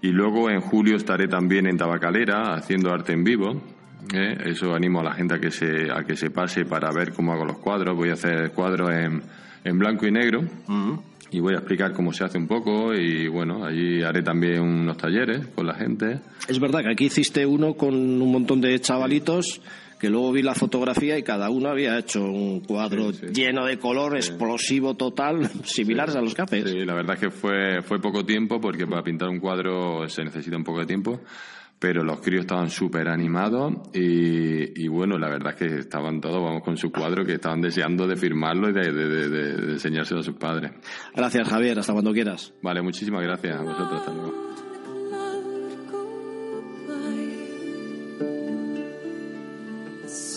Y 0.02 0.08
luego 0.08 0.50
en 0.50 0.60
julio 0.60 0.96
estaré 0.96 1.28
también 1.28 1.66
en 1.66 1.76
Tabacalera 1.76 2.54
haciendo 2.54 2.92
arte 2.92 3.12
en 3.12 3.24
vivo. 3.24 3.62
¿eh? 4.12 4.36
Eso 4.46 4.74
animo 4.74 5.00
a 5.00 5.04
la 5.04 5.12
gente 5.12 5.34
a 5.34 5.38
que, 5.38 5.50
se, 5.50 5.90
a 5.90 6.04
que 6.04 6.16
se 6.16 6.30
pase 6.30 6.64
para 6.64 6.90
ver 6.92 7.12
cómo 7.12 7.32
hago 7.32 7.44
los 7.44 7.58
cuadros. 7.58 7.96
Voy 7.96 8.10
a 8.10 8.14
hacer 8.14 8.50
cuadros 8.52 8.90
en, 8.90 9.22
en 9.64 9.78
blanco 9.78 10.06
y 10.06 10.12
negro. 10.12 10.42
Mm. 10.66 10.94
Y 11.30 11.40
voy 11.40 11.54
a 11.54 11.58
explicar 11.58 11.94
cómo 11.94 12.12
se 12.12 12.24
hace 12.24 12.36
un 12.36 12.46
poco 12.46 12.92
y 12.92 13.26
bueno, 13.26 13.64
allí 13.64 14.02
haré 14.02 14.22
también 14.22 14.60
unos 14.60 14.98
talleres 14.98 15.46
con 15.54 15.66
la 15.66 15.74
gente. 15.74 16.20
Es 16.46 16.60
verdad 16.60 16.82
que 16.82 16.90
aquí 16.90 17.04
hiciste 17.06 17.46
uno 17.46 17.72
con 17.72 17.94
un 17.94 18.30
montón 18.30 18.60
de 18.60 18.78
chavalitos 18.80 19.62
que 20.02 20.10
luego 20.10 20.32
vi 20.32 20.42
la 20.42 20.56
fotografía 20.56 21.16
y 21.16 21.22
cada 21.22 21.48
uno 21.48 21.68
había 21.68 21.96
hecho 21.96 22.24
un 22.24 22.58
cuadro 22.58 23.12
lleno 23.12 23.66
de 23.66 23.78
color, 23.78 24.16
explosivo 24.16 24.96
total, 24.96 25.48
similares 25.62 26.16
a 26.16 26.20
los 26.20 26.34
cafés. 26.34 26.68
Sí, 26.68 26.84
la 26.84 26.94
verdad 26.94 27.14
es 27.14 27.20
que 27.20 27.30
fue, 27.30 27.82
fue 27.82 28.00
poco 28.00 28.24
tiempo 28.24 28.60
porque 28.60 28.84
para 28.84 29.04
pintar 29.04 29.28
un 29.28 29.38
cuadro 29.38 30.08
se 30.08 30.24
necesita 30.24 30.56
un 30.56 30.64
poco 30.64 30.80
de 30.80 30.86
tiempo 30.86 31.20
pero 31.78 32.02
los 32.04 32.20
críos 32.20 32.42
estaban 32.42 32.70
súper 32.70 33.08
animados 33.08 33.74
y, 33.92 34.86
bueno, 34.86 35.18
la 35.18 35.28
verdad 35.28 35.52
es 35.54 35.58
que 35.58 35.78
estaban 35.80 36.20
todos, 36.20 36.40
vamos, 36.40 36.62
con 36.62 36.76
su 36.76 36.92
cuadro 36.92 37.24
que 37.24 37.34
estaban 37.34 37.60
deseando 37.60 38.06
de 38.06 38.14
firmarlo 38.14 38.70
y 38.70 38.72
de, 38.72 38.92
de, 38.92 39.72
enseñárselo 39.72 40.20
a 40.20 40.22
sus 40.22 40.36
padres. 40.36 40.70
Gracias, 41.12 41.48
Javier. 41.48 41.80
Hasta 41.80 41.92
cuando 41.92 42.12
quieras. 42.12 42.54
Vale, 42.62 42.82
muchísimas 42.82 43.24
gracias 43.24 43.58
a 43.58 43.62
vosotros. 43.62 43.98
Hasta 43.98 44.14
luego. 44.14 44.51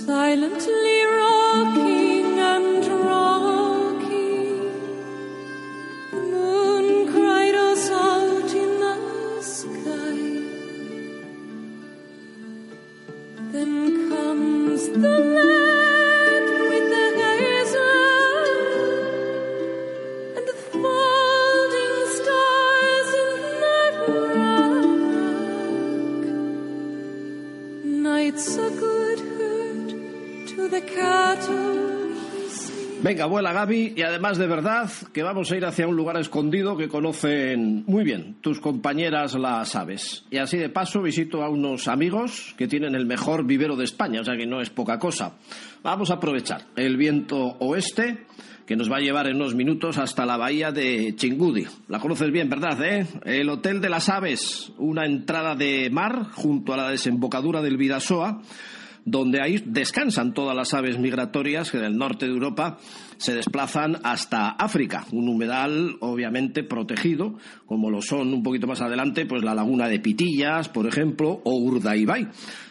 Silently 0.06 1.04
rocking 1.20 2.38
and 2.38 2.86
rocking. 2.86 4.72
The 6.12 6.22
moon 6.22 7.12
cried 7.12 7.56
us 7.56 7.90
out 7.90 8.52
in 8.64 8.72
the 8.86 9.42
sky. 9.42 10.18
Then 13.52 14.10
comes 14.10 14.90
the 14.90 15.18
lad 15.36 15.75
Venga, 33.06 33.28
vuela 33.28 33.54
Gaby 33.54 33.94
y 33.96 34.02
además 34.02 34.40
de 34.40 34.48
verdad 34.48 34.90
que 35.14 35.22
vamos 35.22 35.52
a 35.52 35.56
ir 35.56 35.64
hacia 35.64 35.88
un 35.88 35.96
lugar 35.96 36.18
escondido 36.18 36.76
que 36.76 36.90
conocen 36.90 37.84
muy 37.86 38.04
bien 38.04 38.38
tus 38.42 38.60
compañeras 38.60 39.36
las 39.36 39.76
aves. 39.76 40.26
Y 40.32 40.38
así 40.38 40.58
de 40.58 40.70
paso 40.70 41.04
visito 41.04 41.44
a 41.44 41.50
unos 41.50 41.88
amigos 41.88 42.56
que 42.58 42.68
tienen 42.68 42.96
el 42.96 43.06
mejor 43.06 43.46
vivero 43.46 43.76
de 43.76 43.84
España, 43.84 44.22
o 44.22 44.24
sea 44.24 44.36
que 44.36 44.48
no 44.48 44.60
es 44.60 44.72
poca 44.72 44.98
cosa. 44.98 45.36
Vamos 45.84 46.10
a 46.10 46.16
aprovechar 46.16 46.64
el 46.76 46.98
viento 46.98 47.38
oeste 47.60 48.26
que 48.66 48.76
nos 48.76 48.92
va 48.92 48.98
a 48.98 49.02
llevar 49.02 49.28
en 49.28 49.36
unos 49.36 49.54
minutos 49.54 50.00
hasta 50.00 50.26
la 50.26 50.38
bahía 50.38 50.72
de 50.72 51.14
Chingudi. 51.16 51.68
La 51.90 52.00
conoces 52.00 52.32
bien, 52.32 52.50
¿verdad? 52.50 52.84
Eh? 52.84 53.06
El 53.24 53.50
Hotel 53.50 53.82
de 53.82 53.90
las 53.90 54.10
Aves, 54.10 54.72
una 54.80 55.06
entrada 55.06 55.54
de 55.54 55.92
mar 55.92 56.32
junto 56.32 56.74
a 56.74 56.78
la 56.78 56.90
desembocadura 56.90 57.62
del 57.62 57.78
Vidasoa 57.78 58.42
donde 59.06 59.40
ahí 59.40 59.64
descansan 59.66 60.34
todas 60.34 60.56
las 60.56 60.74
aves 60.74 60.98
migratorias 60.98 61.72
que 61.72 61.78
del 61.78 61.96
norte 61.96 62.26
de 62.26 62.34
Europa 62.34 62.80
se 63.18 63.36
desplazan 63.36 64.00
hasta 64.04 64.50
África, 64.50 65.06
un 65.12 65.30
humedal 65.30 65.96
obviamente 66.02 66.64
protegido, 66.64 67.38
como 67.68 67.92
lo 67.92 68.02
son 68.02 68.34
un 68.34 68.44
poquito 68.44 68.66
más 68.66 68.82
adelante, 68.82 69.28
pues 69.28 69.44
la 69.44 69.54
laguna 69.54 69.88
de 69.88 70.00
Pitillas, 70.00 70.70
por 70.70 70.88
ejemplo, 70.88 71.40
o 71.44 71.56
Urdaibai, 71.56 72.28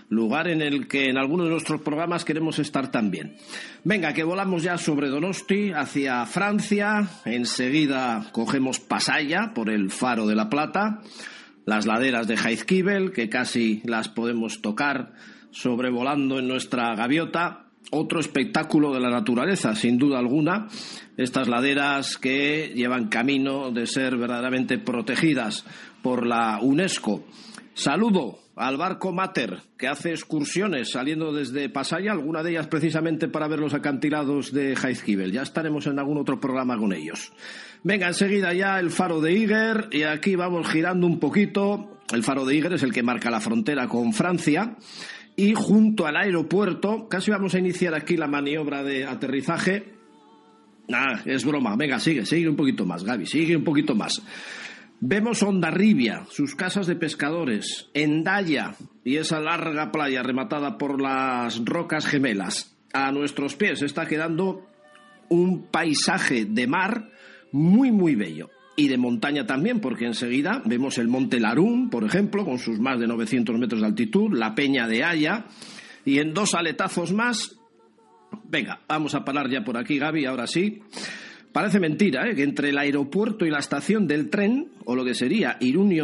lugar 0.09 0.49
en 0.49 0.61
el 0.61 0.89
que 0.89 1.09
en 1.09 1.19
algunos 1.19 1.47
de 1.47 1.53
nuestros 1.53 1.81
programas 1.81 2.25
queremos 2.25 2.59
estar 2.59 2.91
también. 2.91 3.37
Venga, 3.85 4.13
que 4.13 4.25
volamos 4.25 4.65
ya 4.65 4.77
sobre 4.77 5.09
Donosti 5.09 5.71
hacia 5.71 6.27
Francia, 6.27 7.09
enseguida 7.25 8.27
cogemos 8.33 8.81
Pasaya 8.81 9.53
por 9.55 9.71
el 9.71 9.91
Faro 9.91 10.27
de 10.27 10.35
la 10.35 10.51
Plata, 10.51 11.01
las 11.65 11.87
laderas 11.87 12.27
de 12.27 12.37
Jaizkibel, 12.37 13.13
que 13.13 13.29
casi 13.29 13.81
las 13.85 14.09
podemos 14.09 14.61
tocar 14.61 15.13
sobrevolando 15.55 16.39
en 16.39 16.49
nuestra 16.49 16.95
gaviota. 16.95 17.61
Otro 17.91 18.19
espectáculo 18.19 18.93
de 18.93 19.01
la 19.01 19.11
naturaleza, 19.11 19.75
sin 19.77 19.99
duda 19.99 20.19
alguna. 20.19 20.67
Estas 21.17 21.49
laderas 21.49 22.19
que 22.19 22.73
llevan 22.75 23.09
camino 23.09 23.71
de 23.71 23.87
ser 23.87 24.17
verdaderamente 24.17 24.79
protegidas 24.79 25.65
por 26.03 26.27
la 26.27 26.59
UNESCO. 26.61 27.25
Saludo 27.75 28.39
al 28.57 28.77
barco 28.77 29.13
Mater, 29.13 29.59
que 29.77 29.87
hace 29.87 30.11
excursiones 30.11 30.91
saliendo 30.93 31.33
desde 31.33 31.69
Pasaya, 31.69 32.13
alguna 32.13 32.43
de 32.43 32.53
ellas 32.53 32.67
precisamente 32.69 33.29
para 33.29 33.49
ver 33.49 33.59
los 33.59 33.75
acantilados 33.75 34.53
de 34.53 34.75
Jaizkibel. 34.75 35.33
Ya 35.33 35.43
estaremos 35.43 35.87
en 35.87 35.99
algún 35.99 36.19
otro 36.19 36.41
programa 36.41 36.77
con 36.79 36.93
ellos. 36.93 37.33
Venga, 37.83 38.09
enseguida 38.09 38.53
ya 38.55 38.81
el 38.81 38.91
faro 38.91 39.21
de 39.21 39.35
Iger, 39.35 39.89
y 39.93 40.03
aquí 40.03 40.37
vamos 40.37 40.69
girando 40.69 41.07
un 41.07 41.21
poquito. 41.21 41.99
El 42.13 42.23
faro 42.23 42.45
de 42.45 42.57
Iger 42.57 42.73
es 42.75 42.83
el 42.83 42.93
que 42.93 43.03
marca 43.03 43.31
la 43.31 43.41
frontera 43.41 43.89
con 43.89 44.13
Francia 44.13 44.77
y 45.37 45.55
junto 45.55 46.07
al 46.07 46.17
aeropuerto, 46.17 47.09
casi 47.09 47.31
vamos 47.31 47.55
a 47.55 47.59
iniciar 47.59 47.95
aquí 47.95 48.17
la 48.17 48.29
maniobra 48.29 48.83
de 48.83 49.05
aterrizaje. 49.05 49.95
Ah, 50.93 51.21
es 51.25 51.45
broma, 51.45 51.77
venga, 51.77 51.99
sigue, 51.99 52.25
sigue 52.27 52.49
un 52.49 52.57
poquito 52.57 52.85
más, 52.85 53.05
Gaby, 53.05 53.27
sigue 53.27 53.57
un 53.57 53.65
poquito 53.65 53.95
más. 53.95 54.23
Vemos 55.01 55.43
Ondarribia, 55.43 56.25
sus 56.31 56.55
casas 56.55 56.87
de 56.87 56.97
pescadores, 56.97 57.91
Endaya 57.95 58.75
y 59.05 59.17
esa 59.17 59.41
larga 59.41 59.91
playa 59.91 60.23
rematada 60.23 60.79
por 60.79 61.01
las 61.01 61.65
rocas 61.65 62.07
gemelas. 62.07 62.77
A 62.93 63.11
nuestros 63.11 63.57
pies 63.57 63.83
está 63.83 64.07
quedando 64.07 64.67
un 65.29 65.67
paisaje 65.67 66.45
de 66.45 66.67
mar 66.67 67.11
muy, 67.51 67.91
muy 67.91 68.15
bello. 68.15 68.51
Y 68.77 68.89
de 68.89 68.99
montaña 68.99 69.47
también, 69.47 69.81
porque 69.81 70.07
enseguida 70.07 70.61
vemos 70.65 70.99
el 70.99 71.09
Monte 71.09 71.39
Larún, 71.39 71.91
por 71.91 72.05
ejemplo, 72.05 72.45
con 72.45 72.59
sus 72.59 72.81
más 72.81 72.99
de 72.99 73.07
900 73.07 73.57
metros 73.59 73.81
de 73.81 73.87
altitud, 73.87 74.37
la 74.37 74.55
Peña 74.55 74.89
de 74.89 75.05
Haya, 75.05 75.47
y 76.05 76.19
en 76.19 76.35
dos 76.35 76.55
aletazos 76.55 77.13
más. 77.13 77.57
Venga, 78.45 78.81
vamos 78.89 79.15
a 79.15 79.25
parar 79.25 79.49
ya 79.49 79.63
por 79.63 79.77
aquí, 79.77 79.99
Gaby, 79.99 80.25
ahora 80.25 80.47
sí. 80.47 80.83
Parece 81.55 81.79
mentira 81.79 82.29
¿eh? 82.29 82.35
que 82.35 82.43
entre 82.43 82.71
el 82.71 82.79
aeropuerto 82.79 83.47
y 83.47 83.51
la 83.51 83.61
estación 83.61 84.09
del 84.09 84.29
tren, 84.29 84.73
o 84.87 84.97
lo 84.97 85.05
que 85.05 85.15
sería 85.15 85.57
Irún 85.61 85.93
y 85.93 86.01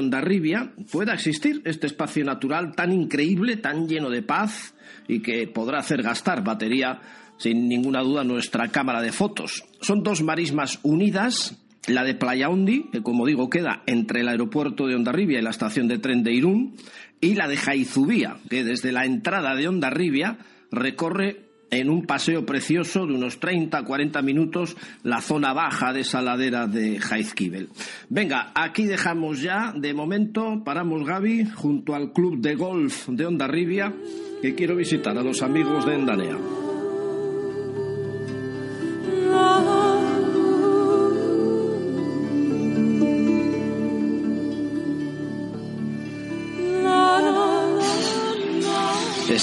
pueda 0.93 1.13
existir 1.13 1.61
este 1.65 1.89
espacio 1.89 2.25
natural 2.25 2.73
tan 2.77 2.93
increíble, 2.93 3.57
tan 3.57 3.89
lleno 3.89 4.11
de 4.11 4.23
paz 4.23 4.75
y 5.09 5.19
que 5.19 5.49
podrá 5.49 5.81
hacer 5.81 6.03
gastar 6.03 6.45
batería 6.45 7.01
sin 7.37 7.67
ninguna 7.69 8.01
duda 8.03 8.23
nuestra 8.23 8.69
cámara 8.69 9.03
de 9.03 9.11
fotos. 9.11 9.65
Son 9.81 10.05
dos 10.05 10.23
marismas 10.23 10.79
unidas, 10.85 11.59
la 11.87 12.05
de 12.05 12.15
Playa 12.15 12.49
Undi, 12.49 12.85
que 12.93 13.03
como 13.03 13.27
digo 13.27 13.51
queda 13.51 13.83
entre 13.87 14.21
el 14.21 14.29
aeropuerto 14.29 14.87
de 14.87 14.95
Ondarribia 14.95 15.39
y 15.39 15.43
la 15.43 15.51
estación 15.51 15.89
de 15.89 15.99
tren 15.99 16.23
de 16.23 16.33
Irún, 16.33 16.77
y 17.21 17.35
la 17.35 17.49
de 17.49 17.57
Jaizubía, 17.57 18.37
que 18.49 18.65
desde 18.65 18.93
la 18.93 19.05
entrada 19.05 19.55
de 19.55 19.69
Ondarribia 19.69 20.39
recorre 20.71 21.51
en 21.71 21.89
un 21.89 22.05
paseo 22.05 22.45
precioso 22.45 23.07
de 23.07 23.15
unos 23.15 23.39
30, 23.39 23.85
40 23.85 24.23
minutos 24.23 24.77
la 25.03 25.21
zona 25.21 25.53
baja 25.53 25.93
de 25.93 26.01
esa 26.01 26.21
ladera 26.21 26.67
de 26.67 26.99
Jaizkibel. 26.99 27.69
Venga, 28.09 28.53
aquí 28.55 28.85
dejamos 28.85 29.41
ya, 29.41 29.73
de 29.77 29.95
momento, 29.95 30.63
paramos 30.65 31.07
Gaby 31.07 31.47
junto 31.55 31.95
al 31.95 32.13
club 32.13 32.41
de 32.41 32.55
golf 32.57 33.09
de 33.09 33.27
Ondarribia, 33.27 33.95
que 34.43 34.55
quiero 34.55 34.77
visitar 34.77 35.17
a 35.17 35.23
los 35.23 35.43
amigos 35.43 35.87
de 35.87 35.95
Endanea. 35.95 36.70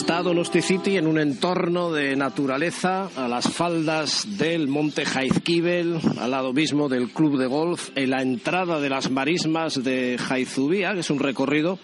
Donosti 0.08 0.62
City 0.62 0.98
en 0.98 1.06
un 1.06 1.20
entorno 1.20 1.92
de 1.92 2.16
naturaleza, 2.16 3.10
a 3.16 3.28
las 3.28 3.50
faldas 3.54 4.38
del 4.38 4.68
monte 4.68 5.06
Jaizkibel, 5.06 6.00
al 6.20 6.32
lado 6.32 6.54
mismo 6.54 6.90
del 6.90 7.10
club 7.10 7.38
de 7.38 7.46
golf, 7.46 7.92
en 7.94 8.10
la 8.10 8.22
entrada 8.22 8.80
de 8.80 8.90
las 8.90 9.12
marismas 9.12 9.84
de 9.84 10.18
Jaizubía, 10.18 10.94
que 10.94 11.02
es 11.02 11.10
un 11.12 11.20
recorrido 11.20 11.78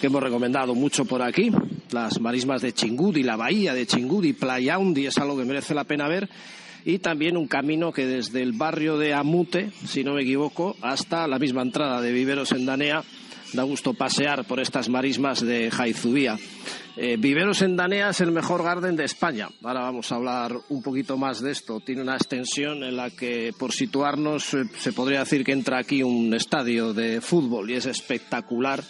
que 0.00 0.06
hemos 0.06 0.22
recomendado 0.22 0.74
mucho 0.74 1.04
por 1.04 1.20
aquí. 1.20 1.50
Las 1.90 2.20
marismas 2.20 2.62
de 2.62 2.72
Chingudi, 2.72 3.22
la 3.22 3.36
bahía 3.36 3.74
de 3.74 3.86
Chingudi, 3.86 4.32
Playa 4.32 4.78
Undi, 4.78 5.06
es 5.06 5.18
algo 5.18 5.36
que 5.36 5.44
merece 5.44 5.74
la 5.74 5.84
pena 5.84 6.08
ver. 6.08 6.30
Y 6.86 6.98
también 7.00 7.36
un 7.36 7.48
camino 7.48 7.92
que 7.92 8.06
desde 8.06 8.42
el 8.42 8.52
barrio 8.52 8.98
de 8.98 9.12
Amute, 9.14 9.70
si 9.86 10.04
no 10.04 10.14
me 10.14 10.22
equivoco, 10.22 10.76
hasta 10.80 11.28
la 11.28 11.38
misma 11.38 11.62
entrada 11.62 12.00
de 12.00 12.12
Viveros 12.12 12.52
en 12.52 12.66
Danea, 12.66 13.04
da 13.54 13.62
gusto 13.62 13.94
pasear 13.94 14.44
por 14.44 14.58
estas 14.58 14.88
marismas 14.88 15.40
de 15.40 15.70
Jaizubía. 15.70 16.36
Eh, 16.96 17.16
Viveros 17.18 17.62
en 17.62 17.76
Danea 17.76 18.10
es 18.10 18.20
el 18.20 18.32
mejor 18.32 18.62
garden 18.62 18.96
de 18.96 19.04
España. 19.04 19.48
Ahora 19.62 19.80
vamos 19.80 20.10
a 20.10 20.16
hablar 20.16 20.56
un 20.68 20.82
poquito 20.82 21.16
más 21.16 21.40
de 21.40 21.52
esto. 21.52 21.80
Tiene 21.80 22.02
una 22.02 22.16
extensión 22.16 22.82
en 22.82 22.96
la 22.96 23.10
que, 23.10 23.52
por 23.56 23.72
situarnos, 23.72 24.54
eh, 24.54 24.64
se 24.78 24.92
podría 24.92 25.20
decir 25.20 25.44
que 25.44 25.52
entra 25.52 25.78
aquí 25.78 26.02
un 26.02 26.34
estadio 26.34 26.92
de 26.92 27.20
fútbol 27.20 27.70
y 27.70 27.74
es 27.74 27.86
espectacular 27.86 28.82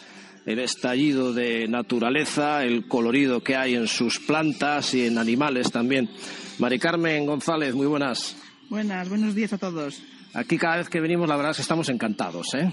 el 0.47 0.59
estallido 0.59 1.33
de 1.33 1.69
naturaleza, 1.69 2.65
el 2.65 2.87
colorido 2.87 3.43
que 3.43 3.57
hay 3.57 3.75
en 3.75 3.87
sus 3.87 4.19
plantas 4.19 4.95
y 4.95 5.07
en 5.07 5.19
animales 5.19 5.71
también. 5.71 6.11
Mari 6.59 6.79
Carmen 6.79 7.27
González, 7.27 7.75
muy 7.75 7.87
buenas. 7.87 8.37
Buenas, 8.69 9.09
buenos 9.09 9.35
días 9.35 9.53
a 9.53 9.59
todos. 9.59 10.03
Aquí 10.35 10.59
cada 10.59 10.78
vez 10.78 10.89
que 10.89 11.01
venimos 11.01 11.28
la 11.28 11.37
verdad 11.37 11.53
es 11.53 11.59
que 11.59 11.62
estamos 11.62 11.89
encantados, 11.89 12.55
¿eh? 12.55 12.68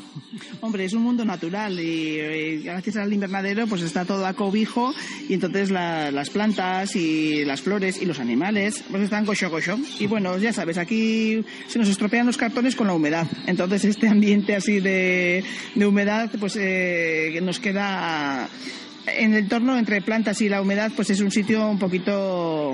Hombre, 0.62 0.86
es 0.86 0.94
un 0.94 1.04
mundo 1.04 1.24
natural 1.24 1.80
y, 1.80 2.18
eh, 2.20 2.62
gracias 2.64 2.98
al 2.98 3.14
invernadero 3.14 3.68
pues 3.68 3.84
está 3.84 4.04
todo 4.04 4.26
a 4.26 4.34
cobijo 4.34 4.94
y 5.30 5.36
entonces 5.36 5.70
las 5.70 6.30
plantas 6.32 6.96
y 6.96 7.46
las 7.46 7.62
flores 7.62 8.02
y 8.02 8.06
los 8.06 8.20
animales 8.20 8.84
pues 8.90 9.04
están 9.04 9.28
cocho 9.28 9.52
cocho. 9.52 9.78
Y 10.00 10.08
bueno, 10.08 10.38
ya 10.40 10.52
sabes, 10.52 10.80
aquí 10.80 11.46
se 11.68 11.78
nos 11.78 11.88
estropean 11.88 12.26
los 12.26 12.38
cartones 12.38 12.76
con 12.76 12.88
la 12.88 12.94
humedad. 12.94 13.28
Entonces 13.46 13.86
este 13.86 14.08
ambiente 14.08 14.56
así 14.56 14.80
de, 14.80 15.44
de 15.76 15.86
humedad 15.86 16.32
pues 16.40 16.58
eh, 16.60 17.40
nos 17.44 17.60
queda 17.60 18.50
en 19.06 19.34
el 19.34 19.44
entorno 19.44 19.78
entre 19.78 20.02
plantas 20.02 20.42
y 20.42 20.50
la 20.50 20.62
humedad 20.62 20.92
pues 20.96 21.12
es 21.12 21.20
un 21.20 21.30
sitio 21.30 21.68
un 21.68 21.78
poquito 21.78 22.74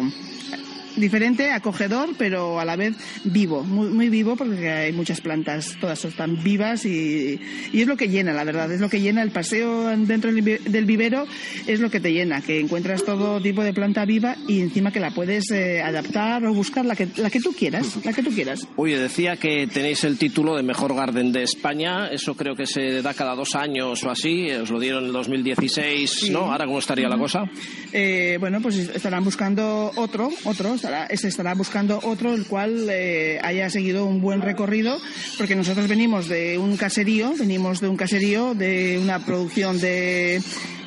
diferente, 0.97 1.51
acogedor, 1.51 2.09
pero 2.17 2.59
a 2.59 2.65
la 2.65 2.75
vez 2.75 2.95
vivo, 3.23 3.63
muy, 3.63 3.89
muy 3.89 4.09
vivo 4.09 4.35
porque 4.35 4.69
hay 4.69 4.93
muchas 4.93 5.21
plantas, 5.21 5.77
todas 5.79 6.03
están 6.05 6.43
vivas 6.43 6.85
y, 6.85 7.39
y, 7.71 7.81
es 7.81 7.87
lo 7.87 7.97
que 7.97 8.09
llena, 8.09 8.33
la 8.33 8.43
verdad, 8.43 8.71
es 8.71 8.81
lo 8.81 8.89
que 8.89 9.01
llena 9.01 9.21
el 9.21 9.31
paseo 9.31 9.87
dentro 9.87 10.31
del 10.31 10.85
vivero, 10.85 11.25
es 11.65 11.79
lo 11.79 11.89
que 11.89 11.99
te 11.99 12.11
llena, 12.11 12.41
que 12.41 12.59
encuentras 12.59 13.03
todo 13.03 13.41
tipo 13.41 13.63
de 13.63 13.73
planta 13.73 14.05
viva 14.05 14.35
y 14.47 14.61
encima 14.61 14.91
que 14.91 14.99
la 14.99 15.11
puedes 15.11 15.51
eh, 15.51 15.81
adaptar 15.81 16.45
o 16.45 16.53
buscar 16.53 16.85
la 16.85 16.95
que, 16.95 17.07
la 17.17 17.29
que 17.29 17.39
tú 17.39 17.53
quieras, 17.53 18.03
la 18.03 18.13
que 18.13 18.23
tú 18.23 18.31
quieras. 18.31 18.67
Oye, 18.75 18.97
decía 18.97 19.37
que 19.37 19.67
tenéis 19.67 20.03
el 20.03 20.17
título 20.17 20.55
de 20.55 20.63
Mejor 20.63 20.95
Garden 20.95 21.31
de 21.31 21.43
España, 21.43 22.07
eso 22.07 22.35
creo 22.35 22.55
que 22.55 22.65
se 22.65 23.01
da 23.01 23.13
cada 23.13 23.35
dos 23.35 23.55
años 23.55 24.03
o 24.03 24.09
así, 24.09 24.49
os 24.51 24.69
lo 24.69 24.79
dieron 24.79 25.03
en 25.03 25.07
el 25.07 25.13
2016, 25.13 26.09
sí. 26.09 26.29
¿no? 26.29 26.51
Ahora, 26.51 26.65
¿cómo 26.65 26.79
estaría 26.79 27.07
la 27.07 27.17
cosa? 27.17 27.43
Eh, 27.91 28.37
bueno, 28.39 28.61
pues 28.61 28.77
estarán 28.77 29.23
buscando 29.23 29.91
otro, 29.95 30.29
otro, 30.43 30.75
se 31.15 31.27
estará 31.27 31.53
buscando 31.53 31.99
otro 32.03 32.33
el 32.33 32.45
cual 32.45 32.87
eh, 32.89 33.39
haya 33.43 33.69
seguido 33.69 34.05
un 34.05 34.21
buen 34.21 34.41
recorrido, 34.41 34.99
porque 35.37 35.55
nosotros 35.55 35.87
venimos 35.87 36.27
de 36.27 36.57
un 36.57 36.77
caserío, 36.77 37.33
venimos 37.37 37.81
de 37.81 37.87
un 37.87 37.97
caserío, 37.97 38.53
de 38.53 38.99
una 39.01 39.19
producción 39.25 39.79
de, 39.79 40.41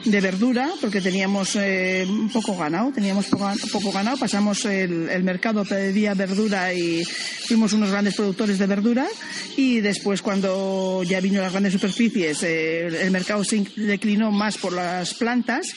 de 0.05 0.20
verdura, 0.20 0.70
porque 0.80 1.01
teníamos 1.01 1.57
eh, 1.57 2.07
poco 2.32 2.57
ganado, 2.57 2.92
teníamos 2.92 3.26
poco, 3.26 3.51
poco 3.72 3.92
ganado, 3.92 4.16
pasamos 4.16 4.64
el, 4.64 5.09
el, 5.09 5.22
mercado, 5.22 5.64
pedía 5.64 6.14
verdura 6.14 6.72
y 6.72 7.05
fuimos 7.05 7.72
unos 7.72 7.90
grandes 7.90 8.14
productores 8.14 8.59
de 8.59 8.66
verdura, 8.66 9.07
y 9.57 9.80
después 9.80 10.22
cuando 10.22 11.03
ya 11.03 11.20
vino 11.20 11.42
las 11.42 11.53
grandes 11.53 11.72
superficies, 11.72 12.42
eh, 12.42 12.86
el 12.86 13.11
mercado 13.11 13.44
se 13.44 13.64
declinó 13.76 14.30
más 14.30 14.57
por 14.59 14.72
las 14.72 15.14
plantas, 15.14 15.74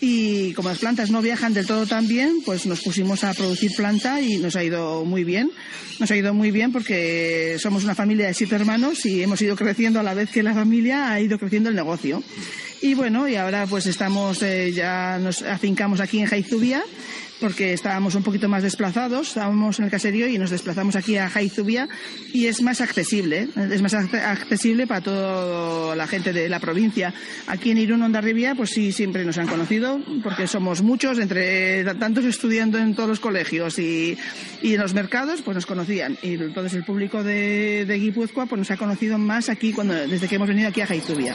y 0.00 0.52
como 0.52 0.68
las 0.68 0.78
plantas 0.78 1.10
no 1.10 1.22
viajan 1.22 1.54
del 1.54 1.66
todo 1.66 1.86
tan 1.86 2.06
bien, 2.06 2.42
pues 2.44 2.66
nos 2.66 2.82
pusimos 2.82 3.24
a 3.24 3.32
producir 3.32 3.72
planta 3.74 4.20
y 4.20 4.36
nos 4.36 4.54
ha 4.56 4.62
ido 4.62 5.04
muy 5.04 5.24
bien. 5.24 5.50
Nos 5.98 6.10
ha 6.10 6.16
ido 6.16 6.34
muy 6.34 6.50
bien 6.50 6.70
porque 6.70 7.56
somos 7.58 7.84
una 7.84 7.94
familia 7.94 8.26
de 8.26 8.34
siete 8.34 8.56
hermanos 8.56 9.06
y 9.06 9.22
hemos 9.22 9.40
ido 9.40 9.56
creciendo 9.56 9.98
a 9.98 10.02
la 10.02 10.12
vez 10.12 10.30
que 10.30 10.42
la 10.42 10.54
familia 10.54 11.10
ha 11.12 11.20
ido 11.20 11.38
creciendo 11.38 11.70
el 11.70 11.76
negocio. 11.76 12.22
Y 12.82 12.94
bueno, 12.94 13.26
y 13.26 13.36
ahora 13.36 13.66
pues 13.66 13.86
estamos, 13.86 14.42
eh, 14.42 14.70
ya 14.72 15.18
nos 15.18 15.40
afincamos 15.40 16.00
aquí 16.00 16.18
en 16.18 16.26
Jaizubia 16.26 16.84
porque 17.40 17.72
estábamos 17.72 18.14
un 18.14 18.22
poquito 18.22 18.48
más 18.48 18.62
desplazados, 18.62 19.28
estábamos 19.28 19.78
en 19.78 19.86
el 19.86 19.90
caserío 19.90 20.26
y 20.26 20.38
nos 20.38 20.50
desplazamos 20.50 20.96
aquí 20.96 21.16
a 21.16 21.28
Jaizubia 21.28 21.88
y 22.32 22.46
es 22.46 22.62
más 22.62 22.80
accesible, 22.80 23.48
es 23.56 23.82
más 23.82 23.94
accesible 23.94 24.86
para 24.86 25.00
toda 25.00 25.96
la 25.96 26.06
gente 26.06 26.32
de 26.32 26.48
la 26.48 26.60
provincia. 26.60 27.12
Aquí 27.46 27.70
en 27.70 27.78
Irún, 27.78 28.02
Ondarribia, 28.02 28.54
pues 28.54 28.70
sí, 28.70 28.92
siempre 28.92 29.24
nos 29.24 29.38
han 29.38 29.48
conocido 29.48 30.00
porque 30.22 30.46
somos 30.46 30.82
muchos, 30.82 31.18
entre 31.18 31.84
tantos 31.94 32.24
estudiando 32.24 32.78
en 32.78 32.94
todos 32.94 33.08
los 33.08 33.20
colegios 33.20 33.78
y, 33.78 34.16
y 34.62 34.74
en 34.74 34.80
los 34.80 34.94
mercados, 34.94 35.42
pues 35.42 35.54
nos 35.54 35.66
conocían. 35.66 36.18
Y 36.22 36.34
entonces 36.34 36.74
el 36.74 36.84
público 36.84 37.22
de, 37.22 37.84
de 37.86 37.98
Guipúzcoa 37.98 38.46
pues 38.46 38.58
nos 38.58 38.70
ha 38.70 38.76
conocido 38.76 39.18
más 39.18 39.48
aquí 39.48 39.72
cuando, 39.72 39.94
desde 39.94 40.28
que 40.28 40.36
hemos 40.36 40.48
venido 40.48 40.68
aquí 40.68 40.80
a 40.80 40.86
Jaizubia. 40.86 41.34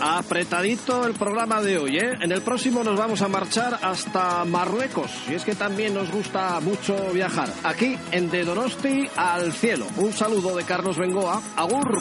Apretadito 0.00 1.06
el 1.06 1.14
programa 1.14 1.60
de 1.60 1.78
hoy. 1.78 1.98
¿eh? 1.98 2.16
En 2.20 2.30
el 2.30 2.42
próximo 2.42 2.84
nos 2.84 2.98
vamos 2.98 3.20
a 3.22 3.28
marchar 3.28 3.78
hasta 3.82 4.44
Marruecos. 4.44 5.10
Y 5.28 5.34
es 5.34 5.44
que 5.44 5.54
también 5.54 5.94
nos 5.94 6.10
gusta 6.10 6.60
mucho 6.60 6.96
viajar. 7.12 7.48
Aquí 7.64 7.98
en 8.12 8.30
De 8.30 8.44
Donosti 8.44 9.08
al 9.16 9.52
cielo. 9.52 9.86
Un 9.96 10.12
saludo 10.12 10.56
de 10.56 10.64
Carlos 10.64 10.96
Bengoa. 10.98 11.42
Agur. 11.56 12.00